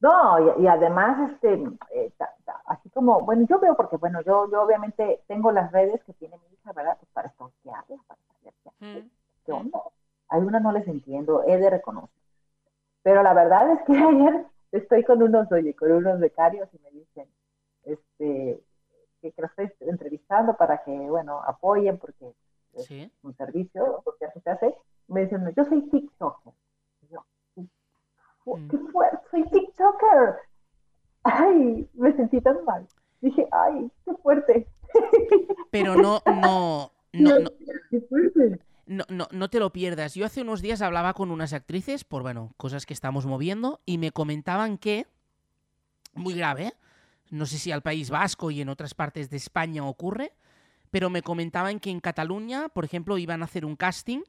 No, 0.00 0.58
y, 0.58 0.64
y 0.64 0.66
además, 0.66 1.30
este, 1.32 1.54
eh, 1.94 2.12
ta- 2.18 2.34
ta- 2.44 2.62
así 2.66 2.90
como, 2.90 3.20
bueno, 3.22 3.46
yo 3.48 3.58
veo 3.58 3.74
porque, 3.76 3.96
bueno, 3.96 4.20
yo, 4.22 4.50
yo 4.50 4.62
obviamente 4.62 5.22
tengo 5.26 5.50
las 5.52 5.72
redes 5.72 6.02
que 6.04 6.12
tiene 6.14 6.36
mi 6.36 6.54
hija, 6.54 6.72
¿verdad? 6.72 6.96
Pues 7.00 7.10
para 7.12 7.28
stalkearla, 7.30 7.96
para 8.06 8.20
saber 8.42 9.04
qué 9.46 9.52
onda. 9.52 9.80
Algunas 10.28 10.62
no 10.62 10.72
les 10.72 10.86
entiendo, 10.86 11.44
he 11.46 11.56
de 11.56 11.70
reconocer. 11.70 12.10
Pero 13.02 13.22
la 13.22 13.32
verdad 13.34 13.72
es 13.72 13.80
que 13.86 13.92
ayer 13.96 14.46
estoy 14.72 15.04
con 15.04 15.22
unos, 15.22 15.50
oye, 15.52 15.74
con 15.74 15.90
unos 15.92 16.20
becarios 16.20 16.68
y 16.74 16.78
me 16.80 16.90
dicen, 16.90 17.28
este, 17.84 18.60
que, 19.20 19.32
que 19.32 19.42
los 19.42 19.50
estoy 19.58 19.88
entrevistando 19.88 20.56
para 20.56 20.82
que, 20.84 20.90
bueno, 20.92 21.40
apoyen 21.42 21.98
porque 21.98 22.32
es 22.74 22.84
Sí. 22.86 23.10
un 23.22 23.34
servicio, 23.34 24.02
porque 24.04 24.26
así 24.26 24.40
se 24.40 24.50
hace. 24.50 24.74
Me 25.08 25.22
dicen, 25.22 25.52
yo 25.56 25.64
soy 25.64 25.82
TikToker. 25.88 26.52
Y 27.02 27.08
yo, 27.14 27.24
"Fu- 28.44 28.56
Mm. 28.58 28.68
qué 28.68 28.78
fuerte, 28.92 29.18
soy 29.30 29.44
TikToker. 29.50 30.36
Ay, 31.24 31.88
me 31.94 32.12
sentí 32.14 32.40
tan 32.40 32.64
mal. 32.64 32.86
Dije, 33.20 33.48
ay, 33.50 33.90
qué 34.04 34.12
fuerte. 34.14 34.68
Pero 35.70 35.96
no, 35.96 36.20
no, 36.26 36.90
no, 37.12 37.38
no, 37.40 37.50
Qué 37.90 38.00
fuerte. 38.02 38.60
No, 38.86 39.04
no, 39.08 39.28
no 39.30 39.50
te 39.50 39.60
lo 39.60 39.72
pierdas. 39.72 40.14
Yo 40.14 40.24
hace 40.24 40.42
unos 40.42 40.62
días 40.62 40.80
hablaba 40.80 41.14
con 41.14 41.30
unas 41.30 41.52
actrices 41.52 42.04
por, 42.04 42.22
bueno, 42.22 42.54
cosas 42.56 42.86
que 42.86 42.94
estamos 42.94 43.26
moviendo 43.26 43.80
y 43.84 43.98
me 43.98 44.12
comentaban 44.12 44.78
que, 44.78 45.06
muy 46.14 46.34
grave, 46.34 46.72
no 47.30 47.46
sé 47.46 47.58
si 47.58 47.72
al 47.72 47.82
País 47.82 48.10
Vasco 48.10 48.50
y 48.50 48.60
en 48.60 48.68
otras 48.68 48.94
partes 48.94 49.30
de 49.30 49.36
España 49.36 49.84
ocurre, 49.84 50.32
pero 50.90 51.10
me 51.10 51.22
comentaban 51.22 51.80
que 51.80 51.90
en 51.90 52.00
Cataluña, 52.00 52.68
por 52.68 52.84
ejemplo, 52.84 53.18
iban 53.18 53.42
a 53.42 53.46
hacer 53.46 53.64
un 53.64 53.76
casting 53.76 54.20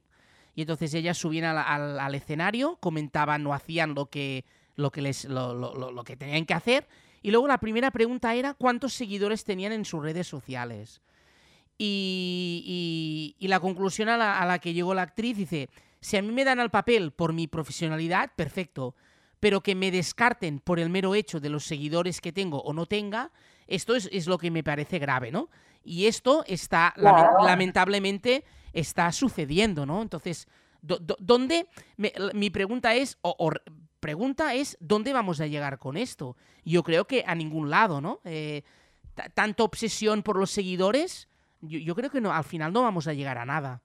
y 0.56 0.62
entonces 0.62 0.94
ellas 0.96 1.18
subían 1.18 1.56
al, 1.56 2.00
al, 2.00 2.16
escenario, 2.16 2.78
comentaban 2.78 3.46
o 3.46 3.54
hacían 3.54 3.94
lo 3.94 4.08
que, 4.08 4.44
lo 4.76 4.92
que, 4.92 5.02
les, 5.02 5.26
lo, 5.26 5.54
lo, 5.54 5.92
lo, 5.92 6.04
que 6.04 6.18
tenían 6.18 6.46
que 6.46 6.56
hacer. 6.56 6.88
Y 7.22 7.30
luego 7.30 7.48
la 7.48 7.60
primera 7.60 7.92
pregunta 7.92 8.34
era 8.34 8.56
cuántos 8.56 8.94
seguidores 8.94 9.44
tenían 9.44 9.72
en 9.72 9.86
sus 9.86 10.02
redes 10.02 10.28
sociales. 10.28 11.02
Y, 11.78 13.36
y, 13.40 13.46
y 13.46 13.48
la 13.48 13.60
conclusión 13.60 14.10
a 14.10 14.18
la, 14.18 14.40
a 14.40 14.46
la, 14.46 14.60
que 14.60 14.74
llegó 14.74 14.94
la 14.94 15.04
actriz 15.04 15.38
dice, 15.38 15.70
si 16.00 16.18
a 16.18 16.22
mí 16.22 16.32
me 16.32 16.44
dan 16.44 16.60
el 16.60 16.70
papel 16.70 17.12
por 17.12 17.34
mi 17.34 17.48
profesionalidad, 17.48 18.32
perfecto, 18.36 18.96
pero 19.40 19.62
que 19.62 19.76
me 19.76 19.92
descarten 19.92 20.60
por 20.60 20.80
el 20.80 20.90
mero 20.90 21.14
hecho 21.16 21.40
de 21.40 21.50
los 21.50 21.66
seguidores 21.66 22.22
que 22.22 22.32
tengo 22.32 22.62
o 22.62 22.74
no 22.74 22.86
tenga, 22.86 23.32
esto 23.68 23.96
es, 23.96 24.10
es 24.12 24.28
lo 24.28 24.38
que 24.38 24.50
me 24.50 24.64
parece 24.64 25.00
grave, 25.00 25.32
¿no? 25.32 25.50
Y 25.84 26.08
esto 26.08 26.44
está, 26.48 26.94
lamentablemente, 26.98 28.44
está 28.74 29.12
sucediendo, 29.12 29.86
¿no? 29.86 30.02
Entonces, 30.02 30.48
¿dónde? 30.82 31.68
Me, 31.96 32.12
mi 32.34 32.50
pregunta 32.50 32.96
es, 32.96 33.18
o, 33.22 33.36
o, 33.38 33.52
pregunta 34.00 34.54
es, 34.54 34.78
¿dónde 34.80 35.14
vamos 35.14 35.40
a 35.40 35.48
llegar 35.48 35.80
con 35.80 35.98
esto? 35.98 36.36
Yo 36.66 36.84
creo 36.84 37.06
que 37.06 37.24
a 37.26 37.36
ningún 37.36 37.70
lado, 37.70 38.02
¿no? 38.02 38.20
Eh, 38.26 38.64
tanta 39.34 39.64
obsesión 39.64 40.24
por 40.24 40.38
los 40.38 40.52
seguidores, 40.52 41.28
yo, 41.62 41.80
yo, 41.80 41.96
creo 41.96 42.10
que 42.10 42.22
no, 42.22 42.32
al 42.32 42.44
final 42.44 42.72
no 42.74 42.84
vamos 42.84 43.08
a 43.08 43.14
llegar 43.14 43.38
a 43.38 43.46
nada. 43.46 43.82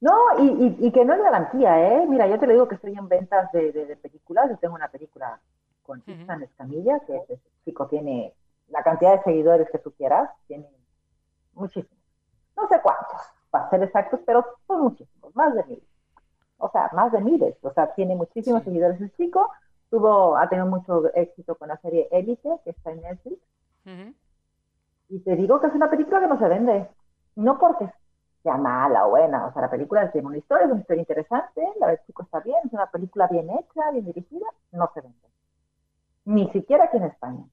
No, 0.00 0.12
y, 0.38 0.64
y, 0.64 0.86
y, 0.86 0.92
que 0.92 1.04
no 1.04 1.14
es 1.14 1.22
garantía, 1.22 1.94
¿eh? 1.94 2.06
Mira, 2.08 2.26
yo 2.26 2.38
te 2.38 2.46
lo 2.46 2.52
digo 2.52 2.68
que 2.68 2.74
estoy 2.74 2.94
en 2.94 3.08
ventas 3.08 3.52
de, 3.52 3.70
de, 3.72 3.86
de 3.86 3.96
películas, 3.96 4.50
yo 4.50 4.56
tengo 4.56 4.74
una 4.74 4.88
película 4.88 5.40
con 5.82 6.00
Tristan 6.02 6.38
uh 6.38 6.42
-huh. 6.42 6.44
Escamilla, 6.44 7.00
que 7.06 7.16
ese 7.16 7.40
chico 7.64 7.86
tiene 7.86 8.34
la 8.68 8.82
cantidad 8.82 9.16
de 9.16 9.22
seguidores 9.22 9.70
que 9.70 9.78
tú 9.78 9.92
quieras, 9.92 10.30
tiene 10.48 10.68
muchísimos. 11.54 11.98
No 12.56 12.68
sé 12.68 12.80
cuántos, 12.82 13.20
para 13.50 13.70
ser 13.70 13.82
exactos, 13.82 14.20
pero 14.26 14.44
son 14.66 14.82
muchísimos, 14.82 15.34
más 15.36 15.54
de 15.54 15.64
mil. 15.64 15.82
O 16.58 16.70
sea, 16.70 16.88
más 16.92 17.12
de 17.12 17.20
miles. 17.20 17.56
O 17.62 17.72
sea, 17.72 17.92
tiene 17.94 18.14
muchísimos 18.14 18.62
sí. 18.62 18.66
seguidores 18.66 19.00
el 19.00 19.12
chico. 19.16 19.50
Tuvo, 19.90 20.36
ha 20.36 20.48
tenido 20.48 20.66
mucho 20.66 21.12
éxito 21.14 21.56
con 21.56 21.68
la 21.68 21.76
serie 21.78 22.08
Élite, 22.10 22.48
que 22.64 22.70
está 22.70 22.92
en 22.92 23.02
Netflix. 23.02 23.40
Uh 23.84 23.90
-huh. 23.90 24.14
Y 25.12 25.20
te 25.20 25.36
digo 25.36 25.60
que 25.60 25.66
es 25.66 25.74
una 25.74 25.90
película 25.90 26.20
que 26.20 26.26
no 26.26 26.38
se 26.38 26.48
vende. 26.48 26.88
No 27.36 27.58
porque 27.58 27.86
sea 28.42 28.56
mala 28.56 29.06
o 29.06 29.10
buena. 29.10 29.46
O 29.46 29.52
sea, 29.52 29.60
la 29.60 29.70
película 29.70 30.10
tiene 30.10 30.26
una 30.26 30.38
historia, 30.38 30.64
es 30.64 30.72
una 30.72 30.80
historia 30.80 31.02
interesante, 31.02 31.60
la 31.78 31.88
del 31.88 32.00
chico 32.06 32.22
está 32.22 32.40
bien, 32.40 32.56
es 32.64 32.72
una 32.72 32.86
película 32.86 33.26
bien 33.26 33.50
hecha, 33.50 33.90
bien 33.90 34.06
dirigida, 34.06 34.46
no 34.70 34.90
se 34.94 35.02
vende. 35.02 35.18
Ni 36.24 36.50
siquiera 36.50 36.84
aquí 36.84 36.96
en 36.96 37.04
España. 37.04 37.44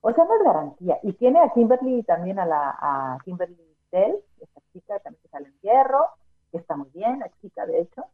O 0.00 0.12
sea, 0.12 0.24
no 0.24 0.34
es 0.34 0.42
garantía. 0.42 0.98
Y 1.04 1.12
tiene 1.12 1.38
a 1.38 1.50
Kimberly 1.50 2.02
también 2.02 2.40
a 2.40 2.46
la 2.46 2.76
a 2.80 3.18
Kimberly 3.24 3.76
Dell, 3.92 4.16
esta 4.40 4.60
chica 4.72 4.98
también 4.98 5.22
que 5.22 5.28
sale 5.28 5.46
en 5.46 5.60
hierro, 5.60 6.08
que 6.50 6.58
está 6.58 6.74
muy 6.74 6.88
bien, 6.92 7.20
la 7.20 7.30
chica 7.40 7.64
de 7.64 7.80
hecho. 7.80 8.04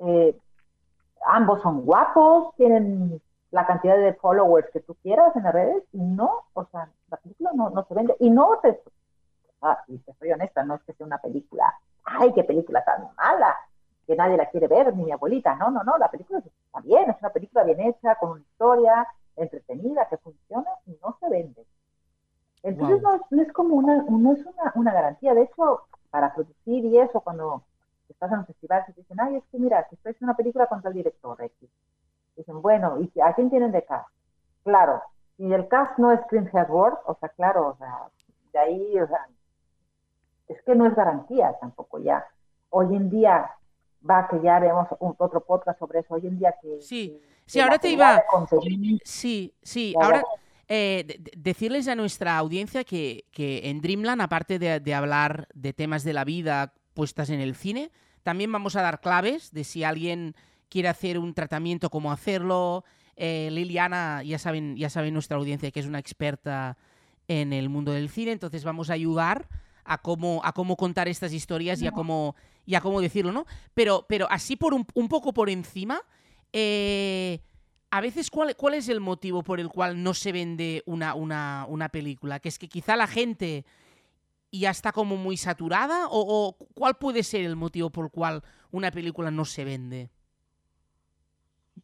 Eh, 0.00 0.36
ambos 1.26 1.62
son 1.62 1.84
guapos, 1.84 2.56
tienen 2.56 3.22
la 3.50 3.66
cantidad 3.66 3.96
de 3.96 4.14
followers 4.14 4.68
que 4.72 4.80
tú 4.80 4.94
quieras 5.02 5.34
en 5.36 5.44
las 5.44 5.54
redes, 5.54 5.82
y 5.92 5.98
no, 5.98 6.44
o 6.52 6.64
sea, 6.66 6.90
la 7.10 7.16
película 7.16 7.50
no, 7.54 7.70
no 7.70 7.84
se 7.84 7.94
vende. 7.94 8.16
Y 8.20 8.30
no 8.30 8.58
te, 8.62 8.80
ah, 9.62 9.82
y 9.86 9.98
te 9.98 10.12
soy 10.14 10.32
honesta, 10.32 10.62
no 10.64 10.74
es 10.74 10.82
que 10.82 10.92
sea 10.92 11.06
una 11.06 11.18
película, 11.18 11.74
ay, 12.04 12.32
qué 12.34 12.44
película 12.44 12.84
tan 12.84 13.08
mala, 13.16 13.56
que 14.06 14.16
nadie 14.16 14.36
la 14.36 14.50
quiere 14.50 14.68
ver, 14.68 14.94
ni 14.94 15.04
mi 15.04 15.12
abuelita, 15.12 15.54
no, 15.56 15.70
no, 15.70 15.82
no, 15.82 15.98
la 15.98 16.10
película 16.10 16.38
está 16.38 16.80
bien, 16.80 17.10
es 17.10 17.16
una 17.20 17.30
película 17.30 17.64
bien 17.64 17.80
hecha, 17.80 18.14
con 18.16 18.30
una 18.32 18.40
historia 18.40 19.06
entretenida, 19.36 20.08
que 20.08 20.18
funciona, 20.18 20.70
y 20.86 20.98
no 21.02 21.16
se 21.20 21.28
vende. 21.28 21.64
Entonces 22.62 23.00
wow. 23.02 23.12
no, 23.12 23.26
no, 23.30 23.42
es 23.42 23.52
como 23.52 23.76
una, 23.76 24.02
no 24.02 24.32
es 24.32 24.44
una, 24.44 24.72
una, 24.74 24.92
garantía, 24.92 25.34
de 25.34 25.42
hecho, 25.42 25.82
para 26.10 26.34
producir 26.34 26.84
y 26.84 26.98
eso, 26.98 27.20
cuando 27.20 27.62
estás 28.08 28.32
en 28.32 28.38
un 28.38 28.46
festival, 28.46 28.84
se 28.86 28.92
dicen, 28.92 29.20
ay, 29.20 29.36
es 29.36 29.44
que 29.50 29.58
mira, 29.58 29.86
que 29.88 29.94
estoy 29.94 30.12
haciendo 30.12 30.32
una 30.32 30.36
película 30.36 30.66
contra 30.66 30.90
el 30.90 30.96
director 30.96 31.40
X. 31.40 31.70
Dicen, 32.38 32.62
bueno, 32.62 32.98
¿y 33.00 33.20
a 33.20 33.34
quién 33.34 33.50
tienen 33.50 33.72
de 33.72 33.84
cast? 33.84 34.08
Claro, 34.62 35.02
y 35.38 35.52
el 35.52 35.66
cast 35.66 35.98
no 35.98 36.12
es 36.12 36.20
Chris 36.30 36.48
Hemsworth, 36.52 37.00
o 37.04 37.16
sea, 37.18 37.28
claro, 37.30 37.68
o 37.68 37.76
sea, 37.78 38.08
de 38.52 38.58
ahí, 38.60 39.00
o 39.00 39.08
sea, 39.08 39.26
es 40.46 40.62
que 40.62 40.76
no 40.76 40.86
es 40.86 40.94
garantía 40.94 41.56
tampoco 41.60 41.98
ya. 41.98 42.24
Hoy 42.70 42.94
en 42.94 43.10
día, 43.10 43.50
va 44.08 44.28
que 44.28 44.40
ya 44.40 44.54
haremos 44.56 44.86
un, 45.00 45.16
otro 45.18 45.40
podcast 45.44 45.80
sobre 45.80 45.98
eso, 45.98 46.14
hoy 46.14 46.28
en 46.28 46.38
día 46.38 46.54
que... 46.62 46.80
Sí, 46.80 47.20
que, 47.20 47.28
sí, 47.44 47.60
ahora 47.60 47.78
te 47.78 47.90
iba... 47.90 48.22
Sí, 49.04 49.52
sí, 49.62 49.94
ahora... 50.00 50.22
Eh, 50.70 51.04
de 51.06 51.32
decirles 51.34 51.88
a 51.88 51.94
nuestra 51.94 52.36
audiencia 52.36 52.84
que, 52.84 53.24
que 53.32 53.70
en 53.70 53.80
Dreamland, 53.80 54.20
aparte 54.20 54.58
de, 54.58 54.80
de, 54.80 54.94
hablar 54.94 55.48
de 55.54 55.72
temas 55.72 56.04
de 56.04 56.12
la 56.12 56.24
vida 56.24 56.74
puestas 56.92 57.30
en 57.30 57.40
el 57.40 57.54
cine, 57.54 57.90
también 58.22 58.52
vamos 58.52 58.76
a 58.76 58.82
dar 58.82 59.00
claves 59.00 59.50
de 59.50 59.64
si 59.64 59.82
alguien 59.82 60.34
quiere 60.68 60.88
hacer 60.88 61.18
un 61.18 61.34
tratamiento, 61.34 61.90
cómo 61.90 62.12
hacerlo. 62.12 62.84
Eh, 63.16 63.48
Liliana, 63.50 64.22
ya 64.22 64.38
saben, 64.38 64.76
ya 64.76 64.90
saben 64.90 65.12
nuestra 65.14 65.36
audiencia 65.36 65.70
que 65.70 65.80
es 65.80 65.86
una 65.86 65.98
experta 65.98 66.76
en 67.26 67.52
el 67.52 67.68
mundo 67.68 67.92
del 67.92 68.08
cine, 68.08 68.32
entonces 68.32 68.64
vamos 68.64 68.90
a 68.90 68.94
ayudar 68.94 69.48
a 69.84 69.98
cómo, 69.98 70.40
a 70.44 70.52
cómo 70.52 70.76
contar 70.76 71.08
estas 71.08 71.32
historias 71.32 71.80
no. 71.80 71.84
y, 71.84 71.88
a 71.88 71.92
cómo, 71.92 72.36
y 72.66 72.74
a 72.74 72.80
cómo 72.80 73.00
decirlo, 73.00 73.32
¿no? 73.32 73.46
Pero, 73.74 74.06
pero 74.08 74.26
así 74.30 74.56
por 74.56 74.74
un, 74.74 74.86
un 74.94 75.08
poco 75.08 75.32
por 75.32 75.50
encima, 75.50 76.02
eh, 76.52 77.40
a 77.90 78.00
veces 78.00 78.30
¿cuál, 78.30 78.54
¿cuál, 78.56 78.74
es 78.74 78.88
el 78.88 79.00
motivo 79.00 79.42
por 79.42 79.60
el 79.60 79.68
cual 79.68 80.02
no 80.02 80.14
se 80.14 80.32
vende 80.32 80.82
una, 80.86 81.14
una, 81.14 81.66
una, 81.68 81.88
película? 81.88 82.38
Que 82.38 82.50
es 82.50 82.58
que 82.58 82.68
quizá 82.68 82.96
la 82.96 83.06
gente 83.06 83.64
ya 84.52 84.70
está 84.70 84.92
como 84.92 85.16
muy 85.16 85.36
saturada 85.36 86.06
o, 86.08 86.20
o, 86.20 86.56
cuál 86.74 86.96
puede 86.96 87.22
ser 87.22 87.44
el 87.44 87.56
motivo 87.56 87.90
por 87.90 88.06
el 88.06 88.10
cual 88.10 88.42
una 88.70 88.90
película 88.90 89.30
no 89.30 89.44
se 89.44 89.64
vende? 89.64 90.10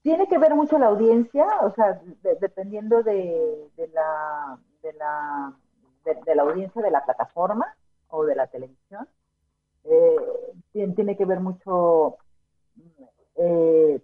Tiene 0.03 0.29
que 0.29 0.39
ver 0.39 0.55
mucho 0.55 0.79
la 0.79 0.87
audiencia, 0.87 1.47
o 1.63 1.73
sea, 1.75 2.01
de, 2.23 2.37
dependiendo 2.37 3.03
de, 3.03 3.71
de, 3.77 3.89
la, 3.89 4.59
de, 4.83 4.93
la, 4.95 5.53
de, 6.05 6.35
la 6.35 6.43
audiencia 6.43 6.83
de 6.83 6.91
la 6.91 7.05
plataforma 7.05 7.75
o 8.09 8.25
de 8.25 8.35
la 8.35 8.47
televisión. 8.47 9.09
Eh, 9.85 10.17
tiene, 10.95 11.17
que 11.17 11.27
ver 11.27 11.41
mucho 11.41 12.17
eh, 13.37 14.01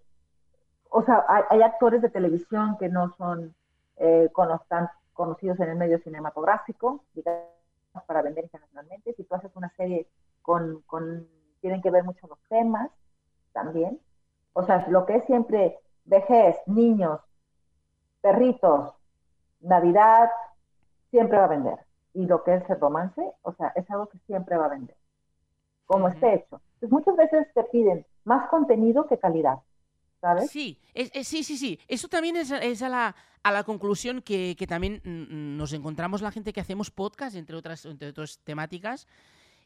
o 0.90 1.02
sea, 1.04 1.24
hay, 1.28 1.42
hay, 1.48 1.62
actores 1.62 2.02
de 2.02 2.10
televisión 2.10 2.76
que 2.78 2.88
no 2.88 3.14
son 3.16 3.54
eh, 3.96 4.28
conocidos 4.32 5.60
en 5.60 5.70
el 5.70 5.76
medio 5.76 5.98
cinematográfico, 6.00 7.04
digamos, 7.14 7.48
para 8.06 8.22
vender 8.22 8.44
internacionalmente. 8.44 9.14
Si 9.14 9.24
tú 9.24 9.34
haces 9.34 9.54
una 9.54 9.70
serie 9.76 10.08
con, 10.42 10.82
con, 10.82 11.28
tienen 11.60 11.80
que 11.80 11.90
ver 11.90 12.04
mucho 12.04 12.26
los 12.26 12.38
temas 12.48 12.90
también. 13.52 14.00
O 14.52 14.64
sea, 14.64 14.86
lo 14.88 15.06
que 15.06 15.16
es 15.16 15.24
siempre 15.24 15.78
vejez, 16.04 16.56
niños, 16.66 17.20
perritos, 18.20 18.92
Navidad, 19.60 20.30
siempre 21.10 21.38
va 21.38 21.44
a 21.44 21.48
vender. 21.48 21.78
Y 22.14 22.26
lo 22.26 22.42
que 22.42 22.54
es 22.54 22.68
el 22.68 22.80
romance, 22.80 23.22
o 23.42 23.52
sea, 23.52 23.72
es 23.76 23.88
algo 23.90 24.08
que 24.08 24.18
siempre 24.26 24.56
va 24.56 24.66
a 24.66 24.70
vender, 24.70 24.96
como 25.86 26.06
uh 26.06 26.08
-huh. 26.08 26.14
esté 26.14 26.34
hecho. 26.34 26.60
Entonces, 26.74 26.90
muchas 26.90 27.16
veces 27.16 27.46
te 27.54 27.64
piden 27.64 28.06
más 28.24 28.48
contenido 28.48 29.06
que 29.06 29.18
calidad. 29.18 29.60
¿sabes? 30.20 30.50
Sí, 30.50 30.78
es, 30.94 31.10
es, 31.14 31.28
sí, 31.28 31.42
sí, 31.44 31.56
sí. 31.56 31.78
Eso 31.88 32.08
también 32.08 32.36
es, 32.36 32.50
es 32.50 32.82
a, 32.82 32.88
la, 32.88 33.16
a, 33.42 33.52
la, 33.52 33.64
conclusión 33.64 34.22
que, 34.22 34.54
que, 34.58 34.66
también 34.66 35.00
nos 35.04 35.72
encontramos 35.72 36.22
la 36.22 36.30
gente 36.30 36.52
que 36.52 36.60
hacemos 36.60 36.90
podcast, 36.90 37.36
entre 37.36 37.56
otras, 37.56 37.84
entre 37.86 38.08
otras 38.08 38.38
temáticas, 38.44 39.06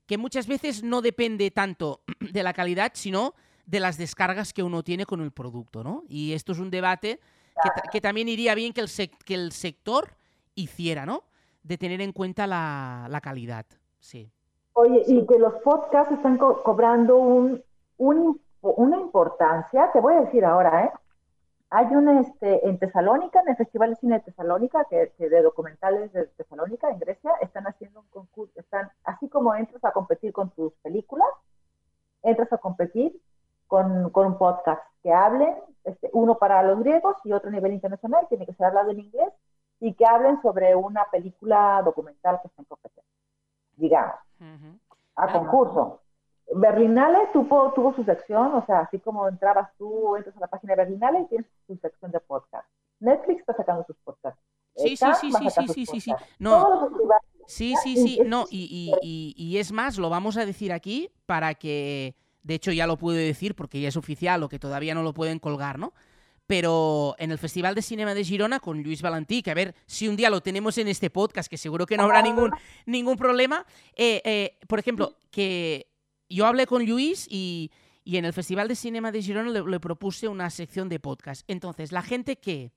que 0.07 0.18
muchas 0.18 0.47
veces 0.47 0.82
no 0.82 1.03
depende 1.03 1.51
tanto 1.51 2.03
de 2.32 2.43
la 2.43 2.53
calidad, 2.53 2.93
sino 2.95 3.35
de 3.67 3.81
las 3.81 3.97
descargas 3.99 4.53
que 4.53 4.62
uno 4.62 4.83
tiene 4.83 5.07
con 5.07 5.21
el 5.21 5.33
producto, 5.33 5.83
¿no? 5.83 6.03
Y 6.09 6.33
esto 6.33 6.53
es 6.53 6.59
un 6.59 6.71
debate 6.71 7.21
que, 7.62 7.71
que 7.93 8.01
también 8.01 8.29
iría 8.29 8.55
bien 8.55 8.73
que 8.73 8.81
el, 8.81 8.89
sec, 8.89 9.17
que 9.25 9.35
el 9.35 9.53
sector 9.53 10.17
hiciera, 10.55 11.07
¿no? 11.07 11.25
De 11.62 11.79
tener 11.79 12.01
en 12.01 12.12
cuenta 12.12 12.47
la, 12.47 13.07
la 13.11 13.21
calidad, 13.21 13.67
sí. 13.99 14.31
Oye, 14.75 15.03
y 15.07 15.27
que 15.27 15.39
los 15.39 15.55
podcasts 15.62 16.12
están 16.12 16.37
co 16.37 16.62
cobrando 16.62 17.17
un, 17.17 17.62
un 17.97 18.41
una 18.73 18.97
importancia, 18.97 19.91
te 19.93 20.01
voy 20.01 20.15
a 20.15 20.21
decir 20.23 20.45
ahora, 20.45 20.85
¿eh? 20.85 20.93
Hay 21.71 21.87
un, 21.87 22.09
este, 22.19 22.67
en 22.69 22.79
Tesalónica, 22.79 23.41
en 23.41 23.49
el 23.49 23.57
Festival 23.57 23.91
de 23.91 23.97
Cine 23.97 24.15
de 24.17 24.21
Tesalónica, 24.21 24.87
que, 24.89 25.12
que, 25.19 25.29
de 25.29 25.43
documentales 25.43 26.12
de 26.12 26.27
Tesalónica, 26.27 26.89
en 26.89 27.01
Grecia, 27.01 27.33
están 27.41 27.67
haciendo 27.67 28.01
un 28.01 28.07
concurso, 28.07 28.53
están, 28.59 28.91
así 29.05 29.29
como 29.29 29.55
entras 29.55 29.85
a 29.85 29.93
competir 29.93 30.33
con 30.33 30.51
tus 30.51 30.73
películas, 30.83 31.29
entras 32.23 32.53
a 32.53 32.59
competir 32.59 33.21
con, 33.67 34.11
con 34.11 34.27
un 34.27 34.39
podcast 34.39 34.83
que 35.03 35.12
hablen, 35.12 35.55
este, 35.85 36.11
uno 36.12 36.39
para 36.39 36.62
los 36.62 36.79
griegos 36.81 37.17
y 37.25 37.33
otro 37.33 37.51
a 37.51 37.53
nivel 37.53 37.73
internacional, 37.73 38.27
tiene 38.29 38.47
que 38.47 38.55
ser 38.55 38.67
hablado 38.67 38.91
en 38.91 39.01
inglés, 39.01 39.33
y 39.81 39.93
que 39.95 40.07
hablen 40.07 40.41
sobre 40.41 40.75
una 40.75 41.05
película 41.11 41.83
documental 41.85 42.41
que 42.41 42.49
está 42.49 42.62
en 42.62 42.67
competencia, 42.67 43.12
digamos, 43.77 44.15
uh 44.41 44.45
-huh. 44.45 44.79
a 45.17 45.33
concurso. 45.33 46.01
Berlinale 46.55 47.29
tuvo, 47.33 47.73
tuvo 47.73 47.95
su 47.95 48.05
sección, 48.05 48.55
o 48.55 48.65
sea, 48.67 48.81
así 48.81 48.99
como 49.01 49.27
entrabas 49.29 49.71
tú, 49.77 50.17
entras 50.17 50.37
a 50.37 50.41
la 50.41 50.47
página 50.47 50.73
de 50.75 50.85
Berlinale 50.85 51.21
y 51.21 51.27
tienes 51.27 51.47
su 51.67 51.77
sección 51.77 52.11
de 52.12 52.21
podcast. 52.21 52.69
Netflix 53.01 53.41
está 53.41 53.55
sacando 53.55 53.85
sus 53.85 53.97
podcasts. 53.99 54.41
Sí, 54.77 54.97
sí, 54.97 55.07
sí, 55.21 55.33
sí, 55.33 55.51
sí, 55.51 55.69
sí, 55.69 55.87
sí, 55.87 56.01
sí, 56.01 56.15
no. 56.39 56.91
Sí, 57.47 57.75
sí, 57.83 57.97
sí, 57.97 58.21
no, 58.27 58.47
y, 58.51 58.65
y, 58.71 58.95
y, 59.03 59.35
y, 59.37 59.59
es 59.59 59.71
más, 59.71 59.99
lo 59.99 60.09
vamos 60.09 60.37
a 60.39 60.47
decir 60.47 60.73
aquí 60.73 61.11
para 61.27 61.55
que 61.55 62.15
de 62.45 62.55
hecho 62.55 62.71
ya 62.71 62.87
lo 62.87 62.97
puedo 62.97 63.17
decir 63.19 63.57
porque 63.57 63.81
ya 63.81 63.89
es 63.89 63.97
oficial 63.97 64.41
o 64.45 64.49
que 64.49 64.61
todavía 64.61 64.95
no 64.95 65.03
lo 65.03 65.13
pueden 65.13 65.41
colgar, 65.41 65.79
¿no? 65.81 65.93
Pero 66.47 67.17
en 67.19 67.31
el 67.33 67.39
Festival 67.39 67.75
de 67.75 67.81
Cinema 67.83 68.13
de 68.15 68.23
Girona 68.23 68.61
con 68.61 68.83
Luis 68.83 69.01
Valentí, 69.01 69.43
que 69.43 69.51
a 69.51 69.55
ver 69.55 69.75
si 69.87 70.09
un 70.09 70.15
día 70.17 70.29
lo 70.29 70.43
tenemos 70.43 70.77
en 70.79 70.89
este 70.89 71.09
podcast, 71.09 71.49
que 71.51 71.57
seguro 71.57 71.87
que 71.87 71.97
no 71.97 72.03
habrá 72.05 72.21
ningún, 72.23 72.51
ningún 72.85 73.17
problema. 73.17 73.65
Eh, 73.97 74.21
eh, 74.27 74.59
por 74.69 74.79
ejemplo, 74.79 75.17
que 75.31 75.87
yo 76.29 76.45
hablé 76.47 76.67
con 76.67 76.85
Luis 76.87 77.27
y, 77.31 77.71
y 78.05 78.19
en 78.19 78.27
el 78.27 78.35
Festival 78.35 78.69
de 78.69 78.77
Cinema 78.77 79.11
de 79.11 79.23
Girona 79.23 79.51
le, 79.51 79.81
propuse 79.81 80.29
una 80.29 80.51
sección 80.51 80.91
de 80.91 81.01
podcast. 81.01 81.45
Entonces, 81.49 81.93
la 81.93 82.03
gente 82.03 82.37
que, 82.37 82.73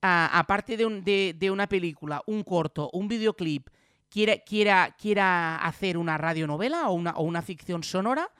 aparte 0.00 0.78
de, 0.78 0.86
un- 0.86 1.04
de- 1.04 1.34
de 1.38 1.50
una 1.50 1.68
película, 1.68 2.22
un 2.26 2.42
corto, 2.42 2.88
un 2.94 3.06
videoclip, 3.08 3.68
quiera, 4.08 4.38
quiera, 4.38 4.96
quiera 4.98 5.56
hacer 5.56 5.98
una 5.98 6.16
radionovela 6.16 6.88
o 6.88 6.94
una, 6.94 7.10
o 7.16 7.22
una 7.22 7.42
ficción 7.42 7.82
sonora 7.82 8.30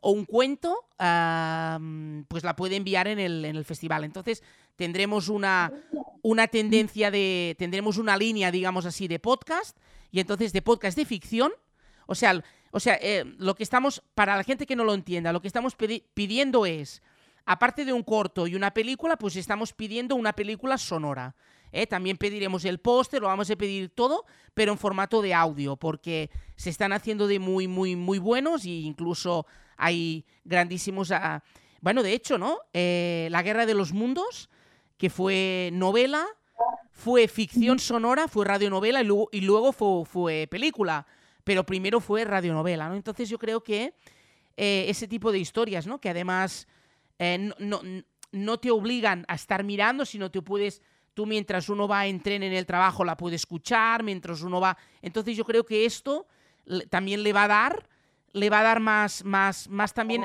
o 0.00 0.10
un 0.10 0.24
cuento, 0.24 0.84
pues 0.96 2.44
la 2.44 2.56
puede 2.56 2.76
enviar 2.76 3.08
en 3.08 3.18
el, 3.18 3.44
en 3.44 3.56
el 3.56 3.64
festival. 3.64 4.04
Entonces 4.04 4.42
tendremos 4.76 5.28
una, 5.28 5.72
una 6.22 6.48
tendencia 6.48 7.10
de, 7.10 7.56
tendremos 7.58 7.98
una 7.98 8.16
línea, 8.16 8.50
digamos 8.50 8.86
así, 8.86 9.08
de 9.08 9.18
podcast 9.18 9.76
y 10.10 10.20
entonces 10.20 10.52
de 10.52 10.62
podcast 10.62 10.96
de 10.96 11.04
ficción. 11.04 11.52
O 12.06 12.14
sea, 12.14 12.42
o 12.70 12.80
sea 12.80 12.98
eh, 13.00 13.24
lo 13.38 13.54
que 13.54 13.62
estamos, 13.62 14.02
para 14.14 14.36
la 14.36 14.44
gente 14.44 14.66
que 14.66 14.76
no 14.76 14.84
lo 14.84 14.94
entienda, 14.94 15.32
lo 15.32 15.40
que 15.40 15.48
estamos 15.48 15.76
pidiendo 16.14 16.66
es, 16.66 17.02
aparte 17.44 17.84
de 17.84 17.92
un 17.92 18.02
corto 18.02 18.46
y 18.46 18.54
una 18.54 18.72
película, 18.72 19.16
pues 19.16 19.36
estamos 19.36 19.72
pidiendo 19.72 20.14
una 20.14 20.32
película 20.32 20.78
sonora. 20.78 21.34
¿eh? 21.72 21.86
También 21.86 22.16
pediremos 22.16 22.64
el 22.64 22.78
póster, 22.78 23.20
lo 23.20 23.28
vamos 23.28 23.50
a 23.50 23.56
pedir 23.56 23.90
todo, 23.90 24.24
pero 24.54 24.72
en 24.72 24.78
formato 24.78 25.22
de 25.22 25.34
audio, 25.34 25.76
porque 25.76 26.30
se 26.56 26.70
están 26.70 26.92
haciendo 26.92 27.26
de 27.26 27.38
muy, 27.38 27.68
muy, 27.68 27.96
muy 27.96 28.18
buenos 28.18 28.64
e 28.64 28.70
incluso 28.70 29.46
hay 29.78 30.26
grandísimos... 30.44 31.10
ah, 31.12 31.42
bueno, 31.80 32.02
de 32.02 32.12
hecho, 32.12 32.36
¿no? 32.38 32.58
Eh, 32.72 33.28
La 33.30 33.42
Guerra 33.42 33.64
de 33.64 33.74
los 33.74 33.92
Mundos, 33.92 34.50
que 34.96 35.08
fue 35.10 35.70
novela, 35.72 36.26
fue 36.90 37.28
ficción 37.28 37.78
sonora, 37.78 38.26
fue 38.28 38.44
radionovela 38.44 39.00
y 39.00 39.04
luego, 39.04 39.28
y 39.32 39.40
luego 39.42 39.72
fue, 39.72 40.04
fue 40.04 40.48
película, 40.50 41.06
pero 41.44 41.64
primero 41.64 42.00
fue 42.00 42.24
radionovela, 42.24 42.88
¿no? 42.88 42.96
Entonces 42.96 43.28
yo 43.28 43.38
creo 43.38 43.62
que 43.62 43.94
eh, 44.56 44.86
ese 44.88 45.06
tipo 45.06 45.30
de 45.30 45.38
historias, 45.38 45.86
¿no? 45.86 46.00
Que 46.00 46.10
además 46.10 46.66
eh, 47.20 47.38
no, 47.38 47.80
no- 47.82 48.02
no 48.32 48.58
te 48.58 48.70
obligan 48.70 49.24
a 49.28 49.36
estar 49.36 49.62
mirando, 49.64 50.04
sino 50.04 50.30
te 50.30 50.42
puedes, 50.42 50.82
tú 51.14 51.24
mientras 51.24 51.68
uno 51.70 51.88
va 51.88 52.06
en 52.06 52.20
tren 52.20 52.42
en 52.42 52.52
el 52.52 52.66
trabajo 52.66 53.04
la 53.04 53.16
puedes 53.16 53.40
escuchar, 53.42 54.02
mientras 54.02 54.42
uno 54.42 54.60
va... 54.60 54.76
Entonces 55.00 55.36
yo 55.36 55.44
creo 55.44 55.64
que 55.64 55.86
esto 55.86 56.26
también 56.90 57.22
le 57.22 57.32
va 57.32 57.44
a 57.44 57.48
dar, 57.48 57.88
le 58.32 58.50
va 58.50 58.60
a 58.60 58.62
dar 58.62 58.80
más, 58.80 59.24
más, 59.24 59.68
más 59.68 59.94
también, 59.94 60.24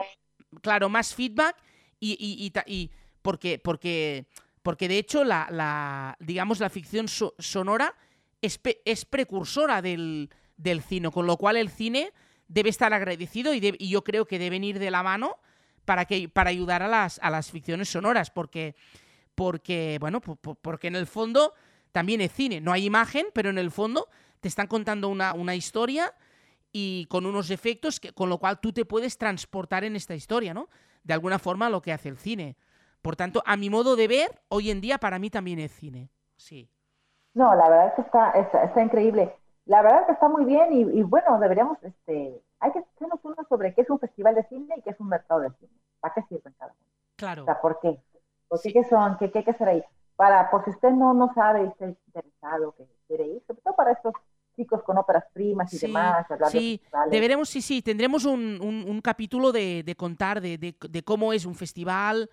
claro, 0.62 0.90
más 0.90 1.14
feedback 1.16 1.56
y, 2.00 2.12
y, 2.20 2.46
y 2.46 2.74
y 2.84 2.92
porque, 3.22 3.60
porque, 3.60 4.26
porque 4.62 4.88
de 4.88 4.98
hecho 4.98 5.24
la, 5.24 5.48
la 5.50 6.18
digamos, 6.20 6.60
la 6.60 6.70
ficción 6.70 7.08
so- 7.08 7.36
sonora 7.40 7.96
es, 8.42 8.58
pe- 8.58 8.82
es 8.86 9.06
precursora 9.06 9.82
del, 9.82 10.30
del 10.58 10.82
cine, 10.82 11.10
con 11.12 11.26
lo 11.26 11.38
cual 11.38 11.56
el 11.58 11.70
cine 11.70 12.12
debe 12.48 12.70
estar 12.70 12.94
agradecido 12.94 13.54
y, 13.54 13.60
de- 13.60 13.76
y 13.80 13.90
yo 13.90 14.04
creo 14.04 14.26
que 14.26 14.40
deben 14.40 14.64
ir 14.64 14.80
de 14.80 14.92
la 14.92 15.04
mano 15.04 15.38
para, 15.86 16.06
que, 16.06 16.28
para 16.30 16.50
ayudar 16.50 16.84
a 16.84 16.88
las, 16.88 17.20
a 17.24 17.30
las 17.30 17.50
ficciones 17.52 17.90
sonoras, 17.90 18.30
porque, 18.30 18.76
porque, 19.36 19.98
bueno, 20.00 20.22
po- 20.22 20.36
po- 20.36 20.56
porque 20.56 20.88
en 20.88 20.96
el 20.96 21.08
fondo 21.08 21.54
también 21.92 22.22
es 22.22 22.32
cine, 22.32 22.60
no 22.62 22.72
hay 22.74 22.86
imagen, 22.86 23.28
pero 23.34 23.50
en 23.50 23.58
el 23.58 23.72
fondo 23.72 24.10
te 24.40 24.48
están 24.48 24.68
contando 24.68 25.08
una, 25.08 25.34
una 25.34 25.56
historia 25.56 26.14
y 26.74 27.06
con 27.06 27.26
unos 27.26 27.52
efectos, 27.52 28.00
que, 28.00 28.12
con 28.12 28.28
lo 28.30 28.40
cual 28.40 28.60
tú 28.60 28.74
te 28.74 28.84
puedes 28.84 29.18
transportar 29.18 29.84
en 29.86 29.96
esta 29.96 30.16
historia, 30.16 30.54
¿no? 30.54 30.68
De 31.04 31.14
alguna 31.14 31.40
forma 31.40 31.70
lo 31.70 31.82
que 31.82 31.94
hace 31.94 32.10
el 32.10 32.18
cine. 32.18 32.58
Por 33.02 33.16
tanto, 33.16 33.44
a 33.46 33.56
mi 33.58 33.70
modo 33.70 33.96
de 33.96 34.08
ver, 34.08 34.42
hoy 34.50 34.72
en 34.72 34.82
día 34.82 34.98
para 34.98 35.20
mí 35.20 35.30
también 35.30 35.60
es 35.60 35.72
cine. 35.72 36.10
Sí. 36.36 36.70
No, 37.34 37.56
la 37.56 37.70
verdad 37.70 37.88
es 37.88 37.94
que 37.94 38.02
está, 38.02 38.32
está, 38.32 38.64
está 38.64 38.82
increíble. 38.82 39.36
La 39.66 39.82
verdad 39.82 40.02
es 40.02 40.06
que 40.08 40.12
está 40.14 40.28
muy 40.30 40.46
bien 40.46 40.74
y, 40.74 40.82
y 41.00 41.04
bueno, 41.04 41.40
deberíamos, 41.40 41.78
este, 41.84 42.42
hay 42.60 42.72
que 42.72 42.80
hacernos 42.80 43.20
uno 43.24 43.36
sobre 43.48 43.74
qué 43.74 43.82
es 43.82 43.90
un 43.90 44.00
festival 44.00 44.36
de 44.36 44.44
cine 44.48 44.74
y 44.78 44.82
qué 44.82 44.90
es 44.90 45.00
un 45.00 45.08
mercado 45.10 45.42
de 45.42 45.52
cine. 45.60 45.72
¿Para 46.00 46.14
qué 46.16 46.22
sirven 46.24 46.54
cada 46.58 46.72
uno? 46.74 46.82
Claro. 47.16 47.44
O 47.44 47.46
sea, 47.46 47.62
¿por 47.62 47.80
qué? 47.82 48.00
¿Por 48.48 48.62
qué, 48.62 48.70
Sí. 48.70 48.74
qué 48.74 48.84
son? 48.84 49.18
¿Qué, 49.18 49.32
qué 49.32 49.40
hay 49.40 49.46
que 49.46 49.52
hacer 49.52 49.68
ahí? 49.68 49.84
Para, 50.16 50.50
por 50.52 50.64
si 50.64 50.72
usted 50.72 50.92
no, 50.92 51.14
no 51.14 51.34
sabe 51.34 51.64
y 51.64 51.68
está 51.68 51.86
interesado, 51.86 52.74
que 52.76 52.86
quiere 53.08 53.26
ir, 53.28 53.44
sobre 53.48 53.62
todo 53.62 53.76
para 53.76 53.92
estos 53.94 54.14
chicos 54.56 54.84
con 54.84 54.98
óperas 54.98 55.26
primas 55.34 55.74
y 55.74 55.78
Sí, 55.78 55.88
demás, 55.88 56.28
de 56.30 56.46
sí, 56.50 56.78
festivales. 56.80 57.12
Deberemos, 57.12 57.50
sí, 57.50 57.62
sí, 57.62 57.82
tendremos 57.82 58.26
un, 58.26 58.60
un- 58.62 58.86
un 58.88 59.02
capítulo 59.02 59.52
de, 59.52 59.84
de 59.84 59.96
contar 59.96 60.42
de, 60.42 60.58
de- 60.58 60.76
de 60.90 61.04
cómo 61.04 61.34
es 61.34 61.46
un 61.46 61.56
festival, 61.56 62.30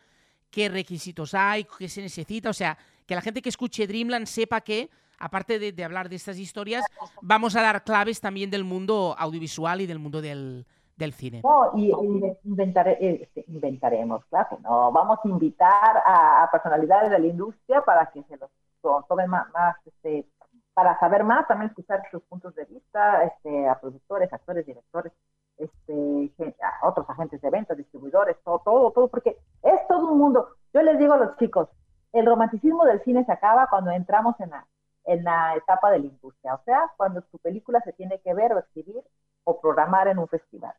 qué 0.51 0.69
requisitos 0.69 1.35
hay, 1.35 1.65
qué 1.79 1.89
se 1.89 2.03
necesita. 2.03 2.51
O 2.51 2.55
sea, 2.55 2.77
que 3.07 3.15
la 3.15 3.21
gente 3.23 3.43
que 3.43 3.49
escuche 3.49 3.87
Dreamland 3.87 4.27
sepa 4.27 4.61
que, 4.61 4.91
aparte 5.19 5.59
de, 5.59 5.73
de 5.73 5.85
hablar 5.85 6.09
de 6.09 6.17
estas 6.17 6.39
historias, 6.39 6.85
vamos 7.23 7.57
a 7.57 7.63
dar 7.63 7.85
claves 7.85 8.21
también 8.21 8.51
del 8.51 8.65
mundo 8.65 9.15
audiovisual 9.19 9.81
y 9.81 9.87
del 9.87 9.99
mundo 9.99 10.21
del, 10.21 10.67
del 10.97 11.13
cine. 11.13 11.41
No, 11.43 11.73
y, 11.77 11.87
y 11.89 11.93
inventare- 12.45 12.99
eh, 13.01 13.21
este, 13.23 13.45
inventaremos, 13.49 14.25
claro 14.27 14.49
que 14.51 14.63
no. 14.63 14.93
Vamos 14.93 15.19
a 15.25 15.29
invitar 15.29 16.03
a, 16.05 16.43
a 16.45 16.51
personalidades 16.51 17.11
de 17.11 17.19
la 17.19 17.27
industria 17.27 17.83
para 17.83 18.11
que 18.11 18.23
se 18.25 18.37
los 18.37 18.51
to- 18.83 19.05
tomen 19.09 19.29
más, 19.31 19.51
más, 19.53 19.77
este, 19.87 20.27
para 20.75 20.99
saber 20.99 21.25
más, 21.25 21.47
también 21.49 21.71
escuchar 21.71 22.03
sus 22.11 22.23
puntos 22.25 22.55
de 22.55 22.65
vista, 22.67 23.25
este, 23.25 23.69
a 23.69 23.79
productores, 23.81 24.33
actores, 24.33 24.67
directores, 24.67 25.13
este, 25.59 26.33
a 26.63 26.89
otros 26.89 27.09
agentes 27.11 27.41
de 27.41 27.51
ventas, 27.51 27.77
distribuidores, 27.77 28.37
todo, 28.45 28.61
todo, 28.65 28.91
todo, 28.93 29.09
porque 29.09 29.37
es 29.63 29.89
todo 29.89 30.09
un 30.11 30.19
mundo. 30.19 30.49
Yo 30.73 30.83
les 30.83 30.99
digo 30.99 31.13
a 31.15 31.19
los 31.19 31.37
chicos, 31.37 31.69
el 32.13 32.27
romanticismo 32.27 32.85
del 32.85 33.03
cine 33.05 33.25
se 33.25 33.33
acaba 33.33 33.67
cuando 33.69 33.91
entramos 33.91 34.39
en 34.41 34.51
la, 34.51 34.67
en 35.05 35.25
la 35.25 35.57
etapa 35.57 35.91
de 35.91 35.99
la 36.01 36.07
industria, 36.07 36.55
o 36.55 36.63
sea, 36.65 36.91
cuando 36.97 37.23
tu 37.23 37.39
película 37.39 37.81
se 37.83 37.93
tiene 37.93 38.21
que 38.21 38.35
ver 38.35 38.53
o 38.53 38.59
exhibir 38.59 39.03
o 39.45 39.61
programar 39.61 40.09
en 40.09 40.19
un 40.19 40.29
festival 40.29 40.75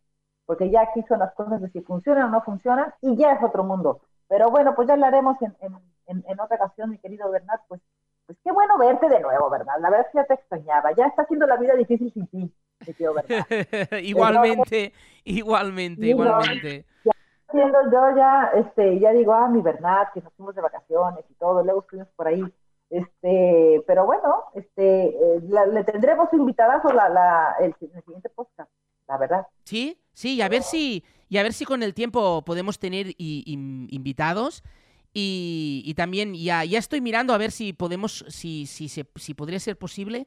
porque 0.45 0.69
ya 0.69 0.81
aquí 0.81 1.03
son 1.07 1.19
las 1.19 1.33
cosas 1.33 1.61
de 1.61 1.69
si 1.69 1.81
funcionan 1.81 2.25
o 2.25 2.29
no 2.29 2.41
funcionan 2.41 2.93
y 3.01 3.15
ya 3.17 3.33
es 3.33 3.43
otro 3.43 3.63
mundo. 3.63 4.01
Pero 4.27 4.49
bueno, 4.49 4.75
pues 4.75 4.87
ya 4.87 4.93
hablaremos 4.95 5.41
en, 5.41 5.55
en, 5.61 5.75
en, 6.07 6.23
en 6.27 6.39
otra 6.39 6.57
ocasión, 6.57 6.89
mi 6.89 6.97
querido 6.97 7.29
Bernat, 7.31 7.61
pues, 7.67 7.81
pues 8.33 8.37
qué 8.43 8.51
bueno 8.51 8.77
verte 8.77 9.09
de 9.09 9.19
nuevo, 9.19 9.49
¿verdad? 9.49 9.73
La 9.79 9.89
verdad 9.89 10.05
es 10.07 10.11
que 10.11 10.17
ya 10.19 10.25
te 10.25 10.33
extrañaba, 10.35 10.91
ya 10.95 11.05
está 11.07 11.23
haciendo 11.23 11.45
la 11.47 11.57
vida 11.57 11.75
difícil 11.75 12.11
sin 12.13 12.27
ti, 12.27 12.37
mi 12.37 12.85
querido 12.85 13.13
Bernat. 13.13 13.47
igualmente, 14.03 14.93
igualmente, 15.23 16.05
igualmente. 16.07 16.85
Haciendo 17.47 17.79
yo 17.91 18.15
ya, 18.15 18.51
este, 18.55 18.99
ya 18.99 19.11
digo, 19.11 19.33
ah, 19.33 19.49
mi 19.49 19.61
Bernat, 19.61 20.13
que 20.13 20.21
nos 20.21 20.31
fuimos 20.33 20.55
de 20.55 20.61
vacaciones 20.61 21.25
y 21.29 21.33
todo, 21.33 21.63
luego 21.63 21.81
estuvimos 21.81 22.07
por 22.15 22.27
ahí. 22.27 22.41
Este, 22.89 23.83
pero 23.87 24.05
bueno, 24.05 24.43
este, 24.53 25.05
eh, 25.07 25.39
la- 25.49 25.65
le 25.65 25.83
tendremos 25.83 26.31
invitadazo 26.33 26.91
la, 26.93 27.09
la, 27.09 27.55
el, 27.59 27.75
el 27.79 28.03
siguiente 28.03 28.29
podcast, 28.29 28.69
la 29.07 29.17
verdad. 29.17 29.47
Sí, 29.63 29.99
sí, 30.13 30.35
y 30.35 30.41
a 30.41 30.49
ver 30.49 30.61
si, 30.63 31.03
y 31.29 31.37
a 31.37 31.43
ver 31.43 31.53
si 31.53 31.65
con 31.65 31.83
el 31.83 31.93
tiempo 31.93 32.41
podemos 32.43 32.79
tener 32.79 33.07
i- 33.17 33.43
in- 33.45 33.87
invitados. 33.91 34.63
Y, 35.13 35.83
y 35.85 35.93
también 35.93 36.33
ya, 36.33 36.63
ya 36.63 36.79
estoy 36.79 37.01
mirando 37.01 37.33
a 37.33 37.37
ver 37.37 37.51
si 37.51 37.73
podemos, 37.73 38.23
si, 38.29 38.65
si, 38.65 38.87
se- 38.87 39.09
si 39.15 39.33
podría 39.33 39.59
ser 39.59 39.77
posible 39.77 40.25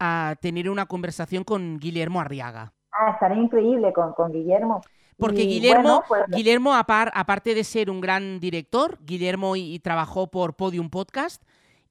a 0.00 0.36
tener 0.40 0.70
una 0.70 0.86
conversación 0.86 1.44
con 1.44 1.78
Guillermo 1.78 2.20
Arriaga. 2.20 2.72
Ah, 2.92 3.10
estaría 3.12 3.42
increíble 3.42 3.92
con, 3.92 4.12
con 4.14 4.32
Guillermo. 4.32 4.80
Porque 5.16 5.42
Y, 5.42 5.46
Guillermo, 5.46 5.82
bueno, 5.82 6.04
pues, 6.08 6.22
Guillermo 6.36 6.74
apar- 6.74 7.12
aparte 7.14 7.54
de 7.54 7.64
ser 7.64 7.90
un 7.90 8.00
gran 8.00 8.40
director, 8.40 8.98
Guillermo 9.04 9.56
y, 9.56 9.74
y 9.74 9.78
trabajó 9.78 10.30
por 10.30 10.56
Podium 10.56 10.90
Podcast 10.90 11.42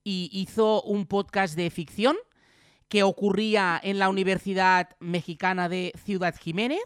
y 0.02 0.28
hizo 0.32 0.82
un 0.82 1.06
podcast 1.06 1.56
de 1.56 1.70
ficción 1.70 2.16
que 2.88 3.02
ocurría 3.02 3.80
en 3.82 3.98
la 3.98 4.08
Universidad 4.10 4.90
Mexicana 5.00 5.68
de 5.68 5.92
Ciudad 6.04 6.34
Jiménez, 6.38 6.84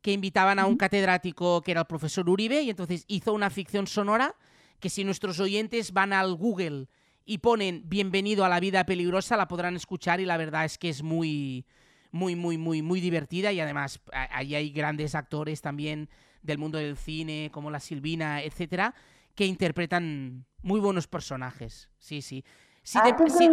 que 0.00 0.12
invitaban 0.12 0.58
a 0.58 0.66
un 0.66 0.76
catedrático 0.76 1.60
que 1.62 1.70
era 1.70 1.82
el 1.82 1.86
profesor 1.86 2.28
Uribe, 2.28 2.62
y 2.62 2.70
entonces 2.70 3.04
hizo 3.06 3.32
una 3.32 3.48
ficción 3.50 3.86
sonora 3.86 4.34
que 4.82 4.90
si 4.90 5.04
nuestros 5.04 5.38
oyentes 5.38 5.92
van 5.92 6.12
al 6.12 6.34
Google 6.34 6.88
y 7.24 7.38
ponen 7.38 7.84
Bienvenido 7.86 8.44
a 8.44 8.48
la 8.48 8.58
vida 8.58 8.84
peligrosa, 8.84 9.36
la 9.36 9.46
podrán 9.46 9.76
escuchar 9.76 10.20
y 10.20 10.24
la 10.24 10.36
verdad 10.36 10.64
es 10.64 10.76
que 10.76 10.88
es 10.88 11.04
muy, 11.04 11.64
muy, 12.10 12.34
muy, 12.34 12.58
muy, 12.58 12.82
muy 12.82 13.00
divertida 13.00 13.52
y 13.52 13.60
además 13.60 14.00
ahí 14.12 14.56
hay 14.56 14.70
grandes 14.70 15.14
actores 15.14 15.62
también 15.62 16.08
del 16.42 16.58
mundo 16.58 16.78
del 16.78 16.96
cine, 16.96 17.48
como 17.52 17.70
la 17.70 17.78
Silvina, 17.78 18.42
etcétera, 18.42 18.92
que 19.36 19.46
interpretan 19.46 20.46
muy 20.62 20.80
buenos 20.80 21.06
personajes. 21.06 21.88
Sí, 21.96 22.20
sí. 22.20 22.44
Si 22.82 22.98
ah, 22.98 23.16
te- 23.16 23.30
sí. 23.30 23.48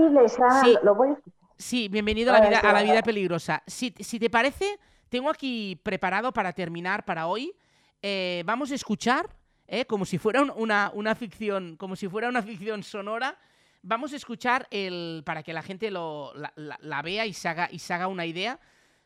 lo 0.81 0.95
voy 0.95 1.09
a. 1.09 1.17
Sí, 1.57 1.89
bienvenido 1.89 2.33
a 2.33 2.39
la 2.39 2.47
vida, 2.47 2.59
a 2.59 2.73
la 2.73 2.81
vida 2.81 3.03
peligrosa. 3.03 3.61
Si, 3.67 3.93
si 3.99 4.17
te 4.17 4.31
parece, 4.31 4.79
tengo 5.09 5.29
aquí 5.29 5.79
preparado 5.83 6.33
para 6.33 6.53
terminar 6.53 7.05
para 7.05 7.27
hoy. 7.27 7.53
eh, 8.01 8.41
vamos 8.47 8.71
a 8.71 8.75
escuchar, 8.75 9.29
eh, 9.71 9.85
como 9.85 10.03
si 10.05 10.17
fuera 10.17 10.41
un- 10.41 10.51
una, 10.55 10.91
una 10.93 11.13
ficción, 11.15 11.77
como 11.77 11.95
si 11.95 12.07
fuera 12.09 12.27
una 12.27 12.41
ficción 12.41 12.81
sonora. 12.83 13.37
Vamos 13.81 14.11
a 14.13 14.15
escuchar 14.17 14.67
el, 14.71 15.21
para 15.25 15.43
que 15.43 15.53
la 15.53 15.61
gente 15.61 15.91
lo, 15.91 16.33
la, 16.35 16.51
la- 16.55 16.77
la 16.81 17.01
vea 17.01 17.25
y 17.25 17.33
se, 17.33 17.47
haga, 17.47 17.69
y 17.71 17.79
se 17.79 17.93
haga 17.93 18.07
una 18.07 18.25
idea. 18.25 18.59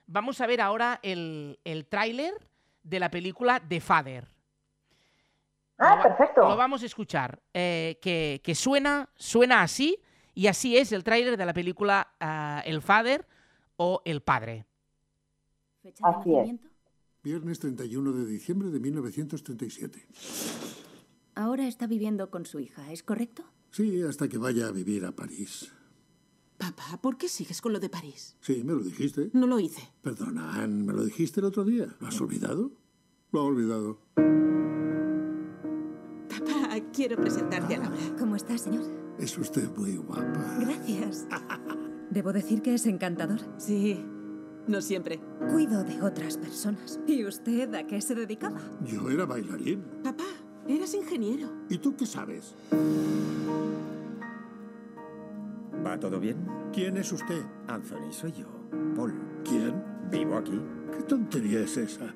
Vamos 0.07 0.41
a 0.41 0.47
ver 0.47 0.61
ahora 0.61 0.99
el, 1.03 1.59
el 1.63 1.85
tráiler 1.85 2.33
de 2.81 2.99
la 2.99 3.09
película 3.11 3.61
The 3.67 3.79
Father. 3.81 4.27
Ah, 5.77 5.95
Lo- 5.97 6.03
perfecto. 6.03 6.41
Lo 6.47 6.55
vamos 6.55 6.81
a 6.83 6.85
escuchar, 6.85 7.39
eh, 7.53 7.99
que, 8.01 8.41
que 8.43 8.55
suena, 8.55 9.09
suena 9.15 9.61
así, 9.63 9.99
y 10.33 10.47
así 10.47 10.77
es 10.77 10.91
el 10.91 11.03
tráiler 11.03 11.35
de 11.37 11.45
la 11.45 11.53
película 11.53 12.07
ah, 12.19 12.61
El 12.65 12.81
Father 12.81 13.25
o 13.75 14.01
El 14.05 14.21
Padre. 14.21 14.65
¿Fecha 15.81 16.07
de 16.09 16.15
Así 16.15 16.29
es. 16.31 16.35
nacimiento? 16.37 16.67
Viernes 17.23 17.59
31 17.59 18.11
de 18.11 18.25
diciembre 18.25 18.69
de 18.69 18.81
1937. 18.81 20.05
Ahora 21.35 21.69
está 21.69 21.87
viviendo 21.87 22.29
con 22.29 22.45
su 22.45 22.59
hija, 22.59 22.91
¿es 22.91 23.01
correcto? 23.01 23.45
Sí, 23.71 24.01
hasta 24.01 24.27
que 24.27 24.37
vaya 24.37 24.67
a 24.67 24.71
vivir 24.71 25.05
a 25.05 25.15
París. 25.15 25.71
Papá, 26.57 26.99
¿por 27.01 27.17
qué 27.17 27.29
sigues 27.29 27.61
con 27.61 27.71
lo 27.71 27.79
de 27.79 27.89
París? 27.89 28.35
Sí, 28.41 28.61
me 28.65 28.73
lo 28.73 28.79
dijiste. 28.79 29.29
No 29.31 29.47
lo 29.47 29.57
hice. 29.57 29.81
Perdona, 30.01 30.55
Anne, 30.55 30.83
me 30.83 30.91
lo 30.91 31.05
dijiste 31.05 31.39
el 31.39 31.45
otro 31.45 31.63
día. 31.63 31.95
¿Lo 32.01 32.07
has 32.07 32.19
olvidado? 32.19 32.73
Lo 33.31 33.39
ha 33.39 33.43
olvidado. 33.45 33.99
Papá, 36.27 36.77
quiero 36.91 37.15
presentarte 37.15 37.75
a 37.75 37.79
Laura. 37.79 38.15
¿Cómo 38.19 38.35
está, 38.35 38.57
señor? 38.57 38.83
Es 39.17 39.37
usted 39.37 39.69
muy 39.77 39.95
guapa. 39.95 40.57
Gracias. 40.59 41.25
Debo 42.11 42.33
decir 42.33 42.61
que 42.61 42.73
es 42.73 42.85
encantador. 42.85 43.39
Sí, 43.57 44.05
no 44.67 44.81
siempre. 44.81 45.19
Cuido 45.51 45.83
de 45.83 46.01
otras 46.01 46.37
personas. 46.37 46.99
¿Y 47.07 47.25
usted 47.25 47.73
a 47.75 47.85
qué 47.85 48.01
se 48.01 48.15
dedicaba? 48.15 48.59
Yo 48.85 49.09
era 49.09 49.25
bailarín. 49.25 49.83
Papá, 50.03 50.25
eras 50.67 50.93
ingeniero. 50.93 51.49
¿Y 51.69 51.77
tú 51.77 51.95
qué 51.95 52.05
sabes? 52.05 52.55
¿Va 55.85 55.99
todo 55.99 56.19
bien? 56.19 56.37
¿Quién 56.71 56.97
es 56.97 57.11
usted? 57.11 57.43
Anthony, 57.67 58.11
soy 58.11 58.31
yo. 58.31 58.47
Paul. 58.95 59.13
¿Quién? 59.43 59.83
Vivo 60.09 60.37
aquí. 60.37 60.59
¿Qué 60.95 61.03
tontería 61.03 61.61
es 61.61 61.75
esa? 61.77 62.13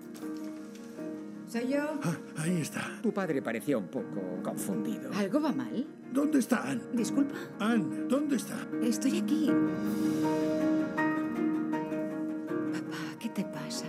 Soy 1.50 1.68
yo. 1.68 1.82
Ah, 2.04 2.18
ahí 2.38 2.62
está. 2.62 3.00
Tu 3.02 3.14
padre 3.14 3.42
parecía 3.42 3.78
un 3.78 3.88
poco 3.88 4.22
confundido. 4.44 5.12
¿Algo 5.14 5.42
va 5.42 5.52
mal? 5.52 5.86
¿Dónde 6.14 6.40
está 6.40 6.70
Anne? 6.70 6.82
Disculpa. 6.94 7.36
Anne, 7.60 8.06
¿dónde 8.08 8.38
está? 8.38 8.56
Estoy 8.82 9.20
aquí. 9.20 9.52
¿Qué 13.20 13.30
te 13.30 13.44
pasa? 13.44 13.86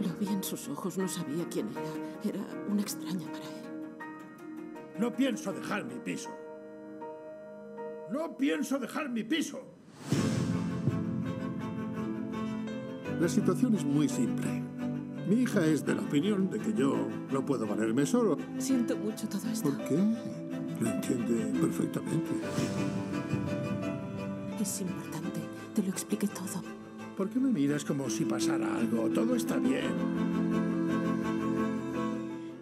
Lo 0.00 0.14
vi 0.18 0.28
en 0.28 0.42
sus 0.42 0.68
ojos, 0.68 0.98
no 0.98 1.08
sabía 1.08 1.48
quién 1.48 1.68
era. 1.70 2.34
Era 2.34 2.46
una 2.68 2.82
extraña 2.82 3.26
para 3.26 3.44
él. 3.44 3.66
No 4.98 5.14
pienso 5.14 5.52
dejar 5.52 5.84
mi 5.84 5.98
piso. 5.98 6.30
No 8.10 8.36
pienso 8.36 8.78
dejar 8.78 9.08
mi 9.08 9.24
piso. 9.24 9.60
La 13.20 13.28
situación 13.28 13.74
es 13.74 13.84
muy 13.84 14.08
simple. 14.08 14.62
Mi 15.28 15.42
hija 15.42 15.66
es 15.66 15.84
de 15.84 15.94
la 15.94 16.02
opinión 16.02 16.50
de 16.50 16.58
que 16.58 16.72
yo 16.72 17.08
no 17.32 17.44
puedo 17.44 17.66
valerme 17.66 18.06
solo. 18.06 18.36
Siento 18.58 18.96
mucho 18.96 19.28
todo 19.28 19.50
esto. 19.50 19.70
¿Por 19.70 19.84
qué? 19.88 19.96
Lo 20.80 20.90
entiende 20.90 21.60
perfectamente. 21.60 22.30
Es 24.60 24.80
importante. 24.80 25.40
Te 25.74 25.82
lo 25.82 25.88
expliqué 25.88 26.28
todo. 26.28 26.75
¿Por 27.16 27.30
qué 27.30 27.38
me 27.38 27.48
miras 27.48 27.82
como 27.82 28.10
si 28.10 28.26
pasara 28.26 28.76
algo? 28.76 29.08
Todo 29.08 29.36
está 29.36 29.56
bien. 29.56 29.90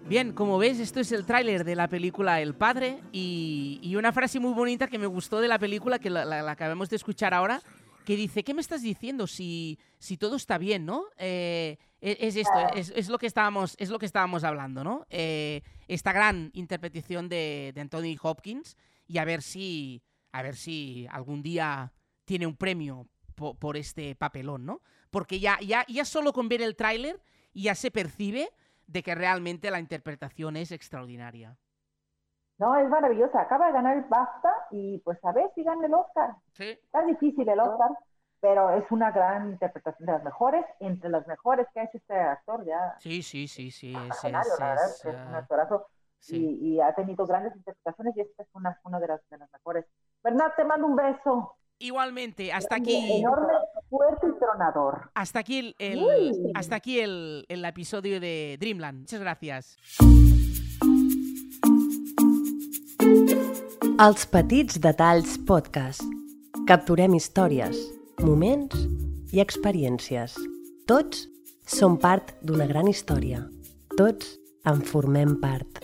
Bien, 0.08 0.32
como 0.32 0.58
ves, 0.58 0.78
esto 0.78 1.00
es 1.00 1.10
el 1.10 1.26
tráiler 1.26 1.64
de 1.64 1.74
la 1.74 1.88
película 1.88 2.40
El 2.40 2.54
Padre 2.54 3.00
y, 3.10 3.92
una 3.96 4.12
frase 4.12 4.38
muy 4.38 4.52
bonita 4.52 4.86
que 4.86 4.98
me 4.98 5.06
gustó 5.06 5.40
de 5.40 5.48
la 5.48 5.58
película, 5.58 5.98
que 5.98 6.08
la, 6.08 6.48
acabamos 6.48 6.88
de 6.88 6.96
escuchar 6.96 7.34
ahora, 7.34 7.60
que 8.04 8.14
dice, 8.14 8.44
¿qué 8.44 8.54
me 8.54 8.60
estás 8.60 8.82
diciendo 8.82 9.26
si, 9.26 9.78
si 9.98 10.16
todo 10.16 10.36
está 10.36 10.56
bien, 10.56 10.86
no? 10.86 11.06
Eh, 11.18 11.76
e- 12.00 12.18
es, 12.20 12.36
esto, 12.36 12.58
es, 12.76 12.92
es 12.94 13.08
lo 13.08 13.18
que 13.18 13.26
estábamos, 13.26 13.74
es 13.78 13.90
lo 13.90 13.98
que 13.98 14.06
estábamos 14.06 14.44
hablando, 14.44 14.84
¿no? 14.84 15.04
Eh, 15.10 15.62
esta 15.88 16.12
gran 16.12 16.50
interpretación 16.52 17.28
de, 17.28 17.72
de 17.74 17.80
Anthony 17.80 18.16
Hopkins 18.22 18.76
y 19.08 19.18
a 19.18 19.24
ver 19.24 19.42
si, 19.42 20.00
a 20.30 20.42
ver 20.42 20.54
si 20.54 21.08
algún 21.10 21.42
día 21.42 21.92
tiene 22.24 22.46
un 22.46 22.56
premio 22.56 23.08
po- 23.34 23.54
por 23.54 23.76
este 23.76 24.14
papelón, 24.14 24.64
¿no? 24.66 24.80
Porque 25.10 25.40
ya, 25.40 25.58
ya, 25.60 25.84
ya 25.88 26.04
solo 26.04 26.32
con 26.32 26.48
ver 26.48 26.62
el 26.62 26.76
tráiler 26.76 27.20
ya 27.52 27.74
se 27.74 27.90
percibe 27.90 28.50
de 28.86 29.02
que 29.02 29.14
realmente 29.14 29.70
la 29.70 29.78
interpretación 29.80 30.56
es 30.56 30.72
extraordinaria. 30.72 31.56
No, 32.58 32.76
es 32.76 32.88
maravillosa. 32.88 33.40
Acaba 33.40 33.66
de 33.66 33.72
ganar 33.72 33.96
el 33.96 34.04
BAFTA 34.04 34.52
y 34.70 34.98
pues 35.00 35.18
a 35.24 35.32
ver 35.32 35.50
si 35.54 35.64
gana 35.64 35.86
el 35.86 35.94
Oscar. 35.94 36.36
Sí. 36.52 36.70
Está 36.70 37.04
difícil 37.04 37.48
el 37.48 37.58
Oscar, 37.60 37.90
pero 38.40 38.70
es 38.70 38.84
una 38.90 39.10
gran 39.10 39.50
interpretación 39.50 40.06
de 40.06 40.12
las 40.12 40.22
mejores, 40.24 40.64
entre 40.80 41.10
las 41.10 41.26
mejores 41.26 41.66
que 41.72 41.80
ha 41.80 41.84
hecho 41.84 41.98
este 41.98 42.14
actor 42.16 42.64
ya. 42.64 42.94
Sí, 43.00 43.22
sí, 43.22 43.48
sí, 43.48 43.70
sí. 43.70 43.92
Es, 43.94 44.24
es- 44.24 44.24
es, 44.24 45.04
es 45.04 45.04
un 45.04 45.16
ah, 45.34 45.38
actorazo 45.38 45.86
sí. 46.18 46.36
y, 46.60 46.74
y 46.74 46.80
ha 46.80 46.94
tenido 46.94 47.26
grandes 47.26 47.56
interpretaciones 47.56 48.16
y 48.16 48.20
esta 48.20 48.42
es 48.44 48.48
una, 48.54 48.78
una 48.84 49.00
de, 49.00 49.08
las, 49.08 49.28
de 49.30 49.38
las 49.38 49.52
mejores. 49.52 49.84
Bernard, 50.22 50.54
te 50.56 50.64
mando 50.64 50.86
un 50.86 50.96
beso. 50.96 51.56
Igualmente, 51.78 52.52
hasta 52.52 52.76
aquí, 52.76 52.94
Enorme, 53.20 53.52
fuerte 53.90 54.26
y 54.28 54.38
tronador. 54.38 55.10
hasta 55.14 55.40
aquí 55.40 55.58
el, 55.58 55.74
el- 55.78 55.98
Uy. 56.02 56.52
hasta 56.54 56.76
aquí 56.76 57.00
el, 57.00 57.44
el 57.48 57.64
episodio 57.64 58.20
de 58.20 58.56
Dreamland. 58.60 59.00
Muchas 59.00 59.20
gracias. 59.20 59.76
Els 63.98 64.26
petits 64.26 64.80
detalls 64.80 65.36
podcast. 65.46 66.02
Capturem 66.66 67.14
històries, 67.14 67.76
moments 68.22 68.86
i 69.34 69.40
experiències. 69.42 70.34
Tots 70.88 71.26
som 71.66 71.98
part 72.00 72.34
d'una 72.42 72.66
gran 72.66 72.88
història. 72.88 73.44
Tots 73.98 74.38
en 74.66 74.80
formem 74.82 75.36
part. 75.42 75.82